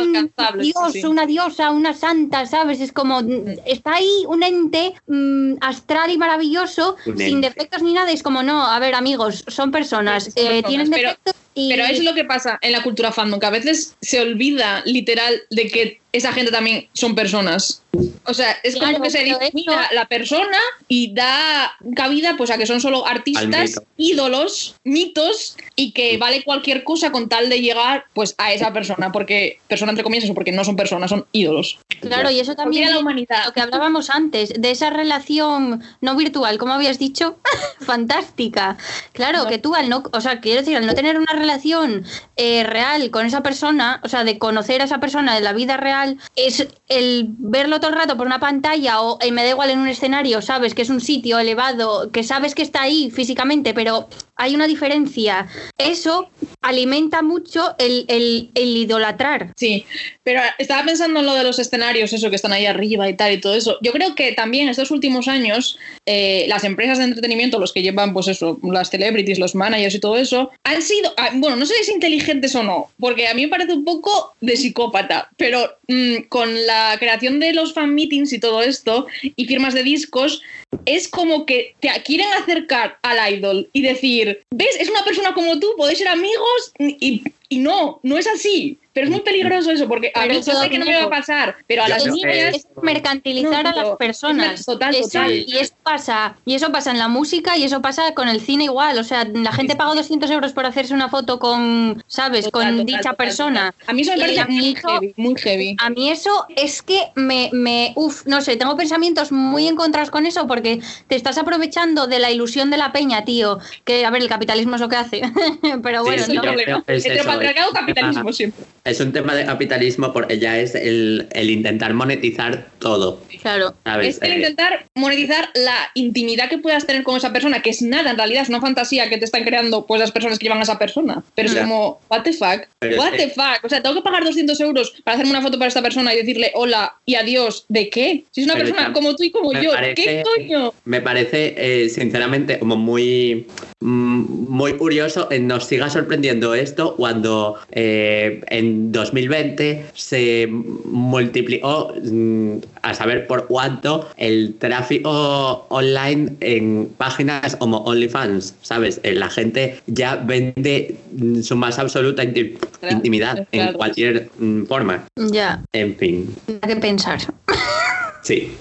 dios, 0.60 0.92
sí. 0.92 1.04
una 1.04 1.26
diosa, 1.26 1.70
una 1.70 1.94
santa, 1.94 2.46
¿sabes? 2.46 2.80
Es 2.80 2.92
como, 2.92 3.20
está 3.66 3.94
ahí 3.94 4.24
un 4.26 4.42
ente 4.42 4.94
mm, 5.06 5.54
astral 5.60 6.10
y 6.10 6.18
maravilloso, 6.18 6.96
Un 7.06 7.16
sin 7.18 7.26
ente. 7.36 7.48
defectos 7.48 7.82
ni 7.82 7.92
nada, 7.92 8.10
es 8.10 8.22
como, 8.22 8.42
no, 8.42 8.66
a 8.66 8.78
ver 8.78 8.94
amigos, 8.94 9.44
son 9.48 9.70
personas, 9.70 10.24
Sí, 10.24 10.30
son 10.32 10.52
eh, 10.52 10.62
tienen 10.62 10.90
pero- 10.90 11.10
defectos 11.10 11.34
y... 11.58 11.68
Pero 11.68 11.84
eso 11.84 11.94
es 11.94 12.04
lo 12.04 12.14
que 12.14 12.24
pasa 12.24 12.58
en 12.62 12.72
la 12.72 12.82
cultura 12.82 13.12
fandom, 13.12 13.40
que 13.40 13.46
a 13.46 13.50
veces 13.50 13.96
se 14.00 14.20
olvida 14.20 14.82
literal 14.86 15.42
de 15.50 15.68
que 15.68 16.00
esa 16.12 16.32
gente 16.32 16.50
también 16.50 16.88
son 16.94 17.14
personas. 17.14 17.82
O 18.24 18.32
sea, 18.32 18.52
es 18.62 18.76
Claro, 18.76 18.92
como 18.92 19.04
que 19.04 19.10
se 19.10 19.24
discrimina 19.24 19.88
la 19.92 20.06
persona 20.06 20.58
y 20.86 21.12
da 21.12 21.76
cabida 21.94 22.36
pues 22.36 22.50
a 22.50 22.58
que 22.58 22.66
son 22.66 22.80
solo 22.80 23.06
artistas, 23.06 23.70
mito. 23.70 23.82
ídolos, 23.96 24.74
mitos 24.84 25.56
y 25.76 25.92
que 25.92 26.16
vale 26.16 26.42
cualquier 26.44 26.84
cosa 26.84 27.10
con 27.10 27.28
tal 27.28 27.48
de 27.48 27.60
llegar 27.60 28.04
pues 28.14 28.34
a 28.38 28.52
esa 28.52 28.72
persona, 28.72 29.12
porque 29.12 29.58
persona 29.68 29.90
entre 29.90 30.04
comillas, 30.04 30.24
eso 30.24 30.34
porque 30.34 30.52
no 30.52 30.64
son 30.64 30.76
personas, 30.76 31.10
son 31.10 31.26
ídolos. 31.32 31.78
Claro, 32.00 32.30
y 32.30 32.40
eso 32.40 32.54
también 32.54 32.90
la 32.90 32.98
humanidad. 32.98 33.46
lo 33.46 33.52
que 33.52 33.60
hablábamos 33.60 34.10
antes, 34.10 34.52
de 34.56 34.70
esa 34.70 34.90
relación 34.90 35.82
no 36.00 36.16
virtual, 36.16 36.58
como 36.58 36.72
habías 36.72 36.98
dicho, 36.98 37.38
fantástica. 37.80 38.76
Claro, 39.12 39.46
que 39.46 39.58
tú 39.58 39.74
al 39.74 39.88
no, 39.88 40.02
o 40.12 40.20
sea, 40.20 40.40
quiero 40.40 40.60
decir, 40.60 40.76
al 40.76 40.86
no 40.86 40.94
tener 40.94 41.18
una 41.18 41.32
relación 41.32 42.04
eh, 42.36 42.64
real 42.64 43.10
con 43.10 43.26
esa 43.26 43.42
persona, 43.42 44.00
o 44.04 44.08
sea, 44.08 44.24
de 44.24 44.38
conocer 44.38 44.80
a 44.80 44.84
esa 44.84 45.00
persona 45.00 45.34
de 45.34 45.40
la 45.40 45.52
vida 45.52 45.76
real, 45.76 46.18
es 46.36 46.66
el 46.88 47.26
verlo 47.38 47.80
todo 47.80 47.90
el 47.90 47.96
rato 47.96 48.16
por 48.16 48.26
una 48.26 48.40
pantalla 48.40 49.00
o 49.00 49.18
eh, 49.20 49.32
me 49.32 49.42
da 49.42 49.50
igual 49.50 49.70
en 49.70 49.80
un 49.80 49.88
escenario, 49.88 50.42
sabes 50.42 50.74
que 50.74 50.82
es 50.82 50.90
un 50.90 51.00
sitio 51.00 51.38
elevado, 51.38 52.10
que 52.10 52.22
sabes 52.22 52.54
que 52.54 52.62
está 52.62 52.82
ahí 52.82 53.10
físicamente, 53.10 53.74
pero 53.74 54.08
hay 54.38 54.54
una 54.54 54.66
diferencia. 54.66 55.46
Eso 55.76 56.30
alimenta 56.62 57.22
mucho 57.22 57.74
el, 57.78 58.50
idolatrar. 58.54 59.52
Sí, 59.56 59.84
pero 60.22 60.40
estaba 60.58 60.84
pensando 60.84 61.20
en 61.20 61.26
lo 61.26 61.34
de 61.34 61.44
los 61.44 61.58
escenarios, 61.58 62.12
eso 62.12 62.30
que 62.30 62.36
están 62.36 62.52
ahí 62.52 62.66
arriba 62.66 63.08
y 63.08 63.14
tal 63.14 63.32
y 63.32 63.40
todo 63.40 63.54
eso. 63.54 63.78
Yo 63.82 63.92
creo 63.92 64.14
que 64.14 64.32
también 64.32 64.68
estos 64.68 64.90
últimos 64.90 65.28
años 65.28 65.78
eh, 66.06 66.46
las 66.48 66.64
empresas 66.64 66.98
de 66.98 67.04
entretenimiento, 67.04 67.58
los 67.58 67.72
que 67.72 67.82
llevan 67.82 68.14
pues 68.14 68.28
eso, 68.28 68.58
las 68.62 68.90
celebrities, 68.90 69.38
los 69.38 69.54
managers 69.54 69.94
y 69.94 70.00
todo 70.00 70.16
eso, 70.16 70.50
han 70.64 70.80
sido, 70.80 71.12
ah, 71.16 71.30
bueno, 71.34 71.56
no 71.56 71.66
sé 71.66 71.74
si 71.82 71.92
inteligentes 71.92 72.54
o 72.54 72.62
no, 72.62 72.90
porque 72.98 73.26
a 73.26 73.34
mí 73.34 73.42
me 73.42 73.48
parece 73.48 73.72
un 73.72 73.84
poco 73.84 74.34
de 74.40 74.56
psicópata, 74.56 75.28
pero 75.36 75.78
mm, 75.88 76.28
con 76.28 76.66
la 76.66 76.96
creación 76.98 77.40
de 77.40 77.52
los 77.52 77.74
fan 77.74 77.94
meetings 77.94 78.32
y 78.32 78.38
todo 78.38 78.62
esto 78.62 79.06
y 79.22 79.46
firmas 79.46 79.74
de 79.74 79.82
discos, 79.82 80.42
es 80.84 81.08
como 81.08 81.46
que 81.46 81.74
te 81.80 81.90
quieren 82.04 82.28
acercar 82.40 82.98
al 83.02 83.34
idol 83.34 83.68
y 83.72 83.82
decir, 83.82 84.27
ves, 84.50 84.76
es 84.78 84.88
una 84.88 85.04
persona 85.04 85.34
como 85.34 85.58
tú, 85.60 85.74
podéis 85.76 85.98
ser 85.98 86.08
amigos 86.08 86.72
y, 86.78 87.22
y 87.48 87.58
no, 87.58 88.00
no 88.02 88.18
es 88.18 88.26
así. 88.26 88.78
Pero 88.98 89.06
es 89.06 89.10
muy 89.12 89.20
peligroso 89.20 89.70
eso, 89.70 89.86
porque 89.86 90.08
a 90.12 90.22
Pero 90.22 90.34
mí 90.34 90.40
eso 90.40 90.50
yo 90.52 90.60
sé 90.60 90.70
que 90.70 90.78
no 90.80 90.84
me 90.86 90.96
va 90.96 91.04
a 91.04 91.08
pasar, 91.10 91.54
pero 91.68 91.84
a 91.84 91.86
Yo 91.88 91.94
las 91.94 92.06
niñas... 92.06 92.56
es 92.56 92.66
mercantilizar 92.82 93.62
No, 93.62 93.70
a 93.70 93.72
las 93.74 93.96
personas. 93.96 94.58
es 94.58 94.66
total, 94.66 94.92
Eso- 94.92 95.04
total. 95.04 95.32
Y 95.32 95.56
eso 95.58 95.74
pasa, 95.84 96.34
y 96.44 96.54
eso 96.56 96.72
pasa 96.72 96.90
en 96.90 96.98
la 96.98 97.06
música 97.06 97.56
y 97.56 97.62
eso 97.62 97.80
pasa 97.80 98.12
con 98.14 98.28
el 98.28 98.40
cine 98.40 98.64
igual. 98.64 98.98
O 98.98 99.04
sea, 99.04 99.24
la 99.24 99.52
gente 99.52 99.76
paga 99.76 99.94
200 99.94 100.28
euros 100.32 100.52
por 100.52 100.66
hacerse 100.66 100.94
una 100.94 101.08
foto 101.08 101.38
con, 101.38 102.02
¿sabes? 102.08 102.46
Total, 102.46 102.50
con 102.62 102.70
total, 102.72 102.86
dicha 102.86 102.98
total, 103.10 103.16
persona. 103.16 103.70
total. 103.72 103.86
A 103.88 103.92
mí 103.92 104.02
eso 104.02 104.12
me 104.14 104.18
parece 104.18 104.44
muy 104.46 104.74
heavy, 104.74 105.14
muy 105.16 105.36
heavy. 105.36 105.76
A 105.80 105.90
mí 105.90 106.10
eso 106.10 106.46
es 106.56 106.82
que 106.82 107.00
me, 107.14 107.50
me, 107.52 107.92
uf, 107.94 108.26
no 108.26 108.40
sé, 108.40 108.56
tengo 108.56 108.76
pensamientos 108.76 109.30
muy 109.30 109.68
encontrados 109.68 110.10
con 110.10 110.26
eso 110.26 110.48
porque 110.48 110.80
te 111.06 111.14
estás 111.14 111.38
aprovechando 111.38 112.08
de 112.08 112.18
la 112.18 112.32
ilusión 112.32 112.68
de 112.70 112.78
la 112.78 112.90
peña, 112.90 113.24
tío. 113.24 113.60
Que, 113.84 114.04
a 114.04 114.10
ver, 114.10 114.22
el 114.22 114.28
capitalismo 114.28 114.74
es 114.74 114.80
lo 114.80 114.88
que 114.88 114.96
hace. 114.96 115.22
Pero 115.84 116.02
bueno, 116.02 116.24
Sí, 116.24 116.32
no. 116.34 116.42
es 116.42 117.26
un 117.26 117.72
capitalismo 117.74 118.32
siempre. 118.32 118.64
Es 118.88 119.00
un 119.00 119.12
tema 119.12 119.34
de 119.34 119.44
capitalismo 119.44 120.12
porque 120.12 120.38
ya 120.38 120.58
es 120.58 120.74
el, 120.74 121.26
el 121.32 121.50
intentar 121.50 121.94
monetizar 121.94 122.66
todo. 122.78 123.20
Claro. 123.42 123.74
¿sabes? 123.84 124.16
Es 124.16 124.22
el 124.22 124.36
intentar 124.36 124.86
monetizar 124.94 125.48
la 125.54 125.76
intimidad 125.94 126.48
que 126.48 126.58
puedas 126.58 126.86
tener 126.86 127.02
con 127.04 127.16
esa 127.16 127.32
persona, 127.32 127.62
que 127.62 127.70
es 127.70 127.82
nada, 127.82 128.10
en 128.10 128.16
realidad 128.18 128.42
es 128.42 128.48
una 128.48 128.60
fantasía 128.60 129.08
que 129.08 129.18
te 129.18 129.24
están 129.24 129.44
creando 129.44 129.86
pues 129.86 130.00
las 130.00 130.10
personas 130.10 130.38
que 130.38 130.44
llevan 130.44 130.58
a 130.58 130.62
esa 130.62 130.78
persona. 130.78 131.22
Pero 131.34 131.48
es 131.48 131.54
como, 131.54 132.00
what 132.10 132.22
the 132.22 132.32
fuck, 132.32 132.66
Pero 132.80 132.98
what 132.98 133.12
the 133.12 133.28
fuck. 133.28 133.64
O 133.64 133.68
sea, 133.68 133.82
tengo 133.82 133.94
que 133.96 134.02
pagar 134.02 134.24
200 134.24 134.58
euros 134.60 134.92
para 135.04 135.16
hacerme 135.16 135.30
una 135.32 135.42
foto 135.42 135.58
para 135.58 135.68
esta 135.68 135.82
persona 135.82 136.12
y 136.14 136.18
decirle 136.18 136.50
hola 136.54 136.94
y 137.06 137.14
adiós. 137.14 137.64
¿De 137.68 137.88
qué? 137.90 138.24
Si 138.32 138.40
es 138.40 138.46
una 138.46 138.54
Pero 138.54 138.66
persona 138.66 138.88
ya- 138.88 138.92
como 138.92 139.14
tú 139.14 139.22
y 139.24 139.30
como 139.30 139.52
me 139.52 139.62
yo, 139.62 139.72
parece- 139.72 139.94
¿qué 139.94 140.22
coño? 140.36 140.72
Me 140.84 141.00
parece, 141.00 141.54
eh, 141.56 141.88
sinceramente, 141.88 142.58
como 142.58 142.76
muy, 142.76 143.46
mm, 143.80 144.48
muy 144.48 144.72
curioso. 144.74 145.28
Nos 145.40 145.64
siga 145.66 145.88
sorprendiendo 145.90 146.54
esto 146.54 146.96
cuando 146.96 147.56
eh, 147.70 148.40
en 148.48 148.77
2020 148.92 149.84
se 149.94 150.46
multiplicó 150.48 151.92
mm, 152.02 152.56
a 152.82 152.94
saber 152.94 153.26
por 153.26 153.46
cuánto 153.46 154.08
el 154.16 154.54
tráfico 154.58 155.66
online 155.68 156.36
en 156.40 156.90
páginas 156.96 157.56
como 157.56 157.78
OnlyFans, 157.78 158.54
¿sabes? 158.62 159.00
Eh, 159.02 159.12
La 159.14 159.28
gente 159.28 159.80
ya 159.86 160.16
vende 160.16 160.96
mm, 161.12 161.42
su 161.42 161.56
más 161.56 161.78
absoluta 161.78 162.22
inti- 162.24 162.56
Claro, 162.80 162.96
intimidad 162.96 163.46
en 163.52 163.72
cualquier 163.74 164.30
mm, 164.38 164.64
forma. 164.66 165.04
Ya, 165.16 165.62
En 165.72 165.96
fin, 165.96 166.34
nada 166.46 166.66
que 166.74 166.76
pensar. 166.76 167.18
sí. 168.22 168.52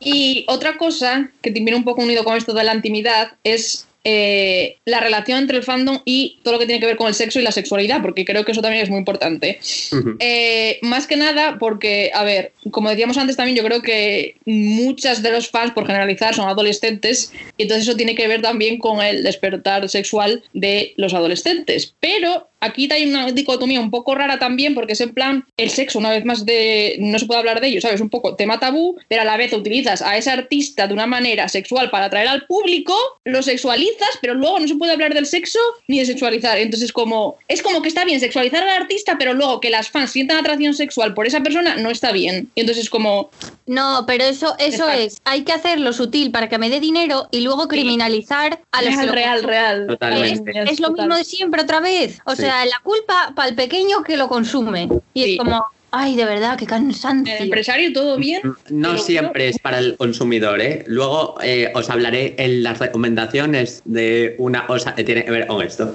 Y 0.00 0.44
otra 0.48 0.76
cosa 0.76 1.30
que 1.42 1.50
te 1.50 1.60
viene 1.60 1.76
un 1.76 1.84
poco 1.84 2.02
unido 2.02 2.22
con 2.24 2.36
esto 2.36 2.52
de 2.54 2.64
la 2.64 2.74
intimidad 2.74 3.32
es 3.44 3.86
eh, 4.08 4.78
la 4.84 5.00
relación 5.00 5.36
entre 5.40 5.56
el 5.56 5.64
fandom 5.64 5.98
y 6.04 6.38
todo 6.44 6.54
lo 6.54 6.60
que 6.60 6.66
tiene 6.66 6.78
que 6.78 6.86
ver 6.86 6.96
con 6.96 7.08
el 7.08 7.14
sexo 7.14 7.40
y 7.40 7.42
la 7.42 7.50
sexualidad, 7.50 8.02
porque 8.02 8.24
creo 8.24 8.44
que 8.44 8.52
eso 8.52 8.62
también 8.62 8.84
es 8.84 8.88
muy 8.88 9.00
importante. 9.00 9.58
Eh, 10.20 10.78
más 10.82 11.08
que 11.08 11.16
nada 11.16 11.58
porque, 11.58 12.12
a 12.14 12.22
ver, 12.22 12.52
como 12.70 12.88
decíamos 12.88 13.18
antes 13.18 13.36
también, 13.36 13.56
yo 13.56 13.64
creo 13.64 13.82
que 13.82 14.36
muchas 14.44 15.24
de 15.24 15.32
los 15.32 15.48
fans, 15.48 15.72
por 15.72 15.88
generalizar, 15.88 16.36
son 16.36 16.48
adolescentes 16.48 17.32
y 17.56 17.64
entonces 17.64 17.88
eso 17.88 17.96
tiene 17.96 18.14
que 18.14 18.28
ver 18.28 18.42
también 18.42 18.78
con 18.78 19.02
el 19.02 19.24
despertar 19.24 19.88
sexual 19.88 20.44
de 20.52 20.94
los 20.96 21.12
adolescentes. 21.12 21.92
Pero 21.98 22.46
aquí 22.66 22.88
hay 22.92 23.06
una 23.08 23.30
dicotomía 23.32 23.80
un 23.80 23.90
poco 23.90 24.14
rara 24.14 24.38
también 24.38 24.74
porque 24.74 24.92
es 24.92 25.00
en 25.00 25.14
plan, 25.14 25.44
el 25.56 25.70
sexo, 25.70 25.98
una 25.98 26.10
vez 26.10 26.24
más, 26.24 26.44
de 26.44 26.96
no 27.00 27.18
se 27.18 27.26
puede 27.26 27.40
hablar 27.40 27.60
de 27.60 27.68
ello, 27.68 27.80
¿sabes? 27.80 28.00
Un 28.00 28.10
poco 28.10 28.36
tema 28.36 28.60
tabú, 28.60 28.96
pero 29.08 29.22
a 29.22 29.24
la 29.24 29.36
vez 29.36 29.52
utilizas 29.52 30.02
a 30.02 30.16
ese 30.16 30.30
artista 30.30 30.86
de 30.86 30.94
una 30.94 31.06
manera 31.06 31.48
sexual 31.48 31.90
para 31.90 32.06
atraer 32.06 32.28
al 32.28 32.46
público, 32.46 32.94
lo 33.24 33.42
sexualizas, 33.42 34.10
pero 34.20 34.34
luego 34.34 34.58
no 34.58 34.68
se 34.68 34.74
puede 34.76 34.92
hablar 34.92 35.14
del 35.14 35.26
sexo 35.26 35.58
ni 35.88 35.98
de 36.00 36.06
sexualizar. 36.06 36.58
Entonces, 36.58 36.92
como 36.92 37.36
es 37.48 37.62
como 37.62 37.82
que 37.82 37.88
está 37.88 38.04
bien 38.04 38.20
sexualizar 38.20 38.62
al 38.62 38.82
artista, 38.82 39.16
pero 39.18 39.34
luego 39.34 39.60
que 39.60 39.70
las 39.70 39.88
fans 39.90 40.10
sientan 40.10 40.38
atracción 40.38 40.74
sexual 40.74 41.14
por 41.14 41.26
esa 41.26 41.40
persona 41.40 41.76
no 41.76 41.90
está 41.90 42.12
bien. 42.12 42.50
Y 42.54 42.60
entonces, 42.60 42.90
como, 42.90 43.30
No, 43.66 44.04
pero 44.06 44.24
eso, 44.24 44.54
eso 44.58 44.88
es, 44.88 45.16
hay 45.24 45.42
que 45.42 45.52
hacerlo 45.52 45.92
sutil 45.92 46.30
para 46.30 46.48
que 46.48 46.58
me 46.58 46.70
dé 46.70 46.80
dinero 46.80 47.28
y 47.30 47.40
luego 47.40 47.68
criminalizar 47.68 48.60
a 48.72 48.82
los 48.82 48.94
real, 48.94 49.12
real, 49.12 49.42
real. 49.42 49.86
Totalmente. 49.88 50.50
Es, 50.62 50.70
es 50.72 50.80
lo 50.80 50.88
Total. 50.88 51.06
mismo 51.06 51.16
de 51.16 51.24
siempre 51.24 51.62
otra 51.62 51.80
vez. 51.80 52.18
O 52.24 52.34
Sí. 52.36 52.42
sea, 52.42 52.55
la 52.64 52.80
culpa 52.82 53.32
para 53.36 53.48
el 53.48 53.54
pequeño 53.54 54.02
que 54.02 54.16
lo 54.16 54.28
consume. 54.28 54.88
Y 55.14 55.22
Sí. 55.24 55.32
es 55.32 55.38
como, 55.38 55.64
ay, 55.90 56.16
de 56.16 56.24
verdad, 56.24 56.56
qué 56.58 56.66
cansancio. 56.66 57.34
El 57.36 57.44
empresario, 57.44 57.92
todo 57.92 58.16
bien. 58.16 58.40
No 58.70 58.90
Pero 58.92 59.02
siempre 59.02 59.48
es 59.48 59.58
para 59.58 59.78
el 59.78 59.96
consumidor, 59.96 60.60
¿eh? 60.60 60.84
Luego 60.86 61.36
eh, 61.42 61.70
os 61.74 61.90
hablaré 61.90 62.34
en 62.38 62.62
las 62.62 62.78
recomendaciones 62.78 63.82
de 63.84 64.34
una 64.38 64.66
cosa 64.66 64.94
que 64.94 65.04
tiene 65.04 65.24
que 65.24 65.30
ver 65.30 65.46
con 65.46 65.62
esto. 65.64 65.94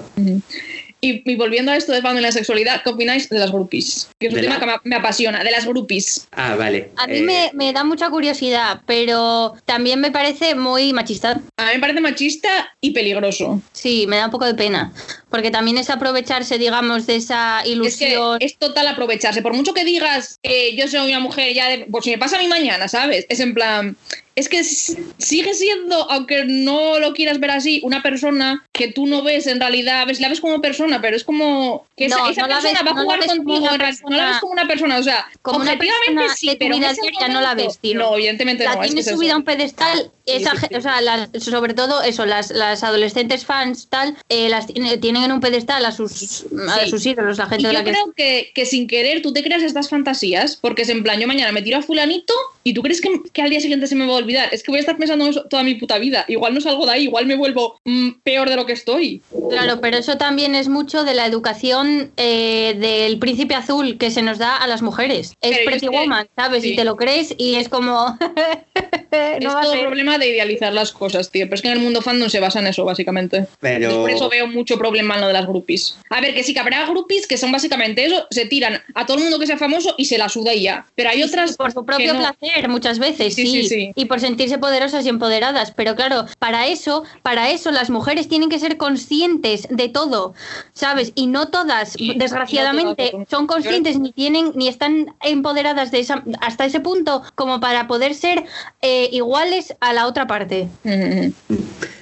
Y, 1.04 1.28
y 1.28 1.34
volviendo 1.34 1.72
a 1.72 1.76
esto 1.76 1.90
de 1.90 2.00
fandom 2.00 2.20
y 2.20 2.22
la 2.22 2.30
sexualidad, 2.30 2.80
¿qué 2.84 2.90
opináis 2.90 3.28
de 3.28 3.36
las 3.36 3.50
groupies? 3.50 4.08
Que 4.20 4.28
es 4.28 4.32
un 4.32 4.36
¿De 4.36 4.42
tema 4.42 4.54
la- 4.54 4.60
que 4.60 4.66
me, 4.66 4.72
me 4.84 4.94
apasiona, 4.96 5.42
de 5.42 5.50
las 5.50 5.66
groupies. 5.66 6.28
Ah, 6.30 6.54
vale. 6.54 6.92
A 6.96 7.08
mí 7.08 7.16
Eh, 7.18 7.22
me, 7.22 7.50
me 7.54 7.72
da 7.72 7.82
mucha 7.82 8.08
curiosidad, 8.08 8.80
pero 8.86 9.54
también 9.64 10.00
me 10.00 10.12
parece 10.12 10.54
muy 10.54 10.92
machista. 10.92 11.40
A 11.56 11.66
mí 11.66 11.72
me 11.74 11.80
parece 11.80 12.00
machista 12.00 12.70
y 12.80 12.92
peligroso. 12.92 13.60
Sí, 13.72 14.06
me 14.06 14.16
da 14.18 14.26
un 14.26 14.30
poco 14.30 14.44
de 14.44 14.54
pena. 14.54 14.92
Porque 15.28 15.50
también 15.50 15.76
es 15.76 15.90
aprovecharse, 15.90 16.56
digamos, 16.56 17.06
de 17.08 17.16
esa 17.16 17.58
Es 17.62 17.64
que 17.64 17.72
ilusión. 17.72 18.36
es 18.38 18.56
total 18.58 18.86
aprovecharse. 18.86 19.42
Por 19.42 19.54
mucho 19.54 19.74
que 19.74 19.84
digas, 19.84 20.38
eh, 20.44 20.76
yo 20.76 20.86
soy 20.86 21.08
una 21.10 21.18
mujer 21.18 21.52
ya 21.52 21.68
de. 21.68 21.86
Pues 21.90 22.04
si 22.04 22.10
me 22.12 22.18
pasa 22.18 22.36
a 22.36 22.40
mí 22.40 22.46
mañana, 22.46 22.86
¿sabes? 22.86 23.26
Es 23.28 23.40
en 23.40 23.54
plan. 23.54 23.96
Es 24.34 24.48
que 24.48 24.64
sigue 24.64 25.54
siendo, 25.54 26.10
aunque 26.10 26.44
no 26.46 26.98
lo 26.98 27.12
quieras 27.12 27.38
ver 27.40 27.50
así, 27.50 27.80
una 27.84 28.02
persona 28.02 28.64
que 28.72 28.88
tú 28.88 29.06
no 29.06 29.22
ves 29.22 29.46
en 29.46 29.60
realidad, 29.60 30.06
ves, 30.06 30.20
la 30.20 30.28
ves 30.28 30.40
como 30.40 30.60
persona, 30.60 31.00
pero 31.02 31.16
es 31.16 31.24
como 31.24 31.86
que 31.96 32.06
esa, 32.06 32.16
No, 32.16 32.30
esa 32.30 32.42
no 32.42 32.48
persona 32.48 32.72
ves- 32.80 32.86
va 32.86 32.90
a 32.90 32.94
no 32.94 33.02
jugar 33.02 33.18
contigo, 33.26 33.56
una 33.58 33.74
en 33.74 33.78
realidad, 33.80 34.00
no 34.04 34.10
la 34.10 34.16
persona- 34.16 34.28
ves 34.30 34.40
como 34.40 34.52
una 34.52 34.66
persona, 34.68 34.98
o 34.98 35.02
sea, 35.02 35.26
Como 35.42 35.58
objetivamente 35.58 36.34
sí, 36.36 36.46
de 36.48 36.52
tu 36.54 36.58
pero 36.60 36.74
en 36.74 36.80
vida 36.80 36.90
ese 36.92 37.28
no 37.28 37.40
la 37.40 37.54
ves, 37.54 37.78
tío. 37.78 37.98
No, 37.98 38.14
evidentemente 38.16 38.64
la 38.64 38.74
no. 38.76 38.80
que 38.80 38.86
tiene 38.86 39.00
es 39.02 39.06
eso. 39.06 39.16
subida 39.16 39.34
a 39.34 39.36
un 39.36 39.44
pedestal, 39.44 40.10
esa, 40.24 40.52
sí, 40.52 40.56
ge- 40.58 40.68
sí. 40.70 40.74
o 40.76 40.80
sea, 40.80 41.00
las- 41.02 41.28
sobre 41.38 41.74
todo 41.74 42.02
eso, 42.02 42.24
las, 42.24 42.50
las 42.52 42.82
adolescentes 42.82 43.44
fans 43.44 43.88
tal, 43.90 44.16
eh, 44.28 44.48
las 44.48 44.66
tiene- 44.66 44.96
tienen 44.98 45.24
en 45.24 45.32
un 45.32 45.40
pedestal 45.40 45.84
a 45.84 45.92
sus, 45.92 46.44
a 46.70 46.84
Sí. 46.84 46.90
sus 46.90 47.04
ídolos, 47.04 47.36
la 47.38 47.44
Y 47.44 47.48
gente 47.50 47.66
de 47.68 47.72
yo 47.74 47.78
la 47.80 47.84
que 47.84 47.90
creo 47.90 48.12
que, 48.16 48.50
que 48.54 48.64
sin 48.66 48.86
querer 48.86 49.20
tú 49.20 49.32
te 49.32 49.42
creas 49.42 49.62
estas 49.62 49.90
fantasías, 49.90 50.56
porque 50.56 50.82
es 50.82 50.88
en 50.88 51.02
plan, 51.02 51.20
yo 51.20 51.26
mañana 51.26 51.52
me 51.52 51.60
tiro 51.62 51.78
a 51.78 51.82
fulanito 51.82 52.32
y 52.64 52.72
tú 52.74 52.82
crees 52.82 53.00
que, 53.00 53.10
que 53.32 53.42
al 53.42 53.50
día 53.50 53.60
siguiente 53.60 53.86
se 53.86 53.94
me 53.96 54.06
va 54.06 54.21
olvidar. 54.22 54.48
Es 54.52 54.62
que 54.62 54.70
voy 54.70 54.78
a 54.78 54.80
estar 54.80 54.96
pensando 54.96 55.24
en 55.24 55.30
eso 55.30 55.44
toda 55.48 55.62
mi 55.62 55.74
puta 55.74 55.98
vida. 55.98 56.24
Igual 56.28 56.54
no 56.54 56.60
salgo 56.60 56.86
de 56.86 56.92
ahí, 56.92 57.02
igual 57.04 57.26
me 57.26 57.36
vuelvo 57.36 57.78
mm, 57.84 58.10
peor 58.22 58.48
de 58.48 58.56
lo 58.56 58.66
que 58.66 58.72
estoy. 58.72 59.22
Claro, 59.50 59.80
pero 59.80 59.96
eso 59.96 60.16
también 60.16 60.54
es 60.54 60.68
mucho 60.68 61.04
de 61.04 61.14
la 61.14 61.26
educación 61.26 62.12
eh, 62.16 62.76
del 62.78 63.18
príncipe 63.18 63.54
azul 63.54 63.98
que 63.98 64.10
se 64.10 64.22
nos 64.22 64.38
da 64.38 64.56
a 64.56 64.66
las 64.66 64.82
mujeres. 64.82 65.34
Es 65.40 65.58
Pero 65.58 65.70
Pretty 65.70 65.88
Woman, 65.88 66.28
¿sabes? 66.36 66.62
sí. 66.62 66.72
Y 66.72 66.76
te 66.76 66.84
lo 66.84 66.96
crees 66.96 67.34
y 67.36 67.56
es 67.56 67.68
como... 67.68 68.18
es 69.38 69.44
no 69.44 69.52
va 69.54 69.60
a 69.60 69.62
todo 69.64 69.72
ser. 69.74 69.82
problema 69.86 70.18
de 70.18 70.28
idealizar 70.28 70.72
las 70.72 70.92
cosas, 70.92 71.30
tío. 71.30 71.46
Pero 71.46 71.54
es 71.56 71.62
que 71.62 71.68
en 71.68 71.74
el 71.74 71.80
mundo 71.80 72.02
fandom 72.02 72.28
se 72.28 72.40
basa 72.40 72.60
en 72.60 72.66
eso, 72.66 72.84
básicamente. 72.84 73.46
Pero. 73.60 73.76
Entonces, 73.90 73.98
por 74.00 74.10
eso 74.10 74.28
veo 74.28 74.46
mucho 74.46 74.78
problema 74.78 75.14
en 75.14 75.20
lo 75.22 75.26
de 75.28 75.32
las 75.32 75.46
groupies. 75.46 75.98
A 76.10 76.20
ver, 76.20 76.34
que 76.34 76.42
sí 76.42 76.54
que 76.54 76.60
habrá 76.60 76.84
groupies 76.86 77.26
que 77.26 77.36
son 77.36 77.52
básicamente 77.52 78.04
eso, 78.04 78.26
se 78.30 78.46
tiran 78.46 78.80
a 78.94 79.06
todo 79.06 79.16
el 79.18 79.22
mundo 79.24 79.38
que 79.38 79.46
sea 79.46 79.58
famoso 79.58 79.94
y 79.98 80.04
se 80.06 80.18
la 80.18 80.28
suda 80.28 80.54
y 80.54 80.62
ya. 80.62 80.86
Pero 80.94 81.10
hay 81.10 81.16
Sí, 81.18 81.22
otras 81.24 81.56
por 81.56 81.72
su 81.72 81.84
propio 81.84 82.12
que 82.12 82.18
no. 82.18 82.18
placer 82.20 82.68
muchas 82.68 82.98
veces, 82.98 83.34
Sí, 83.34 83.46
sí, 83.46 83.62
sí, 83.62 83.68
sí. 83.68 83.92
y 83.94 84.04
por 84.06 84.20
sentirse 84.20 84.58
poderosas 84.58 85.04
y 85.06 85.08
empoderadas. 85.08 85.72
Pero 85.72 85.94
claro, 85.96 86.26
para 86.38 86.66
eso, 86.66 87.04
para 87.22 87.50
eso 87.50 87.70
las 87.70 87.90
mujeres 87.90 88.28
tienen 88.28 88.48
que 88.48 88.58
ser 88.58 88.76
conscientes 88.76 89.66
de 89.70 89.88
todo, 89.88 90.34
¿sabes? 90.72 91.12
Y 91.14 91.26
no 91.26 91.48
todas, 91.48 91.96
desgraciadamente, 92.16 93.04
no 93.06 93.10
todas. 93.10 93.28
son 93.28 93.46
conscientes 93.46 93.98
ni 93.98 94.12
tienen 94.12 94.52
ni 94.54 94.68
están 94.68 95.14
empoderadas 95.22 95.90
de 95.90 96.00
esa, 96.00 96.22
hasta 96.40 96.64
ese 96.64 96.80
punto 96.80 97.22
como 97.34 97.60
para 97.60 97.86
poder 97.86 98.14
ser 98.14 98.44
eh, 98.80 99.01
iguales 99.10 99.74
a 99.80 99.92
la 99.92 100.06
otra 100.06 100.26
parte. 100.26 100.68
Ujú. 100.84 101.32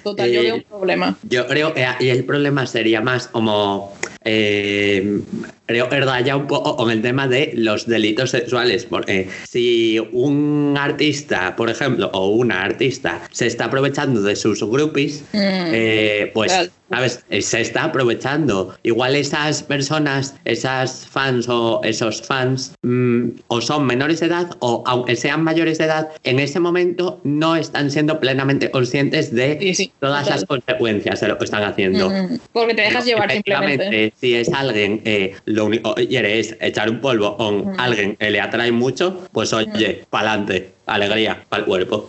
Total, 0.04 0.30
yo 0.30 0.40
Eh, 0.40 0.44
veo 0.44 0.54
un 0.56 0.62
problema. 0.62 1.18
Yo 1.24 1.46
creo 1.46 1.74
que 1.74 1.84
ahí 1.84 2.08
el 2.10 2.24
problema 2.24 2.66
sería 2.66 3.00
más 3.00 3.28
como. 3.28 3.92
Eh, 4.24 5.20
creo 5.66 5.88
que 5.88 6.00
raya 6.00 6.36
un 6.36 6.46
poco 6.46 6.76
con 6.76 6.90
el 6.90 7.02
tema 7.02 7.28
de 7.28 7.52
los 7.54 7.86
delitos 7.86 8.30
sexuales. 8.30 8.84
Porque 8.84 9.28
si 9.48 9.98
un 10.12 10.74
artista, 10.78 11.56
por 11.56 11.70
ejemplo, 11.70 12.10
o 12.12 12.28
una 12.30 12.62
artista 12.62 13.22
se 13.30 13.46
está 13.46 13.66
aprovechando 13.66 14.22
de 14.22 14.36
sus 14.36 14.62
groupies, 14.62 15.22
Mm. 15.32 15.38
eh, 15.72 16.30
pues. 16.34 16.70
¿Sabes? 16.90 17.24
Eh, 17.30 17.40
Se 17.40 17.60
está 17.60 17.84
aprovechando. 17.84 18.74
Igual 18.82 19.14
esas 19.14 19.62
personas, 19.62 20.34
esas 20.44 21.06
fans 21.06 21.48
o 21.48 21.80
esos 21.84 22.20
fans, 22.20 22.74
mm, 22.82 23.28
o 23.46 23.60
son 23.60 23.86
menores 23.86 24.18
de 24.18 24.26
edad 24.26 24.50
o 24.58 24.82
aunque 24.88 25.14
sean 25.14 25.44
mayores 25.44 25.78
de 25.78 25.84
edad, 25.84 26.08
en 26.24 26.40
ese 26.40 26.58
momento 26.58 27.20
no 27.22 27.54
están 27.54 27.92
siendo 27.92 28.18
plenamente 28.18 28.72
conscientes 28.72 29.32
de 29.32 29.56
Sí, 29.60 29.74
sí, 29.74 29.92
todas 30.00 30.28
las 30.28 30.44
consecuencias 30.44 31.20
de 31.20 31.28
lo 31.28 31.38
que 31.38 31.44
están 31.44 31.62
haciendo. 31.62 32.10
Mm, 32.10 32.38
Porque 32.52 32.74
te 32.74 32.82
dejas 32.82 33.04
llevar 33.04 33.30
simplemente. 33.30 34.09
Si 34.20 34.34
es 34.34 34.52
alguien, 34.52 35.02
eh, 35.04 35.34
lo 35.46 35.66
único 35.66 35.94
que 35.94 36.08
quiere 36.08 36.38
es 36.38 36.56
echar 36.60 36.90
un 36.90 37.00
polvo 37.00 37.36
con 37.36 37.72
Mm. 37.72 37.80
alguien 37.80 38.16
que 38.16 38.30
le 38.30 38.40
atrae 38.40 38.72
mucho, 38.72 39.26
pues 39.32 39.52
oye, 39.52 40.04
pa'lante, 40.10 40.70
alegría 40.86 41.44
para 41.48 41.60
el 41.62 41.66
cuerpo. 41.66 42.08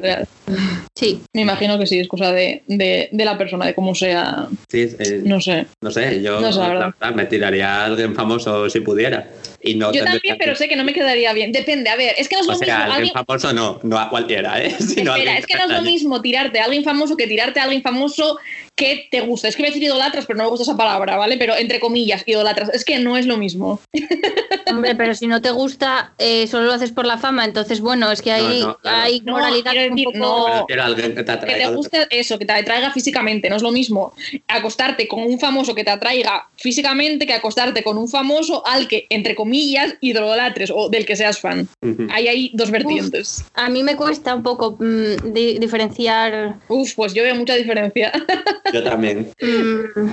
Real. 0.00 0.26
Sí, 0.94 1.20
Me 1.34 1.42
imagino 1.42 1.78
que 1.78 1.86
sí, 1.86 1.98
es 1.98 2.08
cosa 2.08 2.32
de, 2.32 2.62
de, 2.66 3.08
de 3.12 3.24
la 3.24 3.36
persona, 3.38 3.66
de 3.66 3.74
cómo 3.74 3.94
sea. 3.94 4.48
Sí, 4.68 4.82
es- 4.82 4.96
es- 4.98 5.22
no. 5.24 5.36
No 5.82 5.90
sé. 5.90 6.22
yo 6.22 6.40
No 6.40 6.52
sé, 6.52 6.58
la 6.58 6.64
la 6.68 6.74
verdad. 6.74 6.94
verdad, 7.00 7.14
me 7.16 7.26
tiraría 7.26 7.74
a 7.82 7.84
alguien 7.86 8.14
famoso 8.14 8.68
si 8.70 8.80
pudiera. 8.80 9.28
Y 9.62 9.74
no 9.74 9.92
Yo 9.92 10.04
también, 10.04 10.20
que- 10.22 10.34
pero 10.36 10.54
sé 10.54 10.68
que 10.68 10.76
no 10.76 10.84
me 10.84 10.92
quedaría 10.92 11.32
bien. 11.32 11.52
Depende, 11.52 11.90
a 11.90 11.96
ver, 11.96 12.14
es 12.18 12.28
que 12.28 12.36
no 12.36 12.42
es 12.42 12.48
O 12.48 12.52
lo 12.52 12.58
sea, 12.58 12.66
mismo. 12.78 12.92
alguien 12.94 13.10
alguien- 13.16 13.26
famoso 13.26 13.52
no, 13.52 13.80
no 13.82 13.98
a 13.98 14.08
cualquiera, 14.10 14.62
¿eh? 14.62 14.70
Sino 14.80 15.14
Espera, 15.14 15.38
es 15.38 15.46
que 15.46 15.54
no 15.56 15.64
es 15.64 15.70
lo 15.70 15.82
mismo 15.82 16.20
tirarte 16.22 16.60
a 16.60 16.64
alguien 16.64 16.84
famoso 16.84 17.16
que 17.16 17.26
tirarte 17.26 17.60
a 17.60 17.64
alguien 17.64 17.82
famoso 17.82 18.38
que 18.76 19.08
te 19.10 19.20
gusta. 19.20 19.48
Es 19.48 19.56
que 19.56 19.62
voy 19.62 19.68
a 19.68 19.70
decir 19.72 19.82
idolatras, 19.84 20.24
pero 20.26 20.38
no 20.38 20.44
me 20.44 20.50
gusta 20.50 20.62
esa 20.62 20.76
palabra, 20.76 21.16
¿vale? 21.16 21.36
Pero 21.36 21.54
entre 21.56 21.80
comillas, 21.80 22.22
idolatras. 22.26 22.70
Es 22.72 22.84
que 22.84 22.98
no 22.98 23.16
es 23.18 23.26
lo 23.26 23.36
mismo. 23.36 23.80
Hombre, 24.70 24.94
pero 24.94 25.14
si 25.14 25.26
no 25.26 25.42
te 25.42 25.50
gusta, 25.50 26.12
eh, 26.18 26.46
solo 26.46 26.66
lo 26.66 26.72
haces 26.72 26.92
por 26.92 27.04
la 27.04 27.18
fama, 27.18 27.44
entonces 27.44 27.80
bueno, 27.80 28.10
es 28.12 28.22
que 28.22 28.30
hay, 28.32 28.60
No, 28.60 28.68
no, 28.68 28.76
claro. 28.78 28.98
hay 29.02 29.20
No, 29.20 29.32
moralidad 29.32 29.72
un 29.74 29.90
decir, 29.96 30.04
poco... 30.04 30.18
no. 30.18 30.46
A 30.46 30.84
alguien 30.84 31.14
que 31.14 31.22
te 31.24 31.38
Que 31.40 31.54
te 31.56 31.66
guste 31.68 32.06
eso, 32.10 32.38
que 32.38 32.46
te 32.46 32.52
atraiga 32.52 32.90
físicamente. 32.92 33.50
No 33.50 33.56
es 33.56 33.62
lo 33.62 33.72
mismo 33.72 34.14
acostarte 34.48 35.06
con 35.08 35.22
un 35.24 35.38
famoso 35.38 35.74
que 35.74 35.84
te 35.84 35.90
atraiga 35.90 36.48
físicamente 36.56 37.26
que 37.26 37.34
acostarte 37.34 37.82
con 37.82 37.98
un 37.98 38.08
famoso 38.08 38.66
al 38.66 38.88
que, 38.88 39.06
entre 39.10 39.34
comillas, 39.34 39.49
idolatres 39.54 40.70
o 40.74 40.88
del 40.88 41.04
que 41.06 41.16
seas 41.16 41.38
fan. 41.40 41.68
Ujú. 41.82 42.06
Ahí 42.10 42.28
hay 42.28 42.50
dos 42.54 42.70
vertientes. 42.70 43.44
A 43.54 43.68
mí 43.68 43.82
me 43.82 43.96
cuesta 43.96 44.34
un 44.34 44.42
poco 44.42 44.76
mm, 44.78 45.32
di- 45.32 45.58
diferenciar 45.58 46.58
Uf, 46.68 46.94
pues 46.94 47.14
yo 47.14 47.22
veo 47.22 47.34
mucha 47.34 47.54
diferencia. 47.54 48.12
Yo 48.72 48.84
también. 48.84 49.32
Mm, 49.42 50.10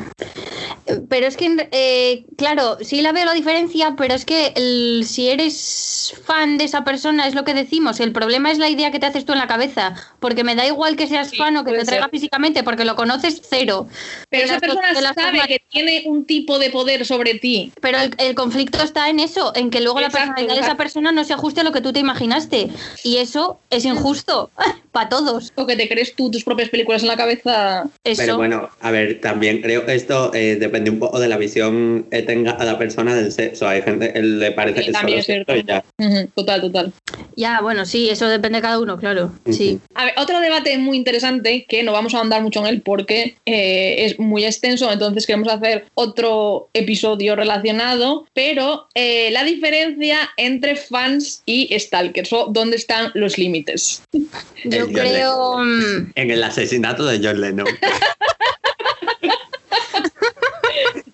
Pero 1.10 1.28
es 1.28 1.38
que, 1.38 1.68
eh, 1.72 2.26
claro, 2.38 2.78
sí 2.82 3.02
la 3.02 3.12
veo 3.12 3.26
la 3.26 3.34
diferencia, 3.34 3.94
pero 3.98 4.14
es 4.16 4.26
que 4.26 4.54
el- 4.56 5.04
si 5.06 5.28
eres 5.30 6.16
fan 6.26 6.58
de 6.58 6.64
esa 6.64 6.84
persona, 6.84 7.28
es 7.28 7.36
lo 7.36 7.44
que 7.44 7.54
decimos. 7.54 8.00
El 8.00 8.14
problema 8.14 8.52
es 8.52 8.58
la 8.58 8.70
idea 8.70 8.90
que 8.92 9.00
te 9.00 9.06
haces 9.06 9.26
tú 9.26 9.34
en 9.34 9.40
la 9.40 9.48
cabeza. 9.48 9.94
Porque 10.20 10.44
me 10.44 10.56
da 10.56 10.66
igual 10.66 10.96
que 10.96 11.06
seas 11.08 11.30
Sí, 11.30 11.38
fan 11.38 11.56
o 11.58 11.64
que 11.66 11.72
te 11.74 11.84
traiga 11.86 12.06
ser. 12.06 12.12
físicamente, 12.12 12.64
porque 12.64 12.86
lo 12.86 12.96
conoces 12.96 13.42
cero. 13.48 13.88
Pero 14.30 14.44
De 14.48 14.50
esa 14.50 14.60
persona 14.60 14.94
sabe 15.14 15.14
formas- 15.14 15.48
que 15.48 15.62
tiene 15.70 16.04
un 16.08 16.26
tipo 16.26 16.58
de 16.58 16.70
poder 16.72 17.06
sobre 17.06 17.36
ti. 17.36 17.72
Pero 17.82 18.00
el, 18.00 18.16
el 18.18 18.34
conflicto 18.34 18.82
está 18.82 19.10
en 19.10 19.20
eso, 19.20 19.27
en 19.56 19.70
que 19.70 19.82
luego 19.82 20.00
Exacto, 20.00 20.18
la 20.18 20.26
personalidad 20.26 20.56
de 20.56 20.62
esa 20.62 20.78
persona 20.78 21.12
no 21.12 21.24
se 21.24 21.34
ajuste 21.34 21.62
a 21.62 21.64
lo 21.64 21.72
que 21.72 21.82
tú 21.82 21.94
te 21.94 22.00
imaginaste. 22.00 22.70
Y 23.04 23.18
eso 23.18 23.60
es 23.70 23.86
injusto 23.86 24.52
para 24.92 25.10
todos. 25.10 25.52
O 25.56 25.66
que 25.66 25.76
te 25.76 25.88
crees 25.88 26.16
tú 26.16 26.32
tus 26.32 26.44
propias 26.44 26.70
películas 26.70 27.02
en 27.02 27.08
la 27.10 27.18
cabeza. 27.18 27.84
Eso. 28.04 28.22
Pero 28.22 28.38
bueno, 28.38 28.70
a 28.82 28.92
ver, 28.92 29.22
también 29.22 29.62
creo 29.62 29.86
que 29.86 29.96
esto 29.96 30.34
eh, 30.34 30.58
depende 30.60 30.90
un 30.90 31.00
poco 31.00 31.20
de 31.20 31.28
la 31.28 31.38
visión 31.38 32.08
que 32.10 32.22
tenga 32.24 32.52
a 32.52 32.66
la 32.66 32.78
persona 32.78 33.16
del 33.16 33.32
sexo. 33.32 33.68
Hay 33.68 33.82
gente 33.82 34.14
que 34.14 34.22
le 34.22 34.52
parece 34.52 34.80
Sí, 34.80 34.86
que 34.88 34.92
también 34.92 35.24
solo 35.24 35.44
es 35.48 35.64
y 35.64 35.64
ya. 35.66 35.84
Ujú, 36.00 36.28
Total, 36.36 36.62
total. 36.62 36.94
Ya, 37.36 37.62
bueno, 37.62 37.86
sí, 37.86 38.10
eso 38.10 38.28
depende 38.28 38.58
de 38.58 38.62
cada 38.64 38.80
uno, 38.80 38.98
claro. 38.98 39.32
Sí. 39.50 39.80
A 39.94 40.06
ver, 40.06 40.14
otro 40.18 40.40
debate 40.40 40.78
muy 40.78 40.98
interesante 40.98 41.66
que 41.68 41.84
no 41.84 41.92
vamos 41.92 42.14
a 42.14 42.20
ahondar 42.20 42.42
mucho 42.42 42.60
en 42.62 42.68
él 42.68 42.82
porque 42.82 43.38
eh, 43.46 44.06
es 44.06 44.20
muy 44.20 44.46
extenso, 44.46 44.92
entonces 44.92 45.26
queremos 45.26 45.48
hacer 45.48 45.86
otro 45.94 46.70
episodio 46.74 47.36
relacionado, 47.36 48.26
pero 48.34 48.88
eh, 48.96 49.17
la 49.32 49.44
diferencia 49.44 50.30
entre 50.38 50.76
fans 50.76 51.42
y 51.46 51.78
stalkers 51.80 52.32
o 52.34 52.48
dónde 52.52 52.76
están 52.78 53.12
los 53.16 53.38
límites. 53.38 54.02
Yo 54.66 54.86
El 54.86 54.92
creo. 54.94 55.58
mm, 55.60 56.12
En 56.16 56.32
el 56.32 56.44
asesinato 56.44 57.06
de 57.06 57.20
John 57.26 57.40
Lennon. 57.42 57.68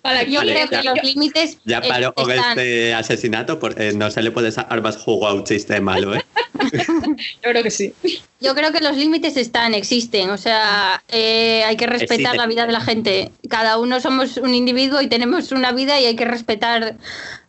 Aquí 0.06 0.32
Yo 0.32 0.40
Vale, 0.40 0.52
creo 0.52 0.68
ya. 0.70 0.80
que 0.82 0.88
los 0.88 1.02
límites 1.02 1.58
Ya 1.64 1.80
paró 1.80 2.14
con 2.14 2.30
están- 2.30 2.50
este 2.58 2.92
asesinato 2.94 3.58
porque 3.58 3.92
no 3.94 4.10
se 4.10 4.22
le 4.22 4.30
puede 4.30 4.52
sacar 4.52 4.80
más 4.82 4.96
jugo 4.98 5.26
a 5.26 5.32
un 5.34 5.44
chiste 5.44 5.80
malo, 5.80 6.14
¿eh? 6.14 6.20
yo 6.72 7.50
creo 7.50 7.62
que 7.62 7.70
sí. 7.70 7.92
Yo 8.44 8.54
creo 8.54 8.72
que 8.72 8.80
los 8.80 8.96
límites 8.96 9.36
están, 9.38 9.72
existen. 9.74 10.28
O 10.30 10.36
sea, 10.36 11.02
eh, 11.10 11.62
hay 11.64 11.76
que 11.76 11.86
respetar 11.86 12.36
la 12.36 12.46
vida 12.46 12.66
de 12.66 12.72
la 12.72 12.80
gente. 12.80 13.30
Cada 13.48 13.78
uno 13.78 14.00
somos 14.00 14.36
un 14.36 14.54
individuo 14.54 15.00
y 15.00 15.08
tenemos 15.08 15.50
una 15.52 15.72
vida 15.72 15.98
y 16.00 16.04
hay 16.04 16.14
que 16.16 16.26
respetar 16.26 16.96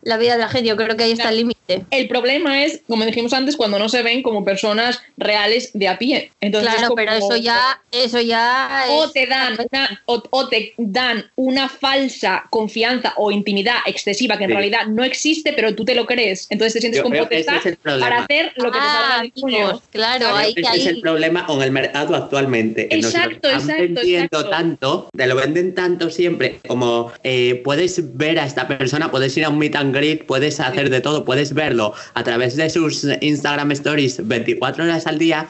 la 0.04 0.18
vida 0.18 0.34
de 0.34 0.40
la 0.40 0.48
gente. 0.50 0.70
Yo 0.70 0.78
creo 0.78 0.96
que 0.96 1.04
ahí 1.04 1.12
está 1.12 1.30
el 1.30 1.38
límite. 1.38 1.84
El 1.90 2.08
problema 2.08 2.64
es, 2.64 2.82
como 2.88 3.04
dijimos 3.06 3.34
antes, 3.34 3.58
cuando 3.58 3.80
no 3.80 3.90
se 3.90 4.04
ven 4.04 4.22
como 4.22 4.46
personas 4.46 5.02
reales 5.18 5.72
de 5.74 5.88
a 5.88 5.98
pie. 5.98 6.32
Entonces, 6.40 6.70
es 6.70 6.76
Claro, 6.78 6.90
como- 6.90 6.96
pero 6.98 7.14
eso 7.14 7.36
ya, 7.38 7.82
eso 7.92 8.22
ya 8.22 8.86
o 8.90 9.06
es- 9.06 9.14
te 9.14 9.26
dan 9.26 9.58
una, 9.72 10.04
o, 10.06 10.22
o 10.30 10.48
te 10.48 10.74
dan 10.78 11.26
una 11.36 11.68
falsa 11.68 12.44
confianza 12.52 13.14
o 13.18 13.32
intimidad 13.32 13.78
excesiva 13.88 14.38
que 14.38 14.44
en 14.44 14.52
Sí. 14.52 14.56
realidad 14.56 14.86
no 14.86 15.04
existe, 15.04 15.54
pero 15.54 15.74
tú 15.74 15.84
te 15.84 15.96
lo 15.96 16.06
crees. 16.06 16.46
Entonces 16.52 16.74
te 16.74 16.82
sientes 16.82 17.02
con 17.02 17.12
potestad 17.12 17.62
para 18.00 18.20
hacer 18.22 18.54
lo 18.58 18.72
que 18.72 18.78
te 18.78 18.86
salga 18.86 19.16
Ah, 19.16 19.24
amigos, 19.44 19.82
claro, 19.90 20.36
ahí 20.36 20.54
ese 20.56 20.85
es 20.90 20.96
el 20.96 21.02
problema 21.02 21.46
con 21.46 21.62
el 21.62 21.72
mercado 21.72 22.16
actualmente. 22.16 22.88
nos 22.92 23.02
lo 23.02 23.08
Exacto, 23.10 23.50
están 23.50 23.62
exacto, 23.62 23.84
vendiendo 23.84 24.26
exacto. 24.26 24.50
tanto, 24.50 25.10
te 25.16 25.28
lo 25.28 25.36
venden 25.36 25.76
tanto 25.76 26.10
siempre, 26.10 26.60
como 26.68 27.12
eh, 27.24 27.62
puedes 27.64 28.18
ver 28.18 28.40
a 28.40 28.46
esta 28.46 28.68
persona, 28.68 29.12
puedes 29.12 29.36
ir 29.38 29.46
a 29.46 29.50
un 29.50 29.58
meet 29.58 29.76
and 29.76 29.96
greet, 29.96 30.26
puedes 30.26 30.60
hacer 30.60 30.90
de 30.90 31.02
todo, 31.02 31.26
puedes 31.26 31.54
verlo 31.54 31.94
a 32.14 32.24
través 32.24 32.56
de 32.56 32.70
sus 32.70 33.06
Instagram 33.22 33.72
stories 33.72 34.28
24 34.28 34.84
horas 34.84 35.08
al 35.08 35.18
día. 35.18 35.48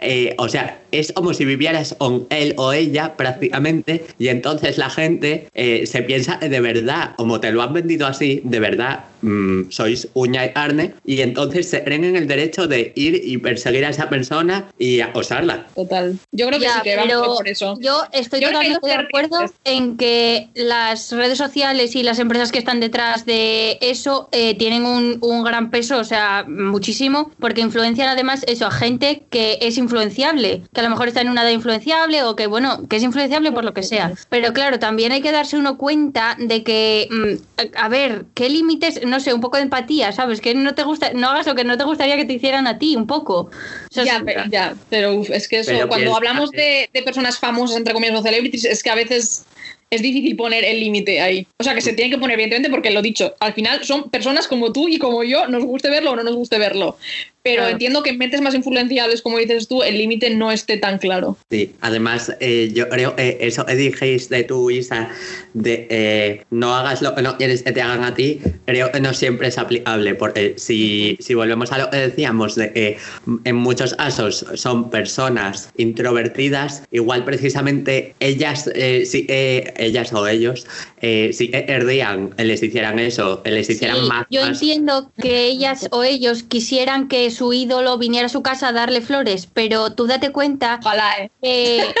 Eh, 0.00 0.34
o 0.38 0.48
sea, 0.48 0.78
es 0.92 1.12
como 1.12 1.34
si 1.34 1.44
vivieras 1.44 1.94
con 1.98 2.26
él 2.30 2.54
o 2.56 2.72
ella 2.72 3.16
prácticamente 3.16 4.04
y 4.18 4.28
entonces 4.28 4.78
la 4.78 4.90
gente 4.90 5.48
eh, 5.54 5.86
se 5.86 6.02
piensa 6.02 6.38
de 6.38 6.60
verdad, 6.60 7.14
como 7.16 7.40
te 7.40 7.50
lo 7.52 7.62
han 7.62 7.72
vendido 7.72 8.06
así, 8.06 8.40
de 8.44 8.60
verdad 8.60 9.04
mm, 9.22 9.70
sois 9.70 10.08
uña 10.14 10.46
y 10.46 10.52
carne 10.52 10.94
y 11.04 11.20
entonces 11.20 11.68
se 11.68 11.82
creen 11.82 12.04
en 12.04 12.16
el 12.16 12.26
derecho 12.26 12.66
de 12.66 12.92
ir 12.94 13.20
y 13.24 13.38
perseguir 13.38 13.84
a 13.84 13.90
esa 13.90 14.08
persona 14.08 14.63
y 14.78 15.00
acosarla. 15.00 15.66
Total. 15.74 16.18
Yo 16.32 16.46
creo 16.48 16.58
que 16.58 16.64
Ya, 16.66 16.74
sí 16.74 16.80
que 16.82 16.96
vamos 16.96 17.36
por 17.36 17.48
eso. 17.48 17.76
Yo 17.80 18.04
estoy 18.12 18.40
Yo 18.40 18.48
totalmente 18.48 18.86
de 18.86 18.94
acuerdo 18.94 19.44
en 19.64 19.96
que 19.96 20.48
las 20.54 21.12
redes 21.12 21.38
sociales 21.38 21.94
y 21.96 22.02
las 22.02 22.18
empresas 22.18 22.52
que 22.52 22.58
están 22.58 22.80
detrás 22.80 23.24
de 23.26 23.78
eso 23.80 24.28
eh, 24.32 24.54
tienen 24.56 24.84
un, 24.84 25.18
un 25.20 25.44
gran 25.44 25.70
peso, 25.70 25.98
o 25.98 26.04
sea, 26.04 26.44
muchísimo, 26.48 27.30
porque 27.38 27.60
influencian 27.60 28.08
además 28.08 28.44
eso 28.46 28.66
a 28.66 28.70
gente 28.70 29.24
que 29.30 29.58
es 29.60 29.78
influenciable, 29.78 30.62
que 30.72 30.80
a 30.80 30.84
lo 30.84 30.90
mejor 30.90 31.08
está 31.08 31.20
en 31.20 31.28
una 31.28 31.42
edad 31.42 31.50
influenciable 31.50 32.22
o 32.22 32.36
que, 32.36 32.46
bueno, 32.46 32.88
que 32.88 32.96
es 32.96 33.02
influenciable 33.02 33.52
por 33.52 33.64
lo 33.64 33.74
que 33.74 33.82
sea. 33.82 34.12
Pero 34.28 34.52
claro, 34.52 34.78
también 34.78 35.12
hay 35.12 35.20
que 35.20 35.32
darse 35.32 35.56
uno 35.56 35.78
cuenta 35.78 36.36
de 36.38 36.62
que, 36.62 37.08
mm, 37.10 37.62
a 37.76 37.88
ver, 37.88 38.26
¿qué 38.34 38.48
límites? 38.48 39.04
No 39.06 39.20
sé, 39.20 39.34
un 39.34 39.40
poco 39.40 39.56
de 39.56 39.64
empatía, 39.64 40.12
¿sabes? 40.12 40.40
Que 40.40 40.54
no 40.54 40.74
te 40.74 40.82
gusta, 40.82 41.12
no 41.14 41.28
hagas 41.28 41.46
lo 41.46 41.54
que 41.54 41.64
no 41.64 41.76
te 41.76 41.84
gustaría 41.84 42.16
que 42.16 42.24
te 42.24 42.34
hicieran 42.34 42.66
a 42.66 42.78
ti, 42.78 42.96
un 42.96 43.06
poco. 43.06 43.34
O 43.40 43.50
sea, 43.90 44.04
ya, 44.04 44.22
pero, 44.24 44.44
ya, 44.54 44.76
pero 44.88 45.16
uf, 45.16 45.30
es 45.30 45.48
que 45.48 45.58
eso, 45.58 45.72
Pero 45.72 45.88
cuando 45.88 46.04
piensa, 46.04 46.16
hablamos 46.16 46.50
de, 46.52 46.88
de 46.92 47.02
personas 47.02 47.40
famosas, 47.40 47.76
entre 47.76 47.92
comillas, 47.92 48.20
o 48.20 48.22
celebrities, 48.22 48.64
es 48.64 48.84
que 48.84 48.90
a 48.90 48.94
veces 48.94 49.44
es 49.90 50.02
difícil 50.02 50.34
poner 50.36 50.64
el 50.64 50.80
límite 50.80 51.20
ahí. 51.20 51.46
O 51.58 51.64
sea, 51.64 51.74
que 51.74 51.80
se 51.80 51.92
tiene 51.92 52.10
que 52.10 52.18
poner, 52.18 52.34
evidentemente, 52.34 52.70
porque 52.70 52.90
lo 52.90 53.00
dicho, 53.00 53.34
al 53.38 53.54
final 53.54 53.84
son 53.84 54.10
personas 54.10 54.48
como 54.48 54.72
tú 54.72 54.88
y 54.88 54.98
como 54.98 55.22
yo, 55.22 55.46
nos 55.46 55.64
guste 55.64 55.88
verlo 55.88 56.12
o 56.12 56.16
no 56.16 56.24
nos 56.24 56.34
guste 56.34 56.58
verlo. 56.58 56.96
Pero 57.42 57.56
Claro. 57.56 57.72
entiendo 57.72 58.02
que 58.02 58.08
en 58.10 58.16
mentes 58.18 58.40
más 58.40 58.54
influenciables, 58.54 59.20
como 59.20 59.38
dices 59.38 59.68
tú, 59.68 59.82
el 59.82 59.98
límite 59.98 60.30
no 60.30 60.50
esté 60.50 60.78
tan 60.78 60.98
claro. 60.98 61.36
Sí, 61.50 61.72
además 61.82 62.34
eh, 62.40 62.70
yo 62.72 62.88
creo 62.88 63.14
eh, 63.18 63.36
eso 63.40 63.66
que 63.66 63.76
dijiste 63.76 64.44
tú, 64.44 64.70
Isa, 64.70 65.10
de 65.52 65.86
eh, 65.90 66.42
no 66.50 66.74
hagas 66.74 67.02
lo 67.02 67.14
que 67.14 67.20
no 67.20 67.36
quieres 67.36 67.62
que 67.62 67.70
te 67.72 67.82
hagan 67.82 68.02
a 68.02 68.14
ti, 68.14 68.40
creo 68.64 68.90
que 68.90 68.98
no 68.98 69.12
siempre 69.12 69.48
es 69.48 69.58
aplicable, 69.58 70.14
porque 70.14 70.54
si, 70.56 71.18
si 71.20 71.34
volvemos 71.34 71.70
a 71.70 71.78
lo 71.78 71.90
que 71.90 71.98
decíamos, 71.98 72.54
de 72.54 72.72
que 72.72 72.96
en 73.44 73.56
muchos 73.56 73.94
casos 73.94 74.46
son 74.54 74.88
personas 74.88 75.68
introvertidas, 75.76 76.82
igual 76.92 77.26
precisamente 77.26 78.14
ellas, 78.20 78.70
eh, 78.74 79.04
sí, 79.04 79.26
eh, 79.58 79.74
ellas 79.78 80.12
o 80.12 80.26
ellos, 80.26 80.66
eh, 81.00 81.30
si 81.32 81.50
querrían 81.50 82.30
que 82.30 82.44
les 82.44 82.62
hicieran 82.62 82.98
eso, 82.98 83.42
les 83.44 83.68
hicieran 83.70 83.98
Sí, 84.02 84.08
más... 84.08 84.26
yo 84.30 84.40
más- 84.42 84.50
entiendo 84.62 85.10
que 85.20 85.46
ellas 85.46 85.88
o 85.90 86.02
ellos 86.02 86.42
quisieran 86.42 87.08
que 87.08 87.30
su 87.30 87.52
ídolo 87.52 87.98
viniera 87.98 88.26
a 88.26 88.28
su 88.30 88.42
casa 88.42 88.68
a 88.68 88.72
darle 88.72 89.00
flores, 89.00 89.46
pero 89.52 89.92
tú 89.94 90.06
date 90.06 90.30
cuenta 90.32 90.78
Ojalá, 90.80 91.30
¿eh? 91.42 91.82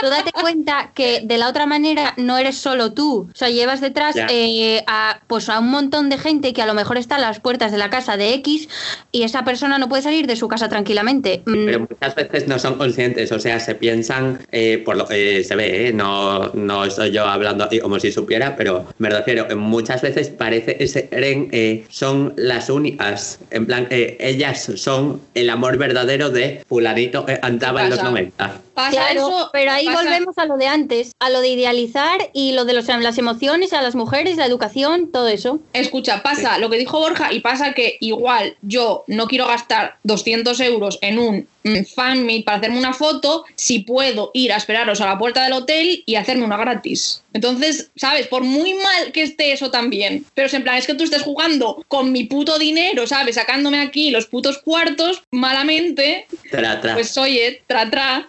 tú 0.00 0.08
date 0.08 0.32
cuenta 0.32 0.90
que 0.94 1.20
de 1.22 1.38
la 1.38 1.48
otra 1.48 1.66
manera 1.66 2.14
no 2.16 2.38
eres 2.38 2.56
solo 2.56 2.92
tú, 2.92 3.28
o 3.32 3.36
sea, 3.36 3.48
llevas 3.50 3.80
detrás 3.80 4.16
eh, 4.16 4.84
a 4.86 5.20
pues 5.26 5.48
a 5.48 5.58
un 5.58 5.70
montón 5.70 6.08
de 6.08 6.18
gente 6.18 6.52
que 6.52 6.62
a 6.62 6.66
lo 6.66 6.74
mejor 6.74 6.98
está 6.98 7.16
a 7.16 7.18
las 7.18 7.40
puertas 7.40 7.72
de 7.72 7.78
la 7.78 7.90
casa 7.90 8.16
de 8.16 8.34
X 8.34 8.68
y 9.12 9.22
esa 9.22 9.44
persona 9.44 9.78
no 9.78 9.88
puede 9.88 10.02
salir 10.02 10.26
de 10.26 10.36
su 10.36 10.48
casa 10.48 10.68
tranquilamente. 10.68 11.42
Mm, 11.46 11.64
Pero 11.66 11.80
muchas 11.80 12.14
veces 12.14 12.46
no 12.48 12.58
son 12.58 12.76
conscientes, 12.76 13.32
o 13.32 13.40
sea, 13.40 13.58
se 13.60 13.74
piensan, 13.74 14.40
eh, 14.52 14.82
por 14.84 14.96
lo 14.96 15.06
que 15.06 15.42
se 15.44 15.56
ve, 15.56 15.88
¿eh? 15.88 15.92
no, 15.92 16.50
no 16.54 16.84
estoy 16.84 17.10
yo 17.10 17.24
hablando 17.24 17.64
aquí 17.64 17.80
como 17.80 17.98
si 17.98 18.12
supiera, 18.12 18.56
pero 18.56 18.86
me 18.98 19.10
refiero, 19.10 19.48
que 19.48 19.54
muchas 19.54 20.02
veces 20.02 20.28
parece 20.28 20.76
que 20.76 20.86
se 20.86 21.08
eh, 21.12 21.84
son 21.88 22.34
las 22.36 22.70
únicas, 22.70 23.38
en 23.50 23.66
plan, 23.66 23.86
eh, 23.90 24.16
ellas 24.20 24.70
son 24.76 25.20
el 25.34 25.50
amor 25.50 25.76
verdadero 25.78 26.30
de 26.30 26.64
fulanito 26.68 27.24
que 27.24 27.38
andaba 27.42 27.84
en 27.84 27.90
los 27.90 27.98
pasa? 27.98 28.10
90. 28.10 28.60
Pasa 28.74 28.90
Claro, 28.90 29.20
eso, 29.28 29.50
pero 29.52 29.70
ahí 29.72 29.85
pasa 29.86 29.98
Pasa- 29.98 30.10
volvemos 30.10 30.38
a 30.38 30.46
lo 30.46 30.56
de 30.56 30.66
antes, 30.66 31.12
a 31.20 31.30
lo 31.30 31.40
de 31.40 31.48
idealizar 31.48 32.30
y 32.32 32.52
lo 32.52 32.64
de 32.64 32.72
los, 32.74 32.86
las 32.86 33.18
emociones, 33.18 33.72
a 33.72 33.82
las 33.82 33.94
mujeres, 33.94 34.36
la 34.36 34.46
educación, 34.46 35.10
todo 35.12 35.28
eso. 35.28 35.60
Escucha, 35.72 36.22
pasa 36.22 36.58
lo 36.58 36.70
que 36.70 36.78
dijo 36.78 36.98
Borja 36.98 37.32
y 37.32 37.40
pasa 37.40 37.72
que 37.72 37.96
igual 38.00 38.56
yo 38.62 39.04
no 39.06 39.26
quiero 39.26 39.46
gastar 39.46 39.96
200 40.04 40.58
euros 40.60 40.98
en 41.02 41.18
un 41.18 41.48
fan 41.96 42.24
meet 42.24 42.44
para 42.44 42.58
hacerme 42.58 42.78
una 42.78 42.92
foto 42.92 43.44
si 43.56 43.80
puedo 43.80 44.30
ir 44.34 44.52
a 44.52 44.56
esperaros 44.56 45.00
a 45.00 45.06
la 45.06 45.18
puerta 45.18 45.42
del 45.42 45.52
hotel 45.52 46.04
y 46.06 46.14
hacerme 46.14 46.44
una 46.44 46.56
gratis. 46.56 47.24
Entonces, 47.32 47.90
¿sabes? 47.96 48.28
Por 48.28 48.44
muy 48.44 48.74
mal 48.74 49.10
que 49.12 49.22
esté 49.22 49.52
eso 49.52 49.68
también, 49.70 50.24
pero 50.34 50.46
es 50.46 50.54
en 50.54 50.62
plan, 50.62 50.76
es 50.76 50.86
que 50.86 50.94
tú 50.94 51.02
estés 51.02 51.22
jugando 51.22 51.84
con 51.88 52.12
mi 52.12 52.22
puto 52.24 52.58
dinero, 52.58 53.06
¿sabes? 53.08 53.34
Sacándome 53.34 53.80
aquí 53.80 54.10
los 54.10 54.26
putos 54.26 54.58
cuartos 54.58 55.22
malamente, 55.32 56.26
Tra, 56.50 56.80
tra. 56.80 56.94
pues 56.94 57.16
oye, 57.18 57.62
tra, 57.66 57.90
tra. 57.90 58.28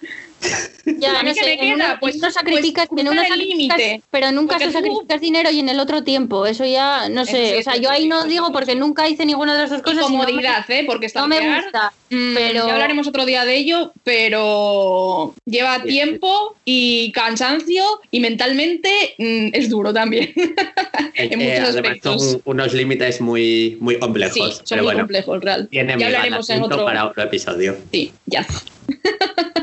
Ya, 0.99 1.19
¿A 1.19 1.23
mí 1.23 1.29
no 1.29 1.35
sé, 1.35 1.53
en 1.53 1.59
queda? 1.59 1.73
una- 1.75 1.91
en 1.93 1.99
Pues- 1.99 2.15
uno 2.15 2.31
sacrificas, 2.31 2.87
pues 2.87 3.01
en 3.01 3.07
uno 3.09 3.21
cruzar 3.21 3.37
el 3.39 3.45
sacrificas- 3.47 3.77
límite. 3.77 4.01
pero 4.11 4.31
nunca 4.31 4.53
Porque 4.53 4.65
se 4.65 4.71
tú- 4.71 4.77
sacrificas 4.77 5.19
dinero 5.21 5.49
y 5.51 5.59
en 5.59 5.69
el 5.69 5.79
otro 5.79 6.03
tiempo. 6.03 6.45
Eso 6.45 6.63
ya, 6.65 7.09
no 7.09 7.25
sé. 7.25 7.57
o 7.57 7.63
sea, 7.63 7.75
yo 7.75 7.89
ahí 7.89 8.07
no 8.07 8.23
digo 8.25 8.51
porque 8.53 8.75
nunca 8.75 9.09
hice 9.09 9.25
ninguna 9.25 9.53
de 9.55 9.61
las 9.63 9.69
dos 9.71 9.79
Y 9.79 9.83
cosas. 9.83 9.97
y 9.97 10.01
no 10.01 10.09
me- 10.19 10.25
comodidad, 10.25 10.69
¿eh? 10.71 10.83
Porque 10.85 11.07
No 11.15 11.27
me 11.27 11.55
gusta, 11.55 11.91
Mm, 12.09 12.33
pero... 12.35 12.67
Ya 12.67 12.73
hablaremos 12.73 13.07
otro 13.07 13.25
día 13.25 13.43
de 13.43 13.57
ello, 13.57 13.91
pero 14.03 15.33
lleva 15.45 15.83
tiempo 15.83 16.55
y 16.63 17.11
cansancio 17.11 17.83
y 18.11 18.19
mentalmente 18.21 19.15
mm, 19.17 19.49
es 19.53 19.69
duro 19.69 19.91
también. 19.93 20.31
En 21.15 21.29
que 21.31 21.37
muchos 21.37 21.75
aspectos. 21.75 22.31
son 22.31 22.41
unos 22.45 22.73
límites 22.73 23.19
muy, 23.21 23.77
muy 23.81 23.95
Sí, 23.95 23.99
complejos. 23.99 24.55
son 24.57 24.63
pero 24.69 24.81
muy 24.83 24.85
bueno, 24.87 24.99
complejos, 25.01 25.41
real. 25.43 25.67
tiene 25.69 25.97
ya 25.97 26.05
hablaremos 26.05 26.49
en 26.51 26.61
otro. 26.61 26.85
para 26.85 27.07
otro 27.07 27.23
episodio. 27.23 27.75
Sí, 27.91 28.13
ya. 28.27 28.45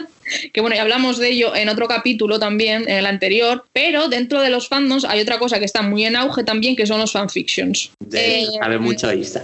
que 0.52 0.60
bueno, 0.60 0.76
ya 0.76 0.82
hablamos 0.82 1.18
de 1.18 1.30
ello 1.30 1.54
en 1.54 1.68
otro 1.68 1.86
capítulo 1.88 2.38
también, 2.38 2.82
en 2.88 2.96
el 2.98 3.06
anterior, 3.06 3.64
pero 3.72 4.08
dentro 4.08 4.40
de 4.40 4.50
los 4.50 4.68
fandoms 4.68 5.04
hay 5.04 5.20
otra 5.20 5.38
cosa 5.38 5.58
que 5.58 5.64
está 5.64 5.82
muy 5.82 6.04
en 6.04 6.16
auge 6.16 6.44
también, 6.44 6.76
que 6.76 6.86
son 6.86 7.00
los 7.00 7.12
fanfictions. 7.12 7.90
De 8.00 8.42
Eh, 8.42 8.46
sabe 8.60 8.78
mucho 8.78 9.12
Isa. 9.12 9.42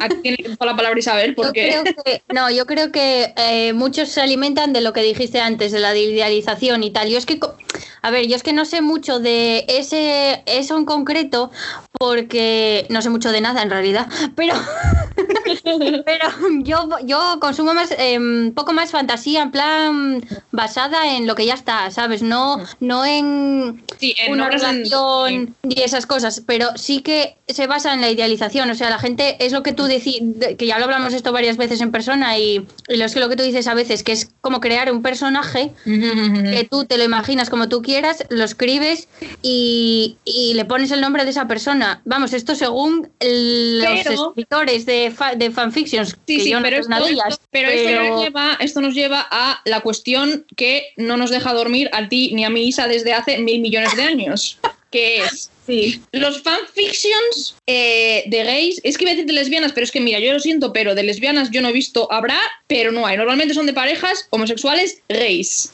Aquí 0.00 0.16
tiene 0.22 0.38
la 0.60 0.76
palabra 0.76 0.98
Isabel, 0.98 1.30
Yo 1.30 1.34
porque 1.36 1.68
creo 1.70 1.84
que, 2.04 2.22
no, 2.34 2.50
yo 2.50 2.66
creo 2.66 2.92
que 2.92 3.32
eh, 3.36 3.72
muchos 3.72 4.08
se 4.10 4.20
alimentan 4.20 4.72
de 4.72 4.80
lo 4.80 4.92
que 4.92 5.02
dijiste 5.02 5.40
antes, 5.40 5.72
de 5.72 5.80
la 5.80 5.96
idealización 5.96 6.82
y 6.82 6.90
tal. 6.90 7.08
Yo 7.08 7.16
es 7.18 7.24
que, 7.26 7.38
co- 7.38 7.56
a 8.02 8.10
ver, 8.10 8.26
yo 8.26 8.36
es 8.36 8.42
que 8.42 8.52
no 8.52 8.64
sé 8.66 8.82
mucho 8.82 9.18
de 9.20 9.64
ese 9.68 10.42
eso 10.46 10.76
en 10.76 10.84
concreto, 10.84 11.50
porque 11.98 12.86
no 12.90 13.00
sé 13.02 13.08
mucho 13.10 13.32
de 13.32 13.40
nada 13.40 13.62
en 13.62 13.70
realidad, 13.70 14.08
pero, 14.36 14.54
pero 16.04 16.28
yo, 16.62 16.88
yo 17.04 17.38
consumo 17.40 17.74
más, 17.74 17.90
eh, 17.98 18.18
un 18.18 18.52
poco 18.54 18.72
más 18.72 18.90
fantasía, 18.90 19.42
en 19.42 19.50
plan 19.50 20.24
basada 20.52 21.14
en 21.16 21.26
lo 21.26 21.34
que 21.34 21.46
ya 21.46 21.54
está, 21.54 21.90
¿sabes? 21.90 22.22
No, 22.22 22.62
no 22.80 23.04
en 23.04 23.82
sí, 23.98 24.14
en 24.18 24.32
una 24.32 24.46
en- 24.46 24.52
relación 24.52 25.54
y 25.62 25.80
esas 25.82 26.06
cosas, 26.06 26.42
pero 26.46 26.68
sí 26.76 27.00
que 27.02 27.36
se 27.48 27.66
basa 27.66 27.92
en 27.92 28.00
la 28.00 28.10
idealización. 28.10 28.70
O 28.70 28.74
sea, 28.74 28.90
la 28.90 28.98
gente 28.98 29.36
es 29.44 29.52
lo 29.52 29.62
que 29.62 29.72
tú 29.72 29.84
decís, 29.84 30.20
que 30.58 30.66
ya 30.66 30.78
lo 30.78 30.84
hablamos 30.84 31.12
esto 31.12 31.32
varias 31.32 31.56
veces 31.56 31.80
en 31.80 31.90
persona 31.92 32.38
y, 32.38 32.66
y 32.88 32.96
lo 32.96 33.04
es 33.04 33.14
que 33.14 33.20
lo 33.20 33.28
que 33.28 33.36
tú 33.36 33.42
dices 33.42 33.66
a 33.66 33.74
veces, 33.74 34.02
que 34.02 34.12
es 34.12 34.30
como 34.40 34.60
crear 34.60 34.90
un 34.90 35.02
personaje 35.02 35.72
que 35.84 36.66
tú 36.70 36.84
te 36.84 36.96
lo 36.98 37.04
imaginas 37.04 37.50
como 37.50 37.68
tú 37.68 37.82
quieras, 37.82 38.24
lo 38.30 38.44
escribes 38.44 39.08
y, 39.42 40.16
y 40.24 40.54
le 40.54 40.64
pones 40.64 40.90
el 40.90 41.00
nombre 41.00 41.24
de 41.24 41.30
esa 41.30 41.46
persona. 41.46 42.00
Vamos, 42.04 42.32
esto 42.32 42.54
según 42.54 43.10
los 43.20 44.00
Pero- 44.04 44.28
escritores 44.28 44.86
de, 44.86 45.12
fa- 45.14 45.33
de 45.36 45.50
fanfictions, 45.50 46.16
Sí, 46.26 46.40
sí, 46.40 46.50
no 46.52 46.62
pero, 46.62 46.78
esto, 46.78 47.06
ellas, 47.06 47.40
pero 47.50 47.68
nos 48.08 48.22
lleva, 48.22 48.56
esto 48.60 48.80
nos 48.80 48.94
lleva 48.94 49.26
a 49.30 49.60
la 49.64 49.80
cuestión 49.80 50.46
que 50.56 50.88
no 50.96 51.16
nos 51.16 51.30
deja 51.30 51.52
dormir 51.52 51.90
a 51.92 52.08
ti 52.08 52.32
ni 52.34 52.44
a 52.44 52.50
mi 52.50 52.68
Isa 52.68 52.88
desde 52.88 53.12
hace 53.12 53.38
mil 53.38 53.60
millones 53.60 53.96
de 53.96 54.02
años, 54.02 54.58
que 54.90 55.18
es 55.18 55.50
Sí. 55.66 56.02
los 56.12 56.42
fanfictions 56.42 57.56
eh, 57.66 58.24
de 58.26 58.44
gays, 58.44 58.80
es 58.84 58.98
que 58.98 59.04
iba 59.04 59.12
a 59.12 59.14
decir 59.14 59.26
de 59.26 59.32
lesbianas, 59.32 59.72
pero 59.72 59.84
es 59.84 59.90
que 59.90 60.00
mira, 60.00 60.18
yo 60.18 60.32
lo 60.32 60.40
siento, 60.40 60.72
pero 60.72 60.94
de 60.94 61.02
lesbianas 61.02 61.50
yo 61.50 61.62
no 61.62 61.68
he 61.68 61.72
visto, 61.72 62.10
habrá, 62.12 62.38
pero 62.66 62.92
no 62.92 63.06
hay. 63.06 63.16
Normalmente 63.16 63.54
son 63.54 63.66
de 63.66 63.72
parejas 63.72 64.26
homosexuales 64.30 65.00
gays. 65.08 65.72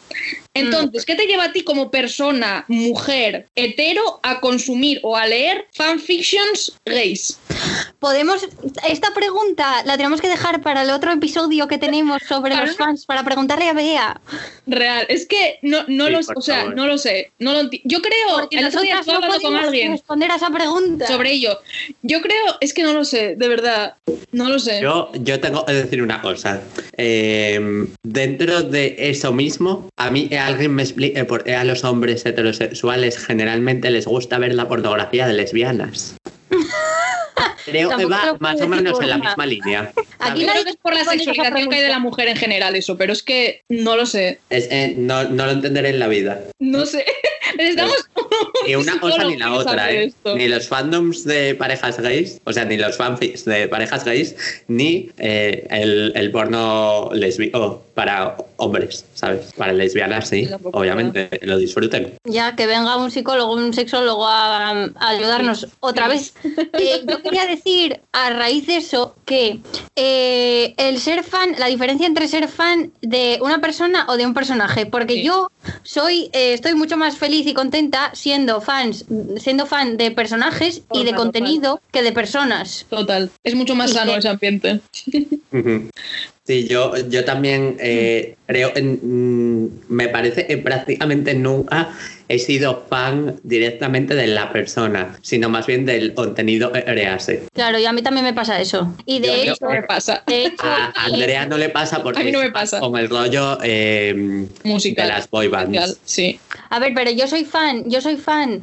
Entonces, 0.55 1.05
¿qué 1.05 1.15
te 1.15 1.27
lleva 1.27 1.45
a 1.45 1.53
ti 1.53 1.63
como 1.65 1.91
persona, 1.91 2.65
mujer, 2.69 3.49
hetero, 3.57 4.21
a 4.23 4.41
consumir 4.41 5.01
o 5.03 5.17
a 5.17 5.27
leer 5.27 5.67
fanfictions 5.75 6.73
gays? 6.85 7.39
Podemos, 7.99 8.47
esta 8.89 9.13
pregunta 9.15 9.83
la 9.85 9.97
tenemos 9.97 10.21
que 10.21 10.29
dejar 10.29 10.63
para 10.63 10.83
el 10.83 10.91
otro 10.91 11.13
episodio 11.13 11.69
que 11.69 11.79
tenemos 11.79 12.23
sobre 12.27 12.57
los 12.57 12.77
fans, 12.77 13.05
para 13.05 13.25
preguntarle 13.25 13.69
a 13.69 13.73
Bea. 13.75 14.21
Real, 14.67 15.07
es 15.09 15.27
que 15.27 15.59
no, 15.63 15.85
no 15.89 16.07
Sí, 16.07 16.13
lo, 16.13 16.21
por 16.23 16.39
o 16.39 16.41
sea, 16.41 16.65
no 16.65 16.87
lo 16.87 16.99
sé, 16.99 17.33
no 17.39 17.53
lo 17.53 17.69
Yo 17.85 18.01
creo, 18.01 18.39
Porque 18.41 18.59
el 18.59 18.67
otro 18.67 18.81
día 18.81 19.01
no 19.07 19.15
hablando 19.15 19.41
con 19.41 19.57
alguien 19.57 19.93
responder 19.93 20.31
a 20.31 20.37
esa 20.37 20.51
pregunta. 20.51 21.07
sobre 21.07 21.33
ello. 21.33 21.59
Yo 22.03 22.21
creo, 22.21 22.57
es 22.61 22.73
que 22.73 22.83
no 22.83 22.93
lo 22.93 23.05
sé, 23.05 23.37
de 23.37 23.49
verdad, 23.49 23.95
no 24.33 24.49
lo 24.49 24.59
sé. 24.59 24.81
Yo, 24.81 25.11
yo 25.15 25.41
tengo 25.41 25.65
que 25.67 25.73
decir 25.73 26.03
una 26.03 26.23
cosa. 26.23 26.63
Eh, 26.97 27.87
dentro 28.03 28.63
de 28.63 28.97
eso 28.99 29.33
mismo, 29.33 29.89
a 29.97 30.11
mí 30.11 30.29
eh, 30.31 30.39
alguien 30.39 30.75
me 30.75 30.83
explique 30.83 31.25
por 31.25 31.45
qué 31.45 31.55
a 31.55 31.65
los 31.65 31.85
hombres 31.85 32.25
heterosexuales 32.25 33.19
generalmente 33.19 33.91
les 33.91 34.07
gusta 34.07 34.39
ver 34.39 34.55
la 34.55 34.69
pornografía 34.69 35.27
de 35.27 35.35
lesbianas. 35.35 36.17
Creo 37.71 37.97
que 37.97 38.05
va 38.07 38.37
más 38.39 38.61
o 38.61 38.69
menos 38.69 39.01
en 39.01 39.09
la 39.11 39.19
misma 39.19 39.47
línea. 39.47 39.93
Aquí 40.19 40.45
creo 40.47 40.65
que 40.65 40.71
es 40.71 40.77
por 40.77 40.93
la 40.95 41.05
sexualización 41.05 41.69
que 41.69 41.77
hay 41.77 41.83
de 41.83 41.89
la 41.89 41.99
mujer 41.99 42.29
en 42.29 42.37
general 42.37 42.77
eso, 42.77 42.97
pero 42.97 43.13
es 43.13 43.23
que 43.23 43.63
no 43.69 43.97
lo 43.97 44.07
sé. 44.07 44.39
Es- 44.51 44.69
eh, 44.71 44.95
no, 44.97 45.25
no 45.25 45.47
lo 45.47 45.53
entenderé 45.53 45.91
en 45.91 45.99
la 45.99 46.09
vida. 46.09 46.41
No 46.59 46.85
sé. 46.87 47.05
Necesitamos 47.57 47.95
Ni 48.67 48.75
una 48.77 49.01
cosa 49.01 49.25
ni 49.25 49.37
la 49.37 49.53
otra, 49.53 49.91
¿eh? 49.91 50.05
esto. 50.05 50.37
Ni 50.37 50.47
los 50.49 50.69
fandoms 50.69 51.25
de 51.25 51.55
parejas 51.57 51.99
gays, 52.01 52.41
o 52.45 52.53
sea, 52.53 52.65
ni 52.65 52.77
los 52.77 52.97
fanfics 52.97 53.45
de 53.45 53.67
parejas 53.69 54.05
gays, 54.05 54.37
ni 54.69 55.11
eh, 55.19 55.67
el, 55.71 56.13
el 56.15 56.31
porno 56.31 57.11
lesbiano 57.13 57.83
para 58.01 58.35
hombres, 58.57 59.05
¿sabes? 59.13 59.53
Para 59.59 59.75
lesbianas, 59.75 60.27
sí, 60.31 60.49
obviamente, 60.73 61.29
lo 61.43 61.59
disfruten. 61.59 62.15
Ya 62.25 62.57
que 62.57 62.67
venga 62.67 62.97
un 62.97 63.11
psicólogo, 63.11 63.53
un 63.53 63.75
sexólogo 63.75 64.27
a, 64.27 64.71
a 64.71 65.09
ayudarnos 65.11 65.67
otra 65.81 66.09
vez. 66.09 66.33
Eh, 66.73 67.03
yo 67.07 67.21
quería 67.23 67.45
decir, 67.47 68.01
a 68.13 68.31
raíz 68.31 68.67
de 68.67 68.77
eso, 68.77 69.15
que 69.27 69.61
eh, 69.97 70.73
el 70.79 70.99
ser 70.99 71.25
fan, 71.25 71.55
la 71.59 71.67
diferencia 71.67 72.07
entre 72.07 72.27
ser 72.27 72.49
fan 72.49 72.91
de 73.03 73.39
una 73.43 73.61
persona 73.61 74.07
o 74.09 74.17
de 74.17 74.25
un 74.25 74.33
personaje, 74.33 74.87
porque 74.87 75.15
Sí. 75.15 75.23
yo 75.25 75.51
soy, 75.83 76.31
eh, 76.33 76.55
estoy 76.55 76.75
mucho 76.75 76.97
más 76.97 77.19
feliz 77.19 77.47
y 77.47 77.53
contenta 77.53 78.11
siendo 78.15 78.61
fans, 78.63 79.05
siendo 79.37 79.67
fan 79.67 79.99
de 79.99 80.11
personajes 80.11 80.83
y 80.93 81.01
de 81.01 81.11
total. 81.11 81.17
contenido 81.17 81.81
que 81.93 82.03
de 82.03 82.13
personas. 82.13 82.87
Total. 82.89 83.31
Es 83.45 83.55
mucho 83.55 83.75
más 83.75 83.91
Sí, 83.91 83.97
sano 83.97 84.13
sí. 84.13 84.19
ese 84.21 84.29
ambiente. 84.29 84.81
Sí, 86.51 86.67
yo, 86.67 86.97
yo 87.09 87.25
también 87.25 87.77
eh, 87.79 88.35
creo, 88.47 88.73
en- 88.75 88.99
mm, 89.01 89.69
me 89.89 90.09
parece 90.09 90.49
que 90.49 90.59
prácticamente 90.59 91.33
nunca 91.33 91.91
he 92.29 92.41
sido 92.41 92.87
fan 92.91 93.37
directamente 93.45 94.17
de 94.17 94.27
la 94.27 94.53
persona, 94.53 95.17
sino 95.23 95.49
más 95.49 95.69
bien 95.69 95.87
del 95.87 96.13
contenido 96.13 96.73
que 96.73 96.83
crease. 96.83 97.45
Claro, 97.55 97.79
y 97.79 97.87
a 97.87 97.93
mí 97.93 98.03
también 98.03 98.25
me 98.25 98.35
pasa 98.35 98.61
eso. 98.61 98.97
Y 99.07 99.21
de 99.21 99.29
Yo- 99.29 99.35
hecho, 99.53 99.55
¿Qué 99.69 99.75
me 99.75 99.83
pasa? 99.85 100.25
de 100.27 100.47
hecho, 100.47 100.65
A 100.65 100.93
Andrea 101.05 101.47
no 101.47 101.57
le 101.57 101.69
pasa 101.69 102.03
porque 102.03 102.21
A 102.21 102.25
mí 102.25 102.33
no 102.33 102.41
me 102.41 102.51
pasa. 102.51 102.81
con 102.81 102.97
el 102.99 103.09
rollo 103.09 103.59
eh, 103.63 104.47
Musical. 104.65 105.07
de 105.07 105.13
las 105.13 105.31
boy 105.31 105.47
bands. 105.47 106.01
Sí. 106.05 106.41
A 106.69 106.81
ver, 106.81 106.91
pero 106.97 107.13
yo 107.13 107.29
soy 107.29 107.45
fan, 107.45 107.85
yo 107.89 108.01
soy 108.01 108.17
fan 108.17 108.63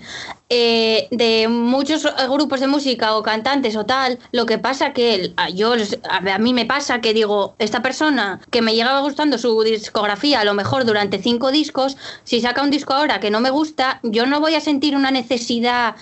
eh, 0.50 1.08
de 1.12 1.50
muchos 1.50 2.06
eh, 2.06 2.10
grupos 2.30 2.62
de 2.62 2.68
música 2.68 3.18
o 3.18 3.24
cantantes 3.24 3.76
o 3.76 3.86
tal. 3.86 4.18
Lo 4.32 4.46
que 4.46 4.58
pasa 4.58 4.94
que 4.94 5.34
yo, 5.54 5.74
a, 6.10 6.38
mí 6.38 6.54
me 6.54 6.66
pasa 6.66 7.02
que 7.02 7.14
digo, 7.14 7.56
esta 7.60 7.82
persona 7.82 8.40
que 8.50 8.62
me 8.62 8.74
llegaba 8.74 9.02
gustando 9.02 9.38
su 9.38 9.62
discografía 9.64 10.40
a 10.40 10.46
lo 10.46 10.54
mejor 10.54 10.86
durante 10.86 11.20
cinco 11.20 11.52
discos, 11.52 11.98
si 12.24 12.40
saca 12.40 12.62
un 12.62 12.70
disco 12.70 12.94
ahora 12.94 13.20
que 13.20 13.30
no 13.30 13.42
me 13.42 13.50
gusta, 13.50 14.00
yo 14.04 14.26
no 14.26 14.40
voy 14.40 14.56
a 14.56 14.62
sentir 14.62 14.96
una 14.96 15.12
necesidad 15.12 15.96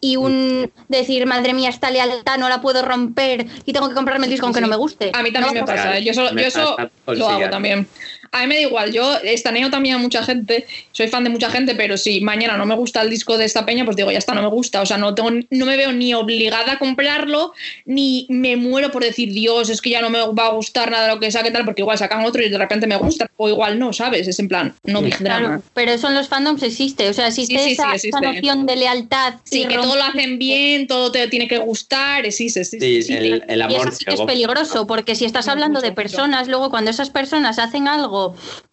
y 0.00 0.16
un 0.16 0.72
decir, 0.88 1.26
madre 1.26 1.52
mía, 1.52 1.68
esta 1.68 1.90
lealtad 1.90 2.38
no 2.38 2.48
la 2.48 2.62
puedo 2.62 2.82
romper 2.82 3.46
y 3.66 3.72
tengo 3.74 3.88
que 3.90 3.94
comprarme 3.94 4.26
el 4.26 4.30
disco 4.30 4.46
aunque 4.46 4.60
Sí, 4.60 4.64
no 4.64 4.68
me 4.68 4.76
guste. 4.76 5.10
A 5.12 5.22
mí 5.22 5.30
también 5.30 5.54
No, 5.54 5.60
me 5.60 5.66
pasa. 5.66 5.98
Yo, 5.98 6.14
solo- 6.14 6.32
me 6.32 6.42
yo 6.42 6.48
eso 6.48 6.76
lo 7.06 7.28
hago 7.28 7.50
también. 7.50 7.86
A 8.32 8.42
mí 8.42 8.46
me 8.46 8.54
da 8.56 8.60
igual, 8.60 8.92
yo 8.92 9.16
estaneo 9.24 9.70
también 9.70 9.96
a 9.96 9.98
mucha 9.98 10.22
gente, 10.22 10.64
soy 10.92 11.08
fan 11.08 11.24
de 11.24 11.30
mucha 11.30 11.50
gente, 11.50 11.74
pero 11.74 11.96
si 11.96 12.20
mañana 12.20 12.56
no 12.56 12.64
me 12.64 12.76
gusta 12.76 13.02
el 13.02 13.10
disco 13.10 13.36
de 13.36 13.44
esta 13.44 13.66
peña, 13.66 13.84
pues 13.84 13.96
digo, 13.96 14.10
ya 14.12 14.18
está, 14.18 14.34
no 14.34 14.42
me 14.42 14.48
gusta. 14.48 14.80
O 14.82 14.86
sea, 14.86 14.98
no, 14.98 15.14
tengo, 15.14 15.30
no 15.50 15.66
me 15.66 15.76
veo 15.76 15.90
ni 15.92 16.14
obligada 16.14 16.72
a 16.72 16.78
comprarlo, 16.78 17.52
ni 17.86 18.26
me 18.28 18.56
muero 18.56 18.92
por 18.92 19.02
decir, 19.02 19.32
Dios, 19.32 19.68
es 19.68 19.80
que 19.82 19.90
ya 19.90 20.00
no 20.00 20.10
me 20.10 20.20
va 20.20 20.46
a 20.46 20.50
gustar 20.52 20.90
nada 20.92 21.08
de 21.08 21.14
lo 21.14 21.20
que 21.20 21.30
saque 21.32 21.50
tal, 21.50 21.64
porque 21.64 21.82
igual 21.82 21.98
sacan 21.98 22.24
otro 22.24 22.40
y 22.42 22.48
de 22.48 22.58
repente 22.58 22.86
me 22.86 22.96
gusta, 22.96 23.28
o 23.36 23.48
igual 23.48 23.78
no, 23.80 23.92
¿sabes? 23.92 24.28
Es 24.28 24.38
en 24.38 24.46
plan, 24.48 24.74
no 24.84 25.02
big 25.02 25.18
drama. 25.18 25.46
Claro, 25.46 25.62
pero 25.74 25.90
eso 25.92 26.06
en 26.08 26.14
los 26.14 26.28
fandoms 26.28 26.62
existe, 26.62 27.08
o 27.08 27.12
sea, 27.12 27.26
existe, 27.28 27.54
Sí, 27.54 27.60
sí, 27.60 27.66
sí, 27.66 27.72
esa, 27.72 27.94
existe. 27.94 28.16
esa 28.16 28.32
noción 28.32 28.66
de 28.66 28.76
lealtad. 28.76 29.34
Sí, 29.42 29.62
y 29.62 29.66
que 29.66 29.74
todo 29.74 29.96
lo 29.96 30.04
hacen 30.04 30.38
bien, 30.38 30.86
todo 30.86 31.10
te 31.10 31.26
tiene 31.26 31.48
que 31.48 31.58
gustar, 31.58 32.24
existe, 32.24 32.64
sí, 32.64 32.78
Sí, 32.78 33.02
sí, 33.02 33.08
sí. 33.08 33.14
el, 33.14 33.44
el 33.48 33.58
Y 33.58 33.62
amor 33.62 33.88
eso 33.88 33.96
sí 33.96 34.04
que 34.04 34.14
es 34.14 34.20
peligroso, 34.20 34.86
porque 34.86 35.16
si 35.16 35.24
estás 35.24 35.48
hablando 35.48 35.80
de 35.80 35.90
personas, 35.90 36.46
luego 36.46 36.70
cuando 36.70 36.92
esas 36.92 37.10
personas 37.10 37.58
hacen 37.58 37.88
algo 37.88 38.19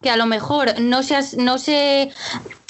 que 0.02 0.10
a 0.10 0.16
lo 0.16 0.26
mejor 0.26 0.80
no 0.80 1.02
seas, 1.02 1.36
no 1.36 1.58
se 1.58 2.10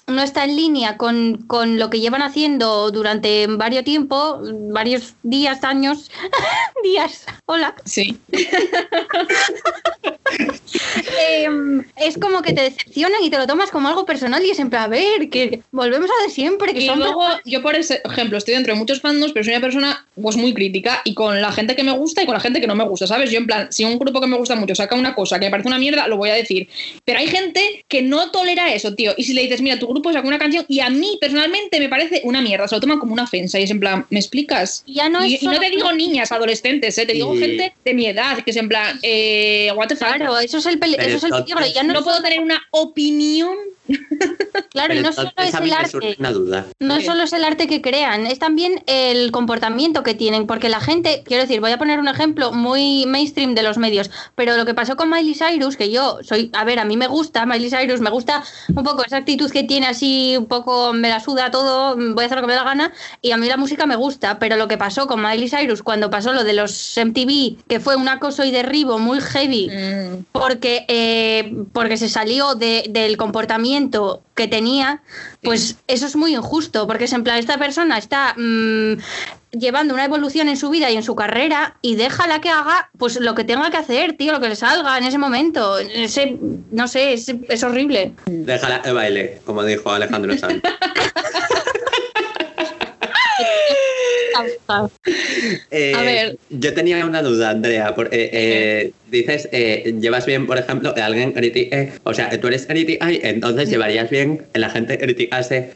no 0.09 0.23
está 0.23 0.45
en 0.45 0.57
línea 0.57 0.97
con, 0.97 1.45
con, 1.47 1.79
lo 1.79 1.91
que 1.91 2.01
llevan 2.01 2.23
haciendo 2.23 2.91
durante 2.91 3.47
varios 3.47 3.85
tiempo, 3.85 4.41
varios 4.73 5.15
días, 5.23 5.63
años, 5.65 6.11
días, 6.83 7.27
hola. 7.47 7.75
Sí. 7.85 8.19
eh, 11.19 11.49
es 11.97 12.19
como 12.19 12.43
que 12.43 12.53
te 12.55 12.63
decepcionan 12.63 13.23
y 13.23 13.31
te 13.31 13.39
lo 13.39 13.47
tomas 13.47 13.71
como 13.71 13.89
algo 13.89 14.07
personal 14.07 14.45
y 14.45 14.51
es 14.51 14.59
en 14.59 14.71
plan, 14.71 14.85
a 14.85 14.89
ver, 14.89 15.29
que 15.31 15.63
volvemos 15.71 16.11
a 16.11 16.25
de 16.27 16.31
siempre. 16.31 16.73
Que 16.73 16.81
y 16.81 16.87
son 16.87 16.99
luego, 16.99 17.23
yo 17.45 17.63
por 17.63 17.77
ese 17.77 18.01
ejemplo, 18.05 18.39
estoy 18.39 18.55
dentro 18.55 18.73
de 18.73 18.79
muchos 18.79 19.01
fandoms, 19.01 19.33
pero 19.33 19.45
soy 19.45 19.53
una 19.55 19.61
persona 19.61 20.07
pues 20.21 20.37
muy 20.37 20.55
crítica 20.55 21.03
y 21.05 21.15
con 21.15 21.41
la 21.43 21.53
gente 21.53 21.77
que 21.77 21.85
me 21.85 21.93
gusta 21.93 22.23
y 22.23 22.27
con 22.27 22.35
la 22.35 22.41
gente 22.41 22.61
que 22.61 22.67
no 22.67 22.75
me 22.75 22.85
gusta, 22.85 23.07
¿sabes? 23.07 23.31
Yo 23.31 23.39
en 23.39 23.47
plan, 23.47 23.69
si 23.71 23.85
un 23.85 23.99
grupo 23.99 24.21
que 24.21 24.27
me 24.27 24.39
gusta 24.39 24.57
mucho 24.57 24.75
saca 24.75 24.97
una 24.97 25.15
cosa 25.15 25.39
que 25.39 25.47
me 25.47 25.51
parece 25.51 25.69
una 25.69 25.79
mierda, 25.79 26.09
lo 26.09 26.17
voy 26.17 26.31
a 26.31 26.35
decir. 26.35 26.69
Pero 27.05 27.19
hay 27.19 27.27
gente 27.27 27.85
que 27.89 28.01
no 28.01 28.31
tolera 28.31 28.73
eso, 28.73 28.95
tío. 28.95 29.13
Y 29.17 29.25
si 29.25 29.35
le 29.35 29.43
dices, 29.43 29.61
mira, 29.61 29.79
tu 29.79 29.87
grupo 29.87 29.98
saca 30.13 30.27
una 30.27 30.39
canción 30.39 30.65
y 30.69 30.81
a 30.81 30.91
mí 30.91 31.19
personalmente 31.21 31.79
me 31.81 31.89
parece 31.89 32.21
una 32.25 32.41
mierda, 32.41 32.67
se 32.69 32.75
lo 32.75 32.81
toman 32.81 32.99
como 32.99 33.13
una 33.13 33.25
ofensa 33.25 33.59
y 33.59 33.65
es 33.65 33.71
en 33.71 33.81
plan, 33.81 34.07
¿me 34.11 34.19
explicas? 34.19 34.83
Ya 34.87 35.09
no 35.09 35.25
y, 35.25 35.35
es 35.35 35.43
y 35.43 35.47
no 35.47 35.55
solo- 35.55 35.65
te 35.65 35.71
digo 35.71 35.93
niñas, 35.93 36.33
adolescentes, 36.33 36.97
¿eh? 36.99 37.07
te 37.07 37.13
digo 37.13 37.35
Y- 37.35 37.39
gente 37.41 37.75
de 37.85 37.95
mi 37.95 38.07
edad, 38.07 38.39
que 38.45 38.51
es 38.51 38.57
en 38.57 38.69
plan, 38.69 38.99
eh, 39.03 39.71
what 39.77 39.89
the 39.89 39.97
fuck. 39.97 40.09
Claro, 40.09 40.39
eso 40.39 40.59
es 40.59 40.67
el, 40.67 40.79
peli- 40.79 40.97
eso 40.99 41.17
es 41.17 41.25
el 41.25 41.31
peligro. 41.45 41.67
Ya 41.75 41.83
no, 41.83 41.93
No 41.95 42.03
puedo 42.03 42.17
solo- 42.17 42.29
tener 42.29 42.41
una 42.41 42.61
opinión. 42.71 43.57
claro, 44.71 44.95
y 44.95 45.01
no 45.01 45.13
solo 45.13 45.33
es 45.39 45.55
el 45.55 45.73
arte. 45.73 46.17
una 46.19 46.31
duda. 46.33 46.67
No 46.79 47.01
solo 47.01 47.23
es 47.23 47.33
el 47.33 47.43
arte 47.45 47.67
que 47.67 47.81
crean, 47.81 48.27
es 48.27 48.39
también 48.39 48.83
el 48.87 49.31
comportamiento 49.33 50.03
que 50.03 50.15
tienen, 50.15 50.47
porque 50.47 50.69
la 50.69 50.81
gente, 50.81 51.23
quiero 51.25 51.43
decir, 51.43 51.61
voy 51.61 51.71
a 51.73 51.79
poner 51.79 51.99
un 51.99 52.09
ejemplo 52.09 52.53
muy 52.53 53.07
mainstream 53.07 53.55
de 53.55 53.63
los 53.63 53.79
medios, 53.79 54.11
pero 54.35 54.57
lo 54.57 54.67
que 54.67 54.75
pasó 54.75 54.97
con 54.97 55.09
Miley 55.11 55.35
Cyrus, 55.35 55.77
que 55.77 55.91
yo 55.91 56.19
soy, 56.23 56.51
a 56.53 56.65
ver, 56.65 56.79
a 56.79 56.85
mí 56.85 56.97
me 56.99 57.07
gusta 57.07 57.47
Miley 57.47 57.71
Cyrus, 57.71 58.01
me 58.01 58.11
gusta 58.11 58.45
un 58.75 58.85
poco 58.85 59.05
esa 59.05 59.17
actitud 59.17 59.51
que 59.51 59.63
tiene 59.65 59.87
así, 59.89 60.37
un 60.37 60.47
poco 60.47 60.93
me 60.93 61.09
la 61.09 61.21
suda 61.21 61.51
todo, 61.51 61.97
voy 61.97 62.23
a 62.23 62.27
hacer 62.27 62.37
lo 62.39 62.43
que 62.43 62.49
me 62.49 62.55
da 62.55 62.63
la 62.65 62.69
gana, 62.71 62.93
y 63.23 63.33
a 63.33 63.37
mí 63.37 63.49
la 63.49 63.57
música 63.57 63.87
me 63.87 63.97
gusta, 63.97 64.39
pero 64.39 64.57
lo 64.57 64.69
que 64.69 64.79
pasó 64.79 65.07
con 65.07 65.21
Miley 65.23 65.49
Cyrus 65.49 65.83
cuando 65.83 66.11
pasó 66.11 66.33
lo 66.33 66.45
de 66.45 66.53
los 66.53 66.97
MTV, 66.97 67.57
que 67.69 67.81
fue 67.81 67.97
un 67.97 68.09
acoso 68.09 68.45
y 68.45 68.51
derribo 68.51 68.99
muy 68.99 69.21
heavy, 69.21 69.69
Mm, 69.69 70.25
porque, 70.33 70.85
eh, 70.89 71.53
porque 71.73 71.97
se 71.97 72.09
salió 72.09 72.55
de- 72.55 72.87
del 72.91 73.17
comportamiento 73.17 74.23
que 74.35 74.47
tenía, 74.49 75.03
pues 75.43 75.77
eso 75.89 76.07
es 76.07 76.15
muy 76.17 76.35
injusto, 76.35 76.87
porque 76.87 77.05
es 77.05 77.13
en 77.13 77.25
plan, 77.25 77.39
esta 77.39 77.59
persona 77.59 77.99
está 77.99 78.35
mm, 78.37 78.93
llevando 79.53 79.95
una 79.95 80.05
evolución 80.05 80.49
en 80.49 80.57
su 80.57 80.71
vida 80.71 80.91
y 80.91 80.97
en 80.97 81.03
su 81.03 81.15
carrera 81.15 81.77
y 81.83 81.97
déjala 81.97 82.41
que 82.41 82.51
haga 82.51 82.91
pues 82.99 83.19
lo 83.21 83.35
que 83.35 83.45
tenga 83.45 83.71
que 83.71 83.77
hacer, 83.77 84.17
tío, 84.17 84.33
lo 84.33 84.41
que 84.41 84.49
le 84.49 84.57
salga 84.57 84.99
en 84.99 85.05
ese 85.05 85.19
momento. 85.19 85.79
Ese, 85.79 86.37
no 86.71 86.89
sé, 86.89 87.13
es, 87.13 87.33
es 87.49 87.63
horrible. 87.63 88.13
Déjala 88.27 88.83
que 88.83 88.93
baile, 88.93 89.41
como 89.45 89.65
dijo 89.65 89.91
Alejandro 89.91 90.37
Sanz. 90.37 90.63
Eh, 95.71 95.93
A 95.95 96.03
ver. 96.03 96.39
Yo 96.51 96.75
tenía 96.75 97.05
una 97.05 97.23
duda, 97.23 97.51
Andrea. 97.51 97.95
por- 97.95 98.09
eh, 98.13 98.31
eh, 98.33 98.93
dices, 99.11 99.49
llevas 100.01 100.27
bien, 100.27 100.47
por 100.47 100.59
ejemplo, 100.59 100.95
que 100.95 101.01
alguien 101.01 101.33
critique, 101.33 101.93
o 102.05 102.13
sea, 102.13 102.29
tú 102.41 102.49
eres 102.49 102.67
crítica 102.67 103.11
y 103.11 103.21
entonces 103.23 103.71
llevarías 103.71 104.11
bien 104.11 104.45
que 104.53 104.59
la 104.61 104.71
gente 104.71 104.99
criticase 104.99 105.71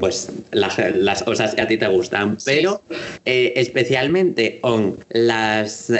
pues 0.00 0.30
las, 0.52 0.76
las 0.96 1.22
cosas 1.22 1.54
que 1.54 1.62
a 1.62 1.68
ti 1.68 1.76
te 1.76 1.86
gustan. 1.86 2.36
Pero 2.44 2.82
especialmente 3.24 4.58
con 4.60 4.98
las, 5.10 5.90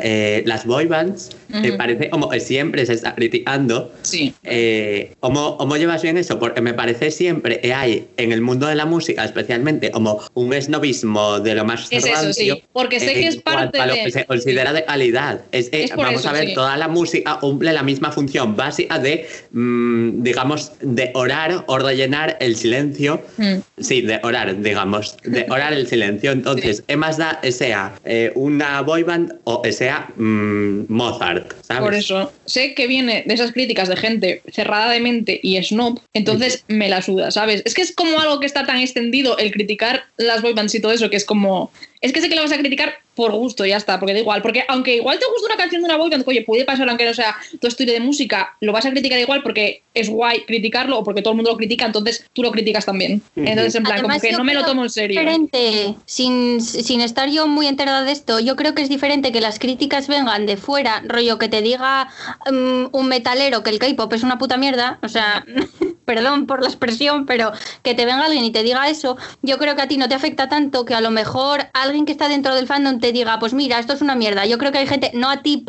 las 0.44 0.66
boy 0.66 0.86
bands, 0.86 1.30
me 1.60 1.72
parece 1.72 2.10
como 2.10 2.28
que 2.28 2.40
siempre 2.40 2.84
se 2.86 2.92
está 2.94 3.14
criticando. 3.14 3.92
sí. 4.02 4.34
Eh, 4.44 5.14
¿cómo, 5.20 5.56
cómo 5.56 5.76
llevas 5.76 6.02
bien 6.02 6.16
eso? 6.16 6.38
Porque 6.38 6.60
me 6.60 6.74
parece 6.74 7.10
siempre 7.10 7.60
que 7.60 7.74
hay 7.74 8.08
en 8.16 8.32
el 8.32 8.40
mundo 8.40 8.66
de 8.66 8.74
la 8.74 8.86
música, 8.86 9.24
especialmente, 9.24 9.90
como 9.90 10.20
un 10.34 10.52
esnovismo 10.52 11.40
de 11.40 11.54
lo 11.54 11.64
más 11.64 11.88
Es 11.90 12.04
eso, 12.06 12.32
sí, 12.32 12.62
porque 12.72 13.00
sé 13.00 13.14
que 13.14 13.26
es 13.28 13.36
parte 13.36 13.80
a 13.80 13.86
lo 13.86 13.94
de- 13.94 14.04
que 14.04 14.10
se 14.10 14.24
considera 14.24 14.72
de 14.72 14.84
calidad. 14.84 15.40
Es, 15.52 15.66
eh, 15.72 15.84
Es 15.84 15.96
vamos 15.96 16.20
eso, 16.20 16.28
a 16.28 16.32
ver, 16.32 16.48
sí. 16.48 16.54
toda 16.54 16.76
la 16.76 16.88
música 16.88 17.38
cumple 17.40 17.72
la 17.72 17.82
misma 17.82 18.10
función 18.12 18.56
básica 18.56 18.98
de, 18.98 19.26
mm, 19.52 20.22
digamos, 20.22 20.72
de 20.80 21.10
orar 21.14 21.64
o 21.66 21.78
rellenar 21.78 22.36
el 22.40 22.56
silencio. 22.56 23.22
Mm. 23.36 23.56
Sí, 23.78 24.02
de 24.02 24.20
orar, 24.22 24.60
digamos, 24.60 25.16
de 25.24 25.46
orar 25.50 25.72
el 25.72 25.86
silencio. 25.86 26.32
Entonces, 26.32 26.82
¿qué 26.86 26.96
más 26.96 27.16
da 27.18 27.40
sea 27.50 27.94
eh, 28.04 28.32
una 28.34 28.80
boy 28.82 29.02
band 29.02 29.34
o 29.44 29.62
sea 29.70 30.08
mm, 30.16 30.84
Mozart? 30.88 31.45
¿Sabes? 31.62 31.82
Por 31.82 31.94
eso, 31.94 32.32
sé 32.44 32.74
que 32.74 32.86
viene 32.86 33.24
de 33.26 33.34
esas 33.34 33.52
críticas 33.52 33.88
de 33.88 33.96
gente 33.96 34.42
cerrada 34.52 34.90
de 34.90 35.00
mente 35.00 35.40
y 35.42 35.62
snob, 35.62 36.00
entonces 36.14 36.64
me 36.68 36.88
la 36.88 37.02
suda, 37.02 37.30
¿sabes? 37.30 37.62
Es 37.64 37.74
que 37.74 37.82
es 37.82 37.94
como 37.94 38.18
algo 38.20 38.40
que 38.40 38.46
está 38.46 38.66
tan 38.66 38.78
extendido 38.78 39.38
el 39.38 39.50
criticar 39.52 40.04
las 40.16 40.42
boybands 40.42 40.74
y 40.74 40.80
todo 40.80 40.92
eso, 40.92 41.10
que 41.10 41.16
es 41.16 41.24
como. 41.24 41.70
Es 42.00 42.12
que 42.12 42.20
sé 42.20 42.28
que 42.28 42.36
lo 42.36 42.42
vas 42.42 42.52
a 42.52 42.58
criticar 42.58 42.94
por 43.16 43.32
gusto, 43.32 43.64
ya 43.64 43.78
está, 43.78 43.98
porque 43.98 44.12
da 44.12 44.20
igual. 44.20 44.42
Porque 44.42 44.64
aunque 44.68 44.96
igual 44.96 45.18
te 45.18 45.24
gusta 45.26 45.46
una 45.46 45.56
canción 45.56 45.82
de 45.82 45.86
una 45.86 45.96
boyband, 45.96 46.22
que, 46.22 46.30
oye, 46.30 46.42
puede 46.42 46.64
pasar 46.64 46.88
aunque 46.88 47.06
no 47.06 47.14
sea 47.14 47.34
tu 47.60 47.66
estilo 47.66 47.92
de 47.92 48.00
música, 48.00 48.56
lo 48.60 48.72
vas 48.72 48.86
a 48.86 48.90
criticar 48.90 49.18
igual 49.18 49.42
porque 49.42 49.82
es 49.94 50.08
guay 50.08 50.44
criticarlo 50.44 50.98
o 50.98 51.04
porque 51.04 51.22
todo 51.22 51.32
el 51.32 51.36
mundo 51.36 51.50
lo 51.50 51.56
critica, 51.56 51.86
entonces 51.86 52.26
tú 52.34 52.42
lo 52.42 52.52
criticas 52.52 52.84
también. 52.84 53.22
Entonces, 53.34 53.74
en 53.74 53.82
plan, 53.82 53.98
Además, 53.98 54.20
como 54.20 54.30
que 54.30 54.36
no 54.36 54.44
me 54.44 54.54
lo 54.54 54.64
tomo 54.64 54.82
en 54.84 54.90
serio. 54.90 55.18
diferente, 55.18 55.94
sin, 56.04 56.60
sin 56.60 57.00
estar 57.00 57.30
yo 57.30 57.48
muy 57.48 57.66
enterada 57.66 58.04
de 58.04 58.12
esto, 58.12 58.38
yo 58.38 58.54
creo 58.54 58.74
que 58.74 58.82
es 58.82 58.90
diferente 58.90 59.32
que 59.32 59.40
las 59.40 59.58
críticas 59.58 60.08
vengan 60.08 60.44
de 60.44 60.58
fuera, 60.58 61.02
rollo 61.06 61.38
que 61.38 61.48
te 61.48 61.62
diga 61.62 62.08
mm, 62.50 62.88
un 62.92 63.08
metalero 63.08 63.62
que 63.62 63.70
el 63.70 63.78
K-pop 63.78 64.12
es 64.12 64.22
una 64.22 64.38
puta 64.38 64.58
mierda, 64.58 64.98
o 65.02 65.08
sea, 65.08 65.44
perdón 66.06 66.46
por 66.46 66.62
la 66.62 66.68
expresión, 66.68 67.26
pero 67.26 67.52
que 67.82 67.94
te 67.94 68.06
venga 68.06 68.24
alguien 68.24 68.44
y 68.44 68.52
te 68.52 68.62
diga 68.62 68.88
eso, 68.88 69.18
yo 69.42 69.58
creo 69.58 69.76
que 69.76 69.82
a 69.82 69.88
ti 69.88 69.98
no 69.98 70.08
te 70.08 70.14
afecta 70.14 70.48
tanto 70.48 70.86
que 70.86 70.94
a 70.94 71.02
lo 71.02 71.10
mejor 71.10 71.66
alguien 71.74 72.06
que 72.06 72.12
está 72.12 72.28
dentro 72.28 72.54
del 72.54 72.66
fandom 72.66 73.00
te 73.00 73.12
diga, 73.12 73.38
pues 73.38 73.52
mira, 73.52 73.78
esto 73.78 73.92
es 73.92 74.00
una 74.00 74.14
mierda. 74.14 74.46
Yo 74.46 74.56
creo 74.56 74.72
que 74.72 74.78
hay 74.78 74.86
gente, 74.86 75.10
no 75.12 75.28
a 75.28 75.42
ti 75.42 75.64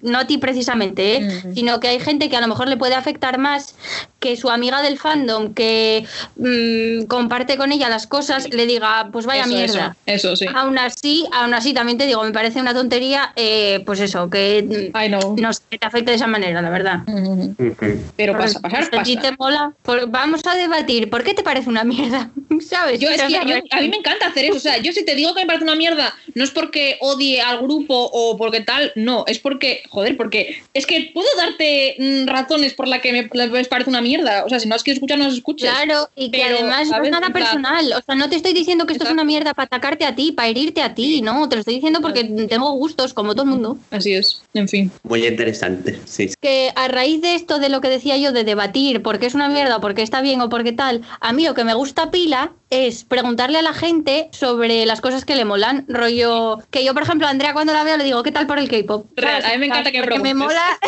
no 0.00 0.18
a 0.18 0.26
ti 0.26 0.38
precisamente, 0.38 1.16
¿eh? 1.16 1.42
Sino 1.54 1.80
que 1.80 1.88
hay 1.88 2.00
gente 2.00 2.30
que 2.30 2.36
a 2.36 2.40
lo 2.40 2.48
mejor 2.48 2.68
le 2.68 2.76
puede 2.76 2.94
afectar 2.94 3.38
más 3.38 3.74
que 4.22 4.36
su 4.36 4.48
amiga 4.50 4.80
del 4.82 4.98
fandom 4.98 5.52
que 5.52 6.06
mm, 6.36 7.06
comparte 7.06 7.56
con 7.56 7.72
ella 7.72 7.88
las 7.88 8.06
cosas 8.06 8.48
le 8.50 8.66
diga, 8.66 9.08
pues 9.12 9.26
vaya 9.26 9.42
Eso, 9.42 9.54
mierda. 9.54 9.96
Eso, 10.06 10.28
eso 10.32 10.36
sí. 10.36 10.46
Aún 10.54 10.78
así, 10.78 11.26
aún 11.32 11.52
así 11.54 11.74
también 11.74 11.98
te 11.98 12.06
digo, 12.06 12.22
me 12.22 12.30
parece 12.30 12.60
una 12.60 12.72
tontería, 12.72 13.32
eh, 13.34 13.82
pues 13.84 13.98
eso, 14.00 14.30
que 14.30 14.62
mm, 14.94 14.96
I 14.96 15.08
know. 15.08 15.34
no 15.36 15.52
sé, 15.52 15.60
que 15.68 15.78
te 15.78 15.86
afecte 15.86 16.12
de 16.12 16.16
esa 16.16 16.28
manera, 16.28 16.62
la 16.62 16.70
verdad. 16.70 17.00
Ujú. 17.08 17.54
Ujú. 17.58 18.00
Pero 18.16 18.38
pasa, 18.38 18.60
pasar, 18.60 18.88
pues, 18.90 19.08
Si 19.08 19.16
pasa. 19.16 19.30
te 19.30 19.36
mola, 19.38 19.72
por- 19.82 20.08
vamos 20.08 20.40
a 20.46 20.54
debatir, 20.54 21.10
¿por 21.10 21.24
qué 21.24 21.34
te 21.34 21.42
parece 21.42 21.68
una 21.68 21.82
mierda? 21.82 22.30
¿Sabes? 22.60 23.00
Yo, 23.00 23.10
es 23.10 23.20
que 23.22 23.32
yo- 23.32 23.56
a 23.72 23.80
mí 23.80 23.88
me 23.88 23.96
encanta 23.96 24.28
hacer 24.28 24.44
eso. 24.44 24.56
O 24.56 24.60
sea, 24.60 24.78
yo 24.78 24.92
si 24.92 25.04
te 25.04 25.16
digo 25.16 25.34
que 25.34 25.40
me 25.40 25.46
parece 25.46 25.64
una 25.64 25.74
mierda, 25.74 26.14
no 26.36 26.44
es 26.44 26.52
porque 26.52 26.96
odie 27.00 27.40
al 27.42 27.58
grupo 27.58 28.08
o 28.12 28.36
porque 28.36 28.60
tal, 28.60 28.92
no. 28.94 29.24
Es 29.26 29.40
porque, 29.40 29.82
joder, 29.88 30.16
porque 30.16 30.62
es 30.74 30.86
que 30.86 31.10
puedo 31.12 31.26
darte 31.36 31.96
mm, 31.98 32.26
razones 32.28 32.74
por 32.74 32.86
las 32.86 33.00
que 33.00 33.12
me, 33.12 33.28
les 33.52 33.66
parece 33.68 33.90
una 33.90 34.00
mierda. 34.00 34.11
O 34.20 34.48
sea, 34.48 34.60
si 34.60 34.68
no 34.68 34.74
has 34.74 34.82
querido 34.82 34.96
escuchar, 34.96 35.18
no 35.18 35.24
las 35.24 35.34
escuches. 35.34 35.70
Claro, 35.70 36.08
y 36.16 36.30
que 36.30 36.38
Pero, 36.38 36.58
además 36.58 36.88
no 36.88 37.02
es 37.02 37.10
nada 37.10 37.30
personal. 37.30 37.92
O 37.92 38.02
sea, 38.02 38.14
no 38.14 38.28
te 38.28 38.36
estoy 38.36 38.52
diciendo 38.52 38.86
que 38.86 38.92
esto 38.92 39.04
es 39.04 39.10
Exacto. 39.10 39.22
una 39.22 39.24
mierda 39.24 39.54
para 39.54 39.66
atacarte 39.66 40.04
a 40.04 40.14
ti, 40.14 40.32
para 40.32 40.48
herirte 40.48 40.82
a 40.82 40.94
ti, 40.94 41.22
no. 41.22 41.48
Te 41.48 41.56
lo 41.56 41.60
estoy 41.60 41.74
diciendo 41.74 42.00
porque 42.00 42.24
tengo 42.24 42.70
gustos, 42.72 43.14
como 43.14 43.34
todo 43.34 43.44
el 43.44 43.50
mundo. 43.50 43.78
Así 43.90 44.12
es. 44.12 44.42
En 44.54 44.68
fin. 44.68 44.90
Muy 45.02 45.26
interesante, 45.26 45.98
sí. 46.04 46.30
que 46.40 46.72
a 46.74 46.88
raíz 46.88 47.20
de 47.22 47.34
esto 47.34 47.58
de 47.58 47.68
lo 47.68 47.80
que 47.80 47.88
decía 47.88 48.16
yo 48.16 48.32
de 48.32 48.44
debatir 48.44 49.02
por 49.02 49.18
qué 49.18 49.26
es 49.26 49.34
una 49.34 49.48
mierda 49.48 49.76
o 49.76 49.80
por 49.80 49.94
qué 49.94 50.02
está 50.02 50.20
bien 50.20 50.40
o 50.40 50.48
por 50.48 50.64
qué 50.64 50.72
tal, 50.72 51.02
a 51.20 51.32
mí 51.32 51.44
lo 51.44 51.54
que 51.54 51.64
me 51.64 51.74
gusta 51.74 52.10
pila 52.10 52.52
es 52.72 53.04
preguntarle 53.04 53.58
a 53.58 53.62
la 53.62 53.74
gente 53.74 54.28
sobre 54.32 54.86
las 54.86 55.00
cosas 55.00 55.24
que 55.24 55.36
le 55.36 55.44
molan, 55.44 55.84
rollo 55.88 56.58
que 56.70 56.84
yo 56.84 56.94
por 56.94 57.02
ejemplo 57.02 57.26
a 57.26 57.30
Andrea 57.30 57.52
cuando 57.52 57.72
la 57.72 57.84
veo 57.84 57.96
le 57.96 58.04
digo 58.04 58.22
qué 58.22 58.32
tal 58.32 58.46
por 58.46 58.58
el 58.58 58.68
K-pop. 58.68 59.06
A 59.18 59.52
mí 59.52 59.58
me 59.58 59.66
encanta 59.66 59.92
que 59.92 60.00
porque 60.02 60.18
me 60.18 60.34
mola 60.34 60.78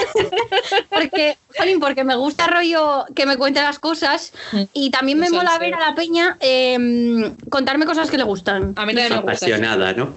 porque 0.90 1.36
jolín, 1.56 1.80
porque 1.80 2.04
me 2.04 2.16
gusta 2.16 2.46
rollo 2.46 3.04
que 3.14 3.26
me 3.26 3.36
cuente 3.36 3.60
las 3.60 3.78
cosas 3.78 4.32
Mm. 4.52 4.62
y 4.72 4.90
también 4.90 5.18
me 5.18 5.30
mola 5.30 5.58
ver 5.58 5.74
a 5.74 5.80
la 5.80 5.94
peña 5.94 6.36
eh, 6.40 7.32
contarme 7.50 7.86
cosas 7.86 8.10
que 8.10 8.18
le 8.18 8.24
gustan. 8.24 8.74
A 8.76 8.86
mí 8.86 8.94
también 8.94 9.10
me 9.10 9.16
gusta. 9.16 9.46
Apasionada, 9.46 9.92
¿no? 9.92 10.14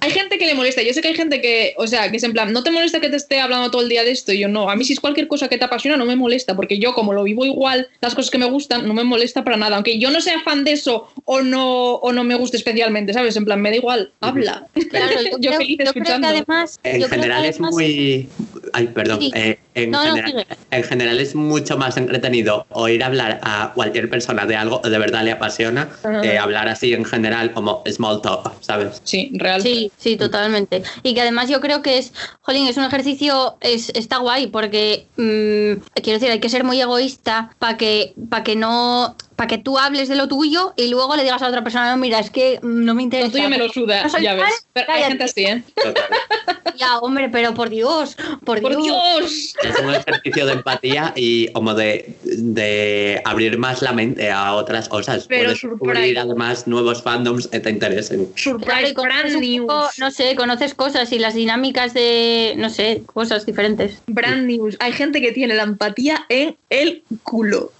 Hay 0.00 0.10
gente 0.10 0.38
que 0.38 0.46
le 0.46 0.54
molesta. 0.54 0.82
Yo 0.82 0.92
sé 0.92 1.00
que 1.00 1.08
hay 1.08 1.14
gente 1.14 1.40
que, 1.40 1.74
o 1.76 1.86
sea, 1.86 2.10
que 2.10 2.16
es 2.16 2.22
en 2.22 2.32
plan, 2.32 2.52
¿no 2.52 2.62
te 2.62 2.70
molesta 2.70 3.00
que 3.00 3.08
te 3.08 3.16
esté 3.16 3.40
hablando 3.40 3.70
todo 3.70 3.82
el 3.82 3.88
día 3.88 4.04
de 4.04 4.10
esto? 4.10 4.32
Y 4.32 4.40
yo 4.40 4.48
no. 4.48 4.70
A 4.70 4.76
mí, 4.76 4.84
si 4.84 4.92
es 4.92 5.00
cualquier 5.00 5.28
cosa 5.28 5.48
que 5.48 5.58
te 5.58 5.64
apasiona, 5.64 5.96
no 5.96 6.06
me 6.06 6.16
molesta. 6.16 6.56
Porque 6.56 6.78
yo, 6.78 6.94
como 6.94 7.12
lo 7.12 7.24
vivo 7.24 7.44
igual, 7.44 7.88
las 8.00 8.14
cosas 8.14 8.30
que 8.30 8.38
me 8.38 8.46
gustan, 8.46 8.86
no 8.86 8.94
me 8.94 9.04
molesta 9.04 9.44
para 9.44 9.56
nada. 9.56 9.76
Aunque 9.76 9.98
yo 9.98 10.10
no 10.10 10.20
sea 10.20 10.40
fan 10.40 10.64
de 10.64 10.72
eso 10.72 11.03
o 11.24 11.40
no, 11.42 11.94
o 11.94 12.12
no 12.12 12.24
me 12.24 12.34
guste 12.34 12.56
especialmente, 12.56 13.12
¿sabes? 13.12 13.36
En 13.36 13.44
plan, 13.44 13.60
me 13.60 13.70
da 13.70 13.76
igual. 13.76 14.12
Habla. 14.20 14.66
Claro, 14.90 15.12
yo, 15.22 15.38
Yo 15.40 15.50
creo, 15.50 15.58
feliz 15.60 15.78
yo 15.78 15.84
creo 15.84 15.92
que 15.92 15.98
escuchando. 16.00 16.28
además 16.28 16.78
En 16.82 17.00
yo 17.00 17.06
creo 17.06 17.08
que 17.08 17.14
general 17.16 17.44
es 17.44 17.60
muy... 17.60 18.28
ay, 18.72 18.86
perdón, 18.88 19.20
Sí. 19.20 19.30
eh, 19.34 19.58
en, 19.74 19.90
No, 19.90 20.00
general, 20.02 20.30
sigue. 20.30 20.46
en 20.70 20.84
general 20.84 21.18
es 21.20 21.34
mucho 21.34 21.76
más 21.76 21.96
entretenido 21.96 22.64
oír 22.70 23.02
hablar 23.02 23.40
a 23.42 23.72
cualquier 23.74 24.08
persona 24.08 24.46
de 24.46 24.54
algo 24.56 24.80
que 24.82 24.88
de 24.90 24.98
verdad 24.98 25.24
le 25.24 25.32
apasiona, 25.32 25.88
que 26.22 26.38
hablar 26.38 26.68
así 26.68 26.92
en 26.94 27.04
general 27.04 27.52
como 27.52 27.82
small 27.90 28.22
talk, 28.22 28.52
¿sabes? 28.60 29.00
Sí, 29.04 29.30
real. 29.34 29.60
Sí, 29.62 29.90
sí, 29.96 30.16
totalmente. 30.16 30.82
Y 31.02 31.14
que 31.14 31.20
además 31.22 31.48
yo 31.48 31.60
creo 31.60 31.82
que 31.82 31.98
es, 31.98 32.12
jolín, 32.42 32.66
es 32.68 32.76
un 32.76 32.84
ejercicio, 32.84 33.56
es, 33.60 33.90
está 33.94 34.18
guay, 34.18 34.46
porque 34.46 35.06
mm, 35.16 35.80
quiero 36.02 36.18
decir, 36.18 36.30
hay 36.30 36.40
que 36.40 36.48
ser 36.48 36.62
muy 36.64 36.80
egoísta 36.80 37.50
para 37.58 37.76
que, 37.76 38.14
para 38.30 38.44
que 38.44 38.54
no, 38.56 39.16
para 39.36 39.48
que 39.48 39.58
tú 39.58 39.78
hables 39.78 40.08
de 40.08 40.16
lo 40.16 40.28
tuyo 40.28 40.72
y 40.76 40.88
luego 40.88 41.16
le 41.16 41.22
digas 41.22 41.42
a 41.42 41.48
otra 41.48 41.62
persona, 41.62 41.90
no, 41.90 41.96
mira, 41.96 42.18
es 42.20 42.30
que 42.30 42.58
mm, 42.62 42.84
no 42.84 42.94
me 42.94 43.02
interesa. 43.02 43.28
Lo 43.28 43.32
tuyo 43.32 43.48
me 43.50 43.58
lo 43.58 43.68
suda, 43.68 44.04
No 44.06 44.18
ya 44.18 44.34
ves. 44.34 44.66
Pero 44.72 44.92
hay 44.92 45.02
gente 45.04 45.24
así, 45.24 45.44
¿eh? 45.44 45.62
Total. 45.74 46.04
Ya, 46.76 46.98
hombre, 46.98 47.28
pero 47.28 47.54
por 47.54 47.70
Dios, 47.70 48.16
por, 48.44 48.60
¡Por 48.60 48.72
Dios. 48.72 48.82
Dios! 48.82 49.54
Es 49.62 49.78
un 49.78 49.94
ejercicio 49.94 50.44
de 50.44 50.54
empatía 50.54 51.12
y 51.14 51.46
como 51.52 51.72
de, 51.72 52.16
de 52.24 53.22
abrir 53.24 53.58
más 53.58 53.80
la 53.80 53.92
mente 53.92 54.28
a 54.32 54.54
otras 54.54 54.88
cosas. 54.88 55.26
Pero 55.28 55.44
Puedes 55.44 55.60
surprise. 55.60 55.84
descubrir 56.00 56.18
además 56.18 56.66
nuevos 56.66 57.00
fandoms 57.00 57.46
que 57.46 57.60
te 57.60 57.70
interesen. 57.70 58.26
Claro, 58.26 58.32
y 58.34 58.40
Surprise, 58.40 58.94
conoces 58.94 59.22
brand 59.22 59.34
un 59.36 59.40
news. 59.40 59.66
poco, 59.68 59.88
no 59.98 60.10
sé, 60.10 60.34
conoces 60.34 60.74
cosas 60.74 61.12
y 61.12 61.20
las 61.20 61.34
dinámicas 61.34 61.94
de, 61.94 62.54
no 62.56 62.68
sé, 62.70 63.02
cosas 63.06 63.46
diferentes. 63.46 64.02
Brand 64.08 64.44
news. 64.46 64.76
Hay 64.80 64.90
gente 64.92 65.20
que 65.20 65.30
tiene 65.30 65.54
la 65.54 65.62
empatía 65.62 66.26
en 66.28 66.56
el 66.70 67.04
culo. 67.22 67.70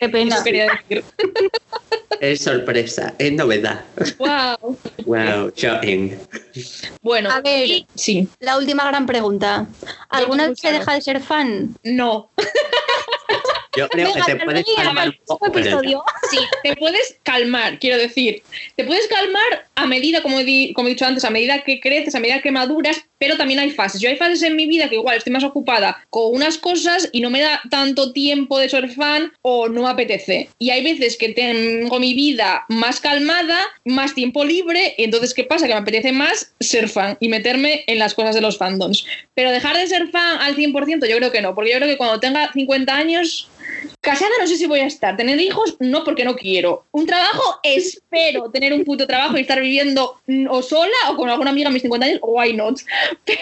Qué 0.00 0.08
pena. 0.08 0.34
Eso 0.36 0.44
quería 0.44 0.66
decir. 0.88 1.04
Es 2.20 2.40
sorpresa, 2.42 3.14
es 3.18 3.32
novedad. 3.32 3.84
¡Wow! 4.18 4.78
Wow, 5.04 5.52
shocking. 5.54 6.18
Bueno, 7.02 7.30
A 7.30 7.40
ver. 7.40 7.68
y- 7.68 7.86
sí, 7.94 8.26
La 8.40 8.56
última 8.58 8.86
gran 8.86 9.06
pregunta. 9.06 9.66
¿Alguna 10.08 10.48
vez 10.48 10.58
se 10.58 10.72
deja 10.72 10.94
de 10.94 11.00
ser 11.02 11.20
fan? 11.20 11.76
no. 11.84 12.30
Yo 13.76 13.86
creo 13.90 14.06
que 14.06 14.20
Venga, 14.22 14.24
te 14.26 14.36
puedes 14.42 14.64
calmar 14.74 15.08
un 15.08 15.12
el 15.12 15.18
poco. 15.26 15.46
episodio. 15.48 16.02
Sí, 16.30 16.38
te 16.62 16.74
puedes 16.76 17.18
calmar, 17.22 17.78
quiero 17.78 17.98
decir. 17.98 18.42
Te 18.74 18.84
puedes 18.84 19.06
calmar 19.06 19.68
a 19.74 19.86
medida, 19.86 20.22
como 20.22 20.40
he, 20.40 20.44
di- 20.44 20.72
como 20.72 20.88
he 20.88 20.92
dicho 20.92 21.04
antes, 21.04 21.26
a 21.26 21.30
medida 21.30 21.62
que 21.62 21.78
creces, 21.78 22.14
a 22.14 22.20
medida 22.20 22.40
que 22.40 22.50
maduras, 22.50 23.04
pero 23.18 23.36
también 23.36 23.60
hay 23.60 23.70
fases. 23.70 24.00
Yo 24.00 24.08
hay 24.08 24.16
fases 24.16 24.42
en 24.42 24.56
mi 24.56 24.66
vida 24.66 24.88
que 24.88 24.96
igual 24.96 25.16
estoy 25.16 25.32
más 25.32 25.44
ocupada 25.44 26.04
con 26.10 26.34
unas 26.34 26.58
cosas 26.58 27.08
y 27.12 27.20
no 27.20 27.30
me 27.30 27.40
da 27.40 27.60
tanto 27.70 28.12
tiempo 28.12 28.58
de 28.58 28.68
ser 28.68 28.90
fan 28.90 29.32
o 29.42 29.68
no 29.68 29.82
me 29.82 29.88
apetece. 29.88 30.48
Y 30.58 30.70
hay 30.70 30.82
veces 30.82 31.16
que 31.16 31.30
tengo 31.30 31.98
mi 31.98 32.14
vida 32.14 32.64
más 32.68 33.00
calmada, 33.00 33.58
más 33.84 34.14
tiempo 34.14 34.44
libre, 34.44 34.94
y 34.98 35.04
entonces 35.04 35.34
¿qué 35.34 35.44
pasa? 35.44 35.66
Que 35.66 35.74
me 35.74 35.80
apetece 35.80 36.12
más 36.12 36.52
ser 36.60 36.88
fan 36.88 37.16
y 37.20 37.28
meterme 37.28 37.84
en 37.86 37.98
las 37.98 38.14
cosas 38.14 38.34
de 38.34 38.40
los 38.40 38.58
fandoms. 38.58 39.06
Pero 39.34 39.50
dejar 39.50 39.76
de 39.76 39.86
ser 39.86 40.08
fan 40.08 40.38
al 40.40 40.56
100% 40.56 41.08
yo 41.08 41.16
creo 41.16 41.32
que 41.32 41.42
no, 41.42 41.54
porque 41.54 41.72
yo 41.72 41.76
creo 41.78 41.88
que 41.88 41.98
cuando 41.98 42.20
tenga 42.20 42.52
50 42.52 42.94
años 42.94 43.48
Casada 44.00 44.30
no 44.38 44.46
sé 44.46 44.56
si 44.56 44.66
voy 44.66 44.80
a 44.80 44.86
estar. 44.86 45.16
Tener 45.16 45.40
hijos 45.40 45.76
no 45.80 46.04
porque 46.04 46.24
no 46.24 46.36
quiero. 46.36 46.86
Un 46.92 47.06
trabajo 47.06 47.58
espero 47.62 48.50
tener 48.50 48.72
un 48.72 48.84
puto 48.84 49.06
trabajo 49.06 49.36
y 49.36 49.40
estar 49.40 49.60
viviendo 49.60 50.20
o 50.48 50.62
sola 50.62 50.96
o 51.10 51.16
con 51.16 51.28
alguna 51.28 51.50
amiga 51.50 51.68
a 51.68 51.72
mis 51.72 51.82
50 51.82 52.06
años, 52.06 52.20
why 52.22 52.52
not. 52.52 52.78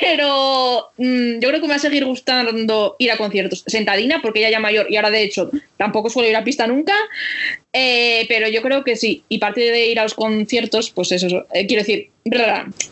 Pero 0.00 0.90
mm, 0.96 1.40
yo 1.40 1.48
creo 1.48 1.60
que 1.60 1.66
me 1.66 1.68
va 1.68 1.76
a 1.76 1.78
seguir 1.78 2.04
gustando 2.04 2.96
ir 2.98 3.10
a 3.10 3.16
conciertos. 3.16 3.64
Sentadina 3.66 4.20
porque 4.22 4.40
ya 4.40 4.50
ya 4.50 4.60
mayor 4.60 4.86
y 4.90 4.96
ahora 4.96 5.10
de 5.10 5.22
hecho 5.22 5.50
tampoco 5.76 6.10
suelo 6.10 6.28
ir 6.28 6.36
a 6.36 6.44
pista 6.44 6.66
nunca. 6.66 6.94
Eh, 7.76 8.24
pero 8.28 8.48
yo 8.48 8.62
creo 8.62 8.84
que 8.84 8.94
sí. 8.94 9.24
Y 9.28 9.38
parte 9.38 9.60
de 9.60 9.88
ir 9.88 9.98
a 9.98 10.04
los 10.04 10.14
conciertos, 10.14 10.90
pues 10.90 11.10
eso. 11.10 11.44
eh, 11.52 11.66
quiero 11.66 11.82
decir, 11.82 12.10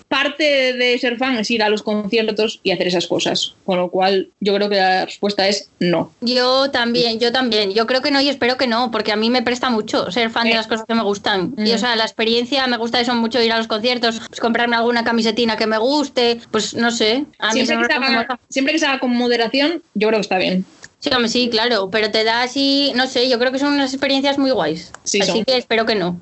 parte 0.08 0.72
de 0.74 0.98
ser 0.98 1.16
fan 1.16 1.36
es 1.38 1.50
ir 1.52 1.62
a 1.62 1.68
los 1.68 1.82
conciertos 1.84 2.58
y 2.64 2.72
hacer 2.72 2.88
esas 2.88 3.06
cosas. 3.06 3.54
Con 3.64 3.78
lo 3.78 3.90
cual 3.90 4.30
yo 4.40 4.54
creo 4.54 4.68
que 4.68 4.76
la 4.76 5.04
respuesta 5.06 5.46
es 5.48 5.70
no. 5.78 6.12
Yo 6.20 6.70
también, 6.72 7.20
yo 7.20 7.30
también. 7.32 7.72
Yo 7.72 7.86
creo 7.86 8.02
que 8.02 8.10
no 8.10 8.20
y 8.20 8.28
espero 8.28 8.56
que 8.56 8.66
no, 8.66 8.90
porque 8.90 9.12
a 9.12 9.16
mí 9.16 9.30
me 9.30 9.42
presta 9.42 9.70
mucho 9.70 10.10
ser 10.10 10.30
fan 10.30 10.44
de 10.44 10.50
Eh. 10.52 10.56
las 10.56 10.66
cosas 10.66 10.84
que 10.86 10.94
me 10.94 11.02
gustan. 11.04 11.54
Y 11.58 11.70
Mm. 11.70 11.74
o 11.74 11.78
sea, 11.78 11.94
la 11.96 12.02
experiencia 12.04 12.66
me 12.66 12.76
gusta 12.76 13.00
eso 13.00 13.14
mucho 13.14 13.40
ir 13.40 13.52
a 13.52 13.58
los 13.58 13.68
conciertos, 13.68 14.20
pues, 14.26 14.40
comprarme 14.40 14.74
alguna 14.74 15.04
camisetina 15.04 15.56
que 15.56 15.66
me 15.68 15.78
guste, 15.78 16.38
pues 16.50 16.74
no 16.74 16.90
sé. 16.90 17.24
A 17.38 17.52
mí 17.54 17.64
siempre, 17.64 17.86
que 17.88 17.94
haga, 17.94 18.38
siempre 18.48 18.72
que 18.74 18.80
se 18.80 18.86
haga 18.86 18.98
con 18.98 19.10
moderación, 19.16 19.82
yo 19.94 20.08
creo 20.08 20.18
que 20.18 20.22
está 20.22 20.38
bien. 20.38 20.64
Sí, 21.02 21.10
hombre, 21.12 21.28
sí, 21.28 21.48
claro, 21.50 21.90
pero 21.90 22.12
te 22.12 22.22
da 22.22 22.42
así, 22.42 22.92
no 22.94 23.08
sé, 23.08 23.28
yo 23.28 23.36
creo 23.40 23.50
que 23.50 23.58
son 23.58 23.72
unas 23.72 23.92
experiencias 23.92 24.38
muy 24.38 24.52
guays. 24.52 24.92
Sí, 25.02 25.20
así 25.20 25.32
son. 25.32 25.44
que 25.44 25.56
espero 25.56 25.84
que 25.84 25.96
no. 25.96 26.20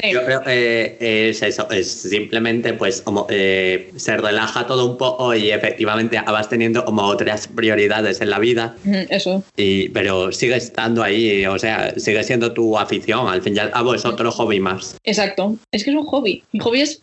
Sí. 0.00 0.12
Yo 0.12 0.24
creo 0.24 0.42
que 0.42 0.96
es 1.00 1.42
eso, 1.42 1.68
es 1.70 1.90
simplemente 1.90 2.72
pues 2.72 3.02
como 3.02 3.26
eh, 3.28 3.90
se 3.96 4.16
relaja 4.16 4.66
todo 4.66 4.86
un 4.86 4.96
poco 4.96 5.34
y 5.34 5.50
efectivamente 5.50 6.20
vas 6.24 6.48
teniendo 6.48 6.84
como 6.84 7.02
otras 7.02 7.48
prioridades 7.48 8.20
en 8.20 8.30
la 8.30 8.38
vida, 8.38 8.76
Eso. 8.84 9.42
y, 9.56 9.88
pero 9.88 10.30
sigue 10.30 10.56
estando 10.56 11.02
ahí, 11.02 11.44
o 11.46 11.58
sea, 11.58 11.92
sigue 11.98 12.22
siendo 12.22 12.52
tu 12.52 12.78
afición, 12.78 13.28
al 13.28 13.42
fin 13.42 13.56
y 13.56 13.58
al 13.58 13.72
cabo 13.72 13.94
es 13.94 14.04
otro 14.04 14.30
hobby 14.30 14.60
más. 14.60 14.96
Exacto. 15.02 15.56
Es 15.72 15.82
que 15.82 15.90
es 15.90 15.96
un 15.96 16.06
hobby. 16.06 16.44
Mi 16.52 16.60
hobby 16.60 16.82
es 16.82 17.02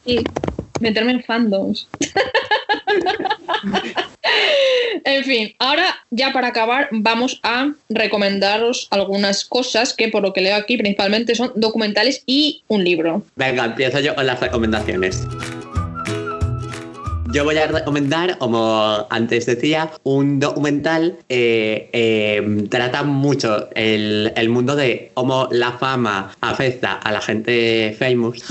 meterme 0.80 1.12
en 1.12 1.24
fandoms. 1.24 1.90
en 5.04 5.24
fin, 5.24 5.56
ahora 5.60 5.96
ya 6.12 6.34
para 6.34 6.48
acabar 6.48 6.90
vamos 6.92 7.40
a 7.44 7.72
recomendaros 7.90 8.88
algunas 8.92 9.46
cosas 9.46 9.94
que 9.94 10.10
por 10.10 10.22
lo 10.22 10.34
que 10.34 10.42
leo 10.42 10.56
aquí 10.56 10.78
principalmente 10.78 11.36
son 11.36 11.52
documentales 11.56 12.24
y 12.26 12.64
un 12.68 12.84
libro. 12.84 13.24
Venga, 13.36 13.66
empiezo 13.66 14.00
yo 14.00 14.16
con 14.16 14.26
las 14.26 14.40
recomendaciones. 14.40 15.26
Yo 17.30 17.44
voy 17.44 17.58
a 17.58 17.68
recomendar, 17.68 18.38
como 18.38 19.06
antes 19.10 19.46
decía, 19.46 19.92
un 20.04 20.40
documental 20.40 21.18
eh, 21.28 21.90
eh, 21.92 22.66
trata 22.70 23.04
mucho 23.04 23.70
el, 23.76 24.32
el 24.36 24.50
mundo 24.50 24.78
de 24.78 25.12
cómo 25.14 25.50
la 25.52 25.74
fama 25.74 26.32
afecta 26.40 26.94
a 26.94 27.12
la 27.12 27.20
gente 27.20 27.96
famous. 28.00 28.44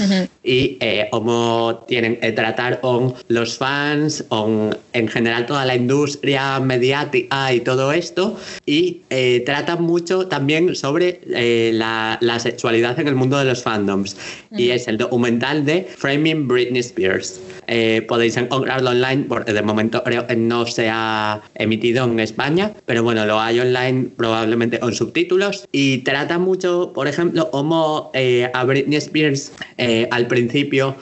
Y 0.47 0.79
eh, 0.81 1.09
cómo 1.11 1.85
tienen 1.89 2.17
que 2.21 2.31
tratar 2.33 2.81
con 2.81 3.15
los 3.29 3.59
fans, 3.59 4.25
con 4.29 4.77
en 4.93 5.09
general 5.09 5.45
toda 5.45 5.65
la 5.65 5.75
industria 5.75 6.61
mediática 6.61 7.53
y 7.53 7.61
todo 7.61 7.93
esto. 7.93 8.37
Y 8.65 9.03
eh, 9.11 9.43
trata 9.45 9.77
mucho 9.77 10.29
también 10.29 10.75
sobre 10.77 11.21
eh, 11.35 11.73
la, 11.75 12.17
la 12.21 12.39
sexualidad 12.39 12.99
en 13.01 13.09
el 13.09 13.17
mundo 13.17 13.39
de 13.39 13.45
los 13.45 13.63
fandoms. 13.63 14.17
Y 14.53 14.71
es 14.71 14.87
el 14.89 14.97
documental 14.97 15.67
de 15.67 15.83
Framing 15.85 16.47
Britney 16.47 16.81
Spears. 16.81 17.41
Eh, 17.67 18.03
podéis 18.07 18.37
encontrarlo 18.37 18.91
online 18.91 19.25
porque 19.29 19.53
de 19.53 19.63
momento 19.63 20.03
creo 20.05 20.27
que 20.27 20.37
no 20.37 20.67
se 20.67 20.89
ha 20.89 21.43
emitido 21.55 22.05
en 22.05 22.21
España, 22.21 22.73
pero 22.87 23.03
bueno, 23.03 23.27
lo 23.27 23.41
hay 23.41 23.59
online 23.59 24.11
probablemente 24.17 24.79
con 24.79 24.95
subtítulos 24.95 25.67
y 25.73 25.99
trata 25.99 26.39
mucho, 26.39 26.93
por 26.95 27.09
ejemplo, 27.09 27.51
cómo 27.51 28.11
eh, 28.15 28.51
a 28.55 28.65
Britney 28.65 28.99
Spears 28.99 29.53
eh, 29.79 30.09
al 30.11 30.27
principio, 30.27 30.36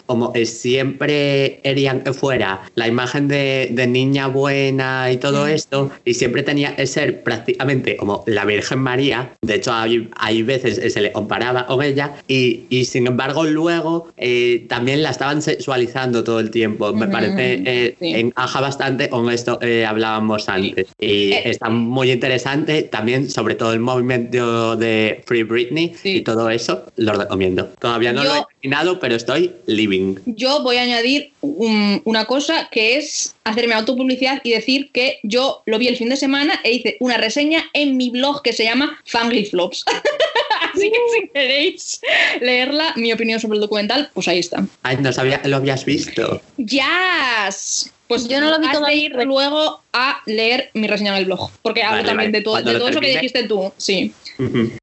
como 0.06 0.32
eh, 0.34 0.46
siempre 0.46 1.60
querían 1.62 2.00
que 2.02 2.12
fuera 2.12 2.62
la 2.74 2.86
imagen 2.88 3.28
de, 3.28 3.68
de 3.70 3.86
niña 3.86 4.26
buena 4.28 5.10
y 5.10 5.16
todo 5.16 5.46
esto, 5.46 5.90
y 6.04 6.14
siempre 6.14 6.42
tenía 6.42 6.76
que 6.76 6.86
ser 6.86 7.22
prácticamente 7.22 7.96
como 7.96 8.22
la 8.26 8.44
Virgen 8.44 8.78
María, 8.78 9.32
de 9.42 9.54
hecho 9.56 9.72
hay, 9.72 10.08
hay 10.16 10.42
veces 10.42 10.92
se 10.92 11.00
le 11.00 11.12
comparaba 11.12 11.66
con 11.66 11.82
ella, 11.82 12.14
y, 12.28 12.64
y 12.68 12.84
sin 12.84 13.06
embargo 13.06 13.44
luego 13.44 14.08
eh, 14.16 14.66
también 14.68 15.02
la 15.02 15.10
estaban 15.10 15.42
sexualizando 15.42 16.22
todo 16.24 16.40
el 16.40 16.50
tiempo, 16.50 16.92
me 16.92 17.04
Ujú, 17.06 17.12
parece 17.12 17.62
eh, 17.64 17.96
sí. 17.98 18.14
encaja 18.14 18.60
bastante 18.60 19.08
con 19.08 19.30
esto 19.30 19.58
que 19.58 19.84
hablábamos 19.86 20.48
antes. 20.48 20.86
Y 21.00 21.32
Eh, 21.34 21.42
está 21.50 21.68
muy 21.70 22.10
interesante 22.12 22.82
también, 22.82 23.30
sobre 23.30 23.54
todo 23.54 23.72
el 23.72 23.80
movimiento 23.80 24.76
de 24.76 25.22
Free 25.26 25.42
Britney 25.42 25.94
Sí. 26.00 26.16
y 26.18 26.20
todo 26.22 26.50
eso, 26.50 26.84
lo 26.96 27.12
recomiendo. 27.14 27.66
Todavía 27.78 28.12
no 28.12 28.24
lo 28.24 28.34
he 28.34 28.42
Yo- 28.64 28.70
terminado, 28.70 28.98
pero 28.98 29.14
estoy 29.14 29.52
living. 29.66 30.16
Yo 30.24 30.62
voy 30.62 30.76
a 30.76 30.82
añadir 30.82 31.32
un- 31.42 32.00
una 32.04 32.24
cosa 32.24 32.68
que 32.72 32.96
es 32.96 33.34
hacerme 33.44 33.74
autopublicidad 33.74 34.40
y 34.42 34.52
decir 34.52 34.90
que 34.92 35.18
yo 35.22 35.62
lo 35.66 35.78
vi 35.78 35.88
el 35.88 35.96
fin 35.96 36.08
de 36.08 36.16
semana 36.16 36.58
e 36.64 36.72
hice 36.72 36.96
una 37.00 37.18
reseña 37.18 37.64
en 37.74 37.96
mi 37.98 38.10
blog 38.10 38.42
que 38.42 38.52
se 38.54 38.64
llama 38.64 38.98
Fangly 39.04 39.44
Flops. 39.44 39.84
Así 40.74 40.90
que 40.90 40.98
si 41.14 41.28
queréis 41.28 42.00
leerla, 42.40 42.94
mi 42.96 43.12
opinión 43.12 43.38
sobre 43.38 43.56
el 43.56 43.60
documental, 43.60 44.10
pues 44.14 44.26
ahí 44.28 44.38
está. 44.40 44.66
Ay, 44.82 44.96
no 45.00 45.12
sabía 45.12 45.40
que 45.40 45.48
lo 45.48 45.56
habías 45.56 45.84
visto. 45.84 46.40
¡Yas! 46.56 47.92
Pues 48.06 48.28
Yo 48.28 48.40
no 48.40 48.50
lo 48.50 48.58
vi 48.58 48.66
has 48.66 48.80
de 48.80 48.94
ir 48.94 49.14
luego 49.24 49.80
a 49.92 50.20
leer 50.26 50.70
mi 50.74 50.86
reseña 50.86 51.12
en 51.12 51.18
el 51.18 51.24
blog, 51.24 51.50
porque 51.62 51.82
hablo 51.82 52.02
Vale, 52.02 52.08
también 52.08 52.32
vale. 52.32 52.38
de 52.40 52.44
Cuando 52.44 52.72
de 52.72 52.78
todo 52.78 52.88
eso 52.88 53.00
que 53.00 53.08
dijiste 53.08 53.44
tú, 53.44 53.72
sí. 53.76 54.12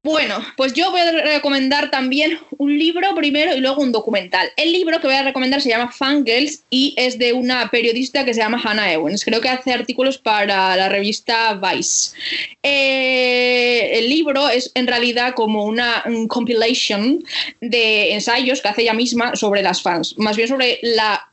Bueno, 0.02 0.38
pues 0.56 0.72
yo 0.72 0.90
voy 0.90 1.02
a 1.02 1.12
recomendar 1.12 1.90
también 1.90 2.38
un 2.56 2.76
libro 2.78 3.14
primero 3.14 3.54
y 3.54 3.60
luego 3.60 3.82
un 3.82 3.92
documental. 3.92 4.50
El 4.56 4.72
libro 4.72 5.00
que 5.00 5.06
voy 5.06 5.16
a 5.16 5.22
recomendar 5.22 5.60
se 5.60 5.68
llama 5.68 5.92
Fangirls 5.92 6.62
y 6.70 6.94
es 6.96 7.18
de 7.18 7.32
una 7.32 7.70
periodista 7.70 8.24
que 8.24 8.32
se 8.32 8.40
llama 8.40 8.60
Hannah 8.62 8.98
Owens. 8.98 9.24
Creo 9.24 9.40
que 9.40 9.50
hace 9.50 9.72
artículos 9.72 10.18
para 10.18 10.76
la 10.76 10.88
revista 10.88 11.54
Vice. 11.54 12.16
Eh, 12.62 13.98
el 13.98 14.08
libro 14.08 14.48
es 14.48 14.72
en 14.74 14.86
realidad 14.86 15.34
como 15.34 15.64
una 15.64 16.02
un 16.06 16.28
compilation 16.28 17.22
de 17.60 18.14
ensayos 18.14 18.62
que 18.62 18.68
hace 18.68 18.82
ella 18.82 18.94
misma 18.94 19.36
sobre 19.36 19.62
las 19.62 19.82
fans, 19.82 20.14
más 20.18 20.36
bien 20.36 20.48
sobre 20.48 20.78
la 20.82 21.28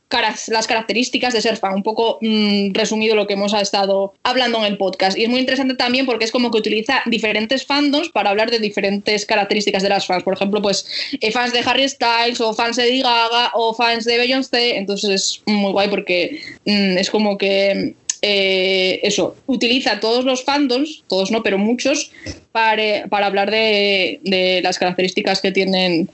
las 0.47 0.68
características 0.68 1.34
de 1.34 1.41
ser 1.41 1.57
fan, 1.57 1.76
un 1.76 1.84
poco 1.84 2.18
mm, 2.22 2.74
resumido 2.74 3.16
lo 3.16 3.28
que 3.28 3.34
hemos 3.34 3.53
estado 3.53 4.14
hablando 4.24 4.57
en 4.60 4.66
el 4.66 4.78
podcast. 4.78 5.18
Y 5.18 5.24
es 5.24 5.30
muy 5.30 5.39
interesante 5.39 5.76
también 5.76 6.05
porque 6.05 6.26
es 6.26 6.32
como 6.32 6.49
que 6.49 6.57
utiliza 6.57 7.01
diferentes 7.05 7.66
fandoms 7.66 8.10
para 8.10 8.32
hablar 8.32 8.49
de 8.49 8.60
diferentes 8.60 9.26
características 9.26 9.84
de 9.84 9.89
las 9.89 10.07
fans. 10.07 10.24
Por 10.24 10.34
ejemplo, 10.34 10.62
pues 10.62 10.88
eh, 11.22 11.32
fans 11.32 11.53
de 11.53 11.60
Harry 11.60 11.88
Styles 11.88 12.41
o 12.41 12.53
fans 12.53 12.76
de 12.78 12.86
Lady 12.86 13.01
Gaga 13.01 13.51
o 13.53 13.74
fans 13.74 14.05
de 14.05 14.18
Beyoncé. 14.18 14.78
Entonces 14.78 15.10
es 15.10 15.41
muy 15.45 15.72
guay 15.72 15.89
porque 15.89 16.41
mm, 16.66 16.97
es 16.97 17.10
como 17.10 17.38
que 17.38 17.95
eh, 18.22 18.99
eso, 19.03 19.36
utiliza 19.45 20.01
todos 20.01 20.26
los 20.26 20.43
fandoms, 20.43 21.03
todos 21.07 21.32
no, 21.32 21.41
pero 21.41 21.57
muchos, 21.57 22.12
para, 22.51 23.07
para 23.07 23.28
hablar 23.28 23.49
de, 23.49 24.20
de, 24.24 24.62
las 24.62 24.78
características 24.78 25.39
que 25.39 25.53
tienen, 25.53 26.10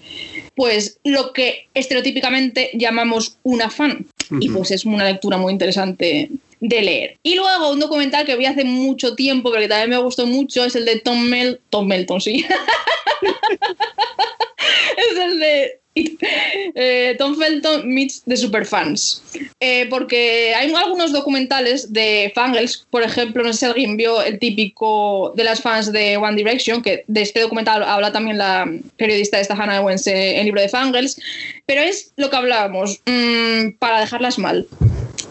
pues 0.55 0.99
lo 1.03 1.33
que 1.33 1.67
estereotípicamente 1.73 2.71
llamamos 2.73 3.37
una 3.43 3.69
fan. 3.69 4.05
Y 4.39 4.49
pues 4.49 4.71
es 4.71 4.85
una 4.85 5.05
lectura 5.05 5.37
muy 5.37 5.53
interesante 5.53 6.31
de 6.59 6.81
leer. 6.81 7.17
Y 7.21 7.35
luego 7.35 7.71
un 7.71 7.79
documental 7.79 8.25
que 8.25 8.35
vi 8.35 8.45
hace 8.45 8.63
mucho 8.63 9.15
tiempo, 9.15 9.51
pero 9.51 9.61
que 9.61 9.67
también 9.67 9.91
me 9.91 9.97
gustó 9.97 10.25
mucho, 10.25 10.65
es 10.65 10.75
el 10.75 10.85
de 10.85 10.99
Tom, 10.99 11.21
Mel 11.21 11.61
Tom 11.69 11.87
Melton, 11.87 12.21
sí. 12.21 12.45
es 15.11 15.17
el 15.17 15.39
de 15.39 15.79
eh, 16.75 17.15
Tom 17.17 17.35
Felton 17.35 17.87
meets 17.87 18.21
the 18.23 18.35
Superfans. 18.35 19.21
Eh, 19.59 19.87
porque 19.89 20.53
hay 20.55 20.73
algunos 20.73 21.11
documentales 21.11 21.91
de 21.93 22.31
fangirls, 22.35 22.85
por 22.89 23.01
ejemplo, 23.01 23.43
no 23.43 23.53
sé 23.53 23.59
si 23.59 23.65
alguien 23.65 23.97
vio 23.97 24.21
el 24.21 24.39
típico 24.39 25.33
de 25.35 25.43
las 25.43 25.61
fans 25.61 25.91
de 25.91 26.17
One 26.17 26.35
Direction, 26.35 26.81
que 26.81 27.03
de 27.07 27.21
este 27.21 27.39
documental 27.39 27.83
habla 27.83 28.11
también 28.11 28.37
la 28.37 28.69
periodista 28.97 29.39
esta 29.39 29.55
Hannah 29.55 29.81
Owens 29.81 30.05
en 30.07 30.37
el 30.37 30.45
libro 30.45 30.61
de 30.61 30.69
fangirls, 30.69 31.19
pero 31.65 31.81
es 31.81 32.11
lo 32.17 32.29
que 32.29 32.35
hablábamos, 32.35 33.01
mmm, 33.05 33.71
para 33.79 34.01
dejarlas 34.01 34.37
mal. 34.37 34.67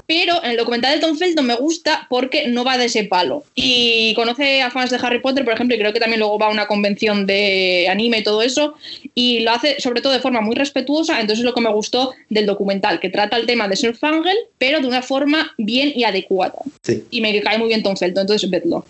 Pero 0.07 0.43
en 0.45 0.51
el 0.51 0.57
documental 0.57 0.95
de 0.95 1.01
Tom 1.01 1.17
Felton 1.17 1.47
me 1.47 1.55
gusta 1.55 2.07
porque 2.11 2.49
no 2.49 2.65
va 2.65 2.77
de 2.77 2.87
ese 2.87 3.05
palo. 3.05 3.45
Y 3.55 4.13
conoce 4.15 4.63
a 4.63 4.71
fans 4.71 4.91
de 4.91 4.99
Harry 5.01 5.21
Potter, 5.21 5.45
por 5.45 5.55
ejemplo, 5.55 5.75
y 5.75 5.79
creo 5.79 5.93
que 5.93 6.01
también 6.01 6.21
luego 6.21 6.39
va 6.39 6.47
a 6.47 6.51
una 6.51 6.67
convención 6.67 7.27
de 7.27 7.87
anime 7.91 8.19
y 8.19 8.23
todo 8.23 8.43
eso. 8.43 8.75
Y 9.15 9.41
lo 9.41 9.53
hace 9.53 9.81
sobre 9.81 10.03
todo 10.03 10.13
de 10.13 10.21
forma 10.21 10.41
muy 10.41 10.55
respetuosa. 10.55 11.21
Entonces 11.21 11.41
es 11.41 11.45
lo 11.45 11.55
que 11.55 11.61
me 11.61 11.73
gustó 11.73 12.13
del 12.29 12.47
documental, 12.47 13.01
que 13.01 13.09
trata 13.09 13.37
el 13.37 13.47
tema 13.47 13.69
de 13.69 13.77
ser 13.77 13.97
fangirl, 13.97 14.37
pero 14.59 14.81
de 14.81 14.87
una 14.87 15.03
forma 15.03 15.53
bien 15.57 15.93
y 15.95 16.05
adecuada. 16.05 16.59
Sí. 16.83 17.05
Y 17.11 17.21
me 17.21 17.41
cae 17.41 17.59
muy 17.59 17.69
bien 17.69 17.83
Tom 17.83 17.97
Felton, 17.97 18.23
entonces 18.23 18.51
vedlo. 18.51 18.85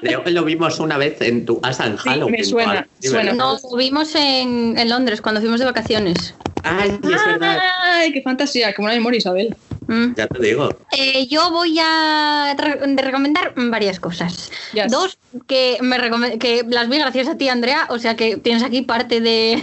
Creo 0.00 0.24
que 0.24 0.30
lo 0.30 0.44
vimos 0.44 0.80
una 0.80 0.96
vez 0.96 1.20
en 1.20 1.44
tu 1.44 1.60
casa 1.60 1.86
en 1.86 1.96
Halloween. 1.96 2.32
me 2.32 2.44
suena, 2.44 2.88
suena. 3.00 3.32
No, 3.32 3.58
lo 3.70 3.76
vimos 3.76 4.14
en, 4.14 4.78
en 4.78 4.88
Londres 4.88 5.20
cuando 5.20 5.40
fuimos 5.40 5.60
de 5.60 5.66
vacaciones. 5.66 6.34
Ay, 6.62 6.90
sí, 7.02 7.12
es 7.12 7.24
verdad. 7.26 7.58
¡Ay, 7.82 8.12
qué 8.12 8.22
fantasía! 8.22 8.72
Qué 8.72 8.80
buena 8.82 8.96
memoria, 8.96 9.18
Isabel. 9.18 9.56
Mm. 9.86 10.14
Ya 10.14 10.26
te 10.26 10.42
digo. 10.42 10.68
Eh, 10.92 11.26
yo 11.28 11.50
voy 11.50 11.78
a 11.82 12.54
re- 12.56 12.78
recomendar 13.02 13.52
varias 13.56 13.98
cosas. 13.98 14.50
Yes. 14.72 14.90
Dos 14.92 15.18
que, 15.46 15.78
me 15.80 16.38
que 16.38 16.64
las 16.68 16.88
vi 16.88 16.98
gracias 16.98 17.28
a 17.28 17.36
ti, 17.36 17.48
Andrea, 17.48 17.86
o 17.90 17.98
sea 17.98 18.16
que 18.16 18.36
tienes 18.36 18.62
aquí 18.62 18.82
parte 18.82 19.20
de, 19.20 19.62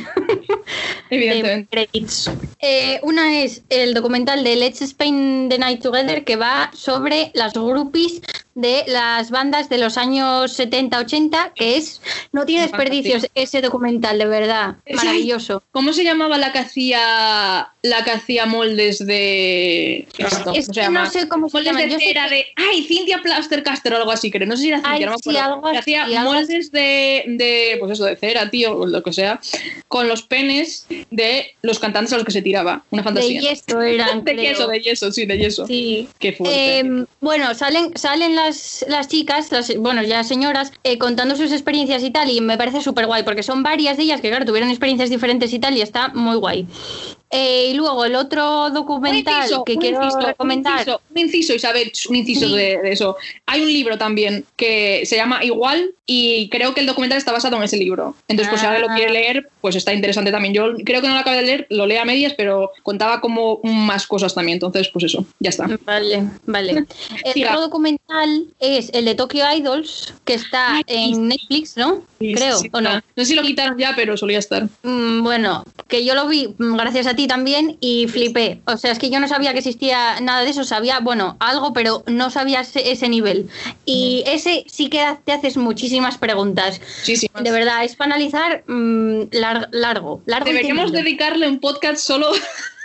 de 1.10 1.68
credits. 1.70 2.30
Eh, 2.60 3.00
una 3.04 3.42
es 3.42 3.64
el 3.70 3.94
documental 3.94 4.44
de 4.44 4.56
Let's 4.56 4.80
Spend 4.80 5.50
the 5.52 5.58
Night 5.60 5.82
Together 5.82 6.24
que 6.24 6.36
va 6.36 6.72
sobre 6.74 7.32
las 7.34 7.54
groupies 7.54 8.22
de 8.56 8.84
las 8.88 9.30
bandas 9.30 9.70
de 9.70 9.78
los 9.78 9.98
años 10.00 10.60
70-80, 10.60 11.54
que 11.54 11.78
es 11.78 12.02
no 12.32 12.44
tiene 12.46 12.64
desperdicios 12.64 13.28
ese 13.36 13.62
documental, 13.62 14.18
de 14.18 14.26
verdad, 14.26 14.78
Sí. 14.88 14.94
maravilloso. 14.96 15.62
¿Cómo 15.72 15.94
se 15.94 16.04
llamaba 16.04 16.40
la 16.40 16.52
que 16.52 16.60
hacía 16.60 17.70
la 17.84 18.04
que 18.04 18.12
hacía 18.12 18.48
moldes 18.48 19.06
de 19.06 20.08
esto? 20.18 20.54
No 20.92 21.06
sé 21.10 21.28
cómo 21.28 21.50
se 21.50 21.58
moldes 21.58 21.74
llama. 21.74 21.86
de 21.86 22.00
cera 22.00 22.28
de 22.30 22.48
ay 22.56 22.84
Cintia 22.84 23.22
Plastercaster 23.22 23.94
o 23.94 23.98
algo 23.98 24.12
así 24.12 24.32
creo 24.32 24.48
no 24.48 24.56
sé 24.58 24.64
si 24.64 24.70
era 24.70 24.78
Cintia 24.78 24.92
Ay, 24.94 25.06
no 25.06 25.12
me 25.12 25.18
sí, 25.18 25.38
acuerdo. 25.38 25.57
Algo 25.58 25.72
Que 25.72 25.78
así, 25.78 25.96
hacía 25.96 26.22
algo 26.22 26.34
moldes 26.34 26.72
de, 26.72 27.24
de 27.28 27.78
pues 27.80 27.92
eso 27.92 28.06
de 28.06 28.16
cera 28.16 28.50
tío 28.50 28.78
o 28.78 28.86
lo 28.88 29.04
que 29.04 29.14
sea 29.14 29.40
con 29.88 30.08
los 30.08 30.24
penes 30.24 30.88
de 31.12 31.48
los 31.62 31.80
cantantes 31.80 32.14
a 32.14 32.18
los 32.18 32.26
que 32.26 32.32
se 32.32 32.42
tiraba 32.42 32.84
una 32.92 33.02
de 33.02 33.06
fantasía 33.06 33.42
yeso 33.42 33.82
eran, 33.82 34.24
de 34.24 34.34
creo. 34.34 34.52
yeso 34.52 34.68
de 34.68 34.80
yeso 34.82 35.12
sí 35.12 35.26
de 35.26 35.38
yeso 35.38 35.68
Sí. 35.68 36.08
qué 36.20 36.34
fuerte 36.34 36.80
Eh, 36.80 37.06
bueno, 37.20 37.54
salen, 37.56 37.92
salen 37.98 38.36
las, 38.36 38.86
las 38.88 39.08
chicas, 39.08 39.52
las, 39.52 39.76
bueno, 39.78 40.04
ya 40.04 40.24
señoras, 40.24 40.72
eh, 40.84 40.98
contando 40.98 41.36
sus 41.36 41.52
experiencias 41.52 42.04
y 42.04 42.12
tal, 42.12 42.30
y 42.30 42.42
me 42.42 42.58
parece 42.58 42.82
súper 42.82 43.06
guay, 43.06 43.24
porque 43.24 43.44
son 43.44 43.64
varias 43.64 43.98
de 43.98 44.04
ellas 44.04 44.22
que, 44.22 44.30
claro, 44.30 44.46
tuvieron 44.46 44.70
experiencias 44.70 45.10
diferentes 45.10 45.52
y 45.54 45.60
tal, 45.60 45.76
y 45.78 45.82
está 45.82 46.10
muy 46.10 46.36
guay. 46.38 46.68
Eh, 47.30 47.72
y 47.72 47.74
luego 47.74 48.06
el 48.06 48.16
otro 48.16 48.70
documental 48.70 49.44
inciso, 49.44 49.64
que 49.66 49.76
quiero 49.78 50.02
inciso, 50.04 50.20
recomendar. 50.22 50.74
Un 50.74 50.80
inciso, 50.80 51.02
un 51.12 51.18
inciso, 51.20 51.54
Isabel, 51.56 51.92
un 52.10 52.16
inciso 52.16 52.48
Sí. 52.48 52.56
de, 52.56 52.78
de 52.82 52.92
eso. 52.92 53.18
Hay 53.46 53.62
un 53.62 53.68
libro 53.68 53.98
también 53.98 54.46
que 54.56 55.04
se 55.06 55.16
llama 55.18 55.44
Igual 55.44 55.94
y 56.06 56.48
creo 56.50 56.74
que 56.74 56.80
el 56.80 56.86
documental 56.88 57.18
está 57.18 57.34
basado 57.34 57.58
en 57.58 57.64
ese 57.64 57.76
libro. 57.76 58.16
Entonces, 58.30 58.50
pues 58.50 58.62
si 58.62 58.68
alguien 58.68 58.84
lo 58.88 58.92
Ah. 58.92 58.96
quiere 58.96 59.12
leer, 59.12 59.50
pues 59.60 59.76
está 59.76 59.94
interesante 59.94 60.32
también. 60.32 60.54
Yo 60.54 60.74
creo 60.86 61.02
que 61.02 61.08
no 61.10 61.16
lo 61.16 61.20
acabé 61.20 61.38
de 61.38 61.44
leer, 61.44 61.68
lo 61.70 61.86
leí 61.86 61.98
a 61.98 62.06
medias, 62.06 62.34
pero 62.38 62.72
contaba 62.84 63.20
como 63.20 63.60
más 63.64 64.08
cosas 64.08 64.34
también. 64.34 64.56
Entonces, 64.56 64.88
pues 64.88 65.06
eso, 65.06 65.26
ya 65.40 65.50
está. 65.50 65.68
Vale, 65.86 66.24
vale. 66.46 66.86
El 67.26 67.34
Siga. 67.34 67.50
otro 67.52 67.62
documental 67.62 68.46
es 68.60 68.90
el 68.94 69.04
de 69.04 69.16
Tokyo 69.16 69.44
Idols, 69.54 70.14
que 70.24 70.36
está 70.36 70.78
Ay, 70.78 70.84
sí. 70.88 70.94
en 71.14 71.28
Netflix, 71.28 71.76
¿no? 71.76 72.04
Creo, 72.20 72.58
¿o 72.72 72.82
no? 72.82 72.94
No 72.96 73.02
sé 73.18 73.26
si 73.26 73.36
lo 73.36 73.42
quitaron 73.44 73.78
ya, 73.78 73.94
pero 73.96 74.16
solía 74.16 74.40
estar. 74.40 74.68
Mm, 74.84 75.24
Bueno, 75.24 75.64
que 75.90 76.06
yo 76.06 76.16
lo 76.16 76.28
vi 76.28 76.48
mm, 76.58 76.76
gracias 76.78 77.06
a 77.08 77.16
ti 77.16 77.27
también 77.28 77.78
y 77.80 78.08
flipé. 78.08 78.62
O 78.66 78.78
sea, 78.78 78.92
es 78.92 79.00
que 79.00 79.10
yo 79.10 79.20
no 79.20 79.28
sabía 79.28 79.52
que 79.54 79.60
existía 79.60 80.20
nada 80.22 80.44
de 80.44 80.50
eso, 80.50 80.64
sabía, 80.64 81.00
bueno, 81.00 81.38
algo, 81.40 81.74
pero 81.74 82.04
no 82.08 82.30
sabía 82.30 82.62
ese, 82.62 82.92
ese 82.92 83.10
nivel. 83.10 83.50
Y 83.86 84.24
ese 84.26 84.66
sí 84.68 84.90
que 84.90 85.06
te 85.26 85.32
haces 85.32 85.58
muchísimas 85.58 86.18
preguntas. 86.18 86.82
De 87.44 87.52
verdad, 87.52 87.84
es 87.84 87.96
para 87.96 88.14
analizar 88.16 88.64
mm, 88.68 89.30
lar- 89.32 89.70
largo, 89.72 90.22
largo. 90.26 90.46
Deberíamos 90.46 90.92
dedicarle 90.92 91.48
un 91.48 91.60
podcast 91.60 91.98
solo. 92.02 92.32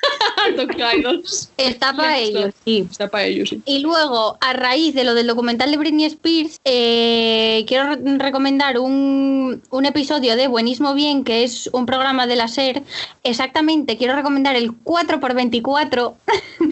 Está 1.56 1.94
para 1.94 2.18
ellos, 2.18 2.52
sí. 2.64 2.86
Está 2.90 3.08
para 3.08 3.24
ellos, 3.24 3.48
sí. 3.50 3.62
Y 3.64 3.78
luego, 3.80 4.36
a 4.40 4.52
raíz 4.52 4.94
de 4.94 5.04
lo 5.04 5.14
del 5.14 5.26
documental 5.26 5.70
de 5.70 5.76
Britney 5.76 6.06
Spears, 6.06 6.56
eh, 6.64 7.64
quiero 7.68 7.94
re- 7.94 8.18
recomendar 8.18 8.78
un, 8.78 9.62
un 9.70 9.86
episodio 9.86 10.34
de 10.36 10.48
Buenismo 10.48 10.94
Bien, 10.94 11.22
que 11.24 11.44
es 11.44 11.68
un 11.72 11.86
programa 11.86 12.26
de 12.26 12.36
la 12.36 12.48
SER. 12.48 12.82
Exactamente, 13.22 13.96
quiero 13.96 14.14
recomendar 14.16 14.56
el 14.56 14.72
4x24 14.72 16.14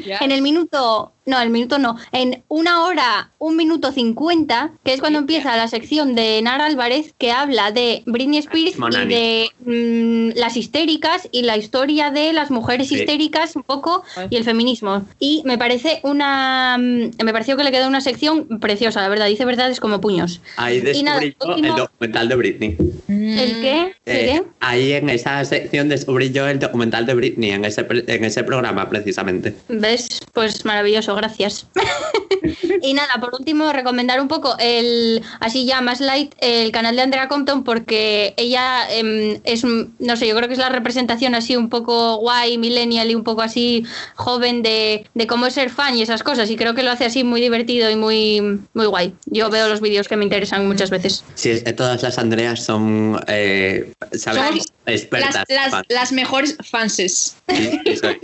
Ya. 0.04 0.18
en 0.20 0.32
el 0.32 0.42
minuto. 0.42 1.12
No, 1.26 1.40
el 1.40 1.50
minuto 1.50 1.78
no. 1.78 1.96
En 2.12 2.42
una 2.48 2.84
hora, 2.84 3.30
un 3.38 3.56
minuto 3.56 3.92
cincuenta, 3.92 4.72
que 4.84 4.94
es 4.94 5.00
cuando 5.00 5.18
Sí, 5.18 5.22
empieza 5.22 5.56
la 5.56 5.68
sección 5.68 6.14
de 6.14 6.40
Nara 6.42 6.66
Álvarez, 6.66 7.14
que 7.18 7.30
habla 7.30 7.70
de 7.72 8.02
Britney 8.06 8.38
Spears 8.38 8.76
y 8.76 9.06
de 9.06 9.50
mm, 9.64 10.38
las 10.38 10.56
histéricas 10.56 11.28
y 11.30 11.42
la 11.42 11.56
historia 11.56 12.10
de 12.10 12.32
las 12.32 12.50
mujeres 12.50 12.88
Sí. 12.88 12.96
histéricas 12.96 13.54
un 13.54 13.62
poco 13.62 14.02
y 14.30 14.36
el 14.36 14.44
feminismo. 14.44 15.04
Y 15.18 15.42
me 15.44 15.58
parece 15.58 16.00
una. 16.04 16.76
mm, 16.78 17.10
Me 17.22 17.32
pareció 17.32 17.56
que 17.56 17.64
le 17.64 17.70
quedó 17.70 17.86
una 17.86 18.00
sección 18.00 18.58
preciosa, 18.60 19.00
la 19.02 19.08
verdad. 19.08 19.26
Dice 19.26 19.44
verdades 19.44 19.78
como 19.78 20.00
puños. 20.00 20.40
Ahí 20.56 20.80
descubrí 20.80 21.02
nada, 21.04 21.20
yo 21.22 21.48
último- 21.48 21.68
el 21.68 21.74
documental 21.76 22.28
de 22.28 22.34
Britney. 22.36 22.76
¿El 23.08 23.60
qué? 23.60 23.94
¿El 24.06 24.16
Eh, 24.16 24.26
qué? 24.26 24.42
ahí 24.60 24.92
en 24.92 25.10
esa 25.10 25.44
sección 25.44 25.88
descubrí 25.88 26.30
yo 26.32 26.48
el 26.48 26.58
documental 26.58 27.06
de 27.06 27.14
Britney, 27.14 27.50
en 27.50 27.64
ese, 27.64 27.86
en 27.90 28.24
ese 28.24 28.42
programa 28.42 28.88
precisamente. 28.88 29.54
¿Ves? 29.68 30.08
Pues 30.32 30.64
maravilloso, 30.64 31.09
gracias. 31.14 31.66
y 32.82 32.94
nada, 32.94 33.14
por 33.20 33.34
último, 33.34 33.72
recomendar 33.72 34.20
un 34.20 34.28
poco 34.28 34.56
el, 34.58 35.22
así 35.40 35.66
ya 35.66 35.80
más 35.80 36.00
light, 36.00 36.34
el 36.38 36.72
canal 36.72 36.96
de 36.96 37.02
Andrea 37.02 37.28
Compton, 37.28 37.64
porque 37.64 38.34
ella 38.36 38.90
em, 38.90 39.40
es, 39.44 39.64
no 39.64 40.16
sé, 40.16 40.26
yo 40.26 40.36
creo 40.36 40.48
que 40.48 40.54
es 40.54 40.58
la 40.58 40.68
representación 40.68 41.34
así 41.34 41.56
un 41.56 41.68
poco 41.68 42.16
guay, 42.16 42.58
millennial 42.58 43.10
y 43.10 43.14
un 43.14 43.24
poco 43.24 43.42
así 43.42 43.84
joven 44.14 44.62
de, 44.62 45.06
de 45.14 45.26
cómo 45.26 45.46
es 45.46 45.54
ser 45.54 45.70
fan 45.70 45.96
y 45.96 46.02
esas 46.02 46.22
cosas. 46.22 46.50
Y 46.50 46.56
creo 46.56 46.74
que 46.74 46.82
lo 46.82 46.90
hace 46.90 47.04
así 47.04 47.24
muy 47.24 47.40
divertido 47.40 47.90
y 47.90 47.96
muy, 47.96 48.60
muy 48.74 48.86
guay. 48.86 49.14
Yo 49.26 49.50
veo 49.50 49.68
los 49.68 49.80
vídeos 49.80 50.08
que 50.08 50.16
me 50.16 50.24
interesan 50.24 50.66
muchas 50.66 50.90
veces. 50.90 51.24
Sí, 51.34 51.50
es 51.50 51.62
que 51.62 51.72
todas 51.72 52.02
las 52.02 52.18
Andreas 52.18 52.64
son, 52.64 53.20
eh, 53.26 53.92
¿sabes? 54.12 54.42
Somos 54.42 54.66
Expertas. 54.86 55.44
Las, 55.48 55.72
las, 55.72 55.82
las 55.88 56.12
mejores 56.12 56.56
fanses. 56.64 57.36
Sí, 57.48 57.80
eso 57.84 58.08
es. 58.08 58.18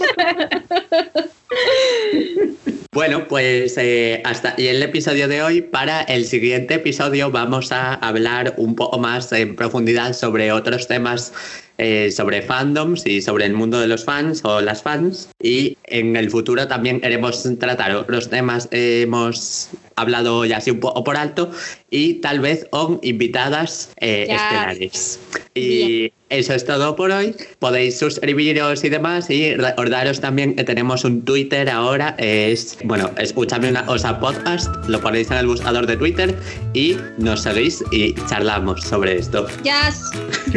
Bueno, 2.97 3.29
pues 3.29 3.77
eh, 3.77 4.23
hasta 4.25 4.55
y 4.57 4.69
el 4.69 4.83
episodio 4.83 5.29
de 5.29 5.43
hoy. 5.43 5.61
Para 5.61 6.01
el 6.01 6.25
siguiente 6.25 6.77
episodio 6.77 7.31
vamos 7.31 7.71
a 7.71 7.93
hablar 7.93 8.55
un 8.57 8.75
poco 8.75 8.99
más 8.99 9.31
en 9.33 9.55
profundidad 9.55 10.15
sobre 10.15 10.51
otros 10.51 10.89
temas, 10.89 11.35
eh, 11.77 12.11
sobre 12.11 12.41
fandoms 12.41 13.07
y 13.07 13.21
sobre 13.21 13.45
el 13.45 13.53
mundo 13.53 13.79
de 13.79 13.87
los 13.87 14.07
fans 14.07 14.43
o 14.47 14.63
las 14.63 14.83
fans. 14.83 15.29
Y 15.43 15.77
en 15.85 16.17
el 16.17 16.31
futuro 16.31 16.69
también 16.69 17.03
queremos 17.03 17.47
tratar 17.59 17.95
otros 17.95 18.31
temas. 18.31 18.67
eh, 18.71 19.03
hemos 19.03 19.69
hablado 19.97 20.47
ya 20.47 20.57
así 20.57 20.71
un 20.71 20.81
poco 20.81 21.05
por 21.05 21.19
alto 21.19 21.51
y 21.91 22.15
tal 22.15 22.41
vez 22.41 22.67
con 22.71 22.99
invitadas 23.03 23.91
eh, 24.01 24.27
estelares. 24.31 25.21
Y 25.55 26.13
eso 26.29 26.55
es 26.55 26.65
todo 26.65 26.97
por 26.97 27.11
hoy. 27.11 27.35
Podéis 27.59 27.99
suscribiros 27.99 28.83
y 28.85 28.89
demás 28.89 29.31
y 29.31 29.55
recordaros 29.55 30.21
también 30.21 30.57
que 30.57 30.65
tenemos 30.65 31.05
un 31.05 31.25
Twitter 31.25 31.69
ahora. 31.71 32.15
Es, 32.19 32.79
bueno, 32.85 33.11
escúchame 33.19 33.69
una 33.71 33.87
cosa 33.87 34.19
podcast, 34.19 34.75
lo 34.89 35.01
ponéis 35.01 35.31
en 35.31 35.39
el 35.39 35.47
buscador 35.47 35.87
de 35.87 35.97
Twitter 35.97 36.37
y 36.75 36.97
nos 37.19 37.43
seguís 37.43 37.85
y 37.93 38.15
charlamos 38.29 38.83
sobre 38.83 39.19
esto. 39.19 39.47
Yes. 39.63 40.11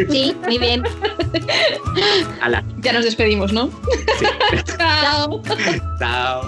Sí, 0.10 0.36
muy 0.46 0.58
bien. 0.58 0.84
Hala. 2.42 2.64
Ya 2.80 2.94
nos 2.94 3.06
despedimos, 3.06 3.54
¿no? 3.54 3.70
Sí. 4.18 4.26
Chao. 4.78 5.42
Chao. 6.00 6.42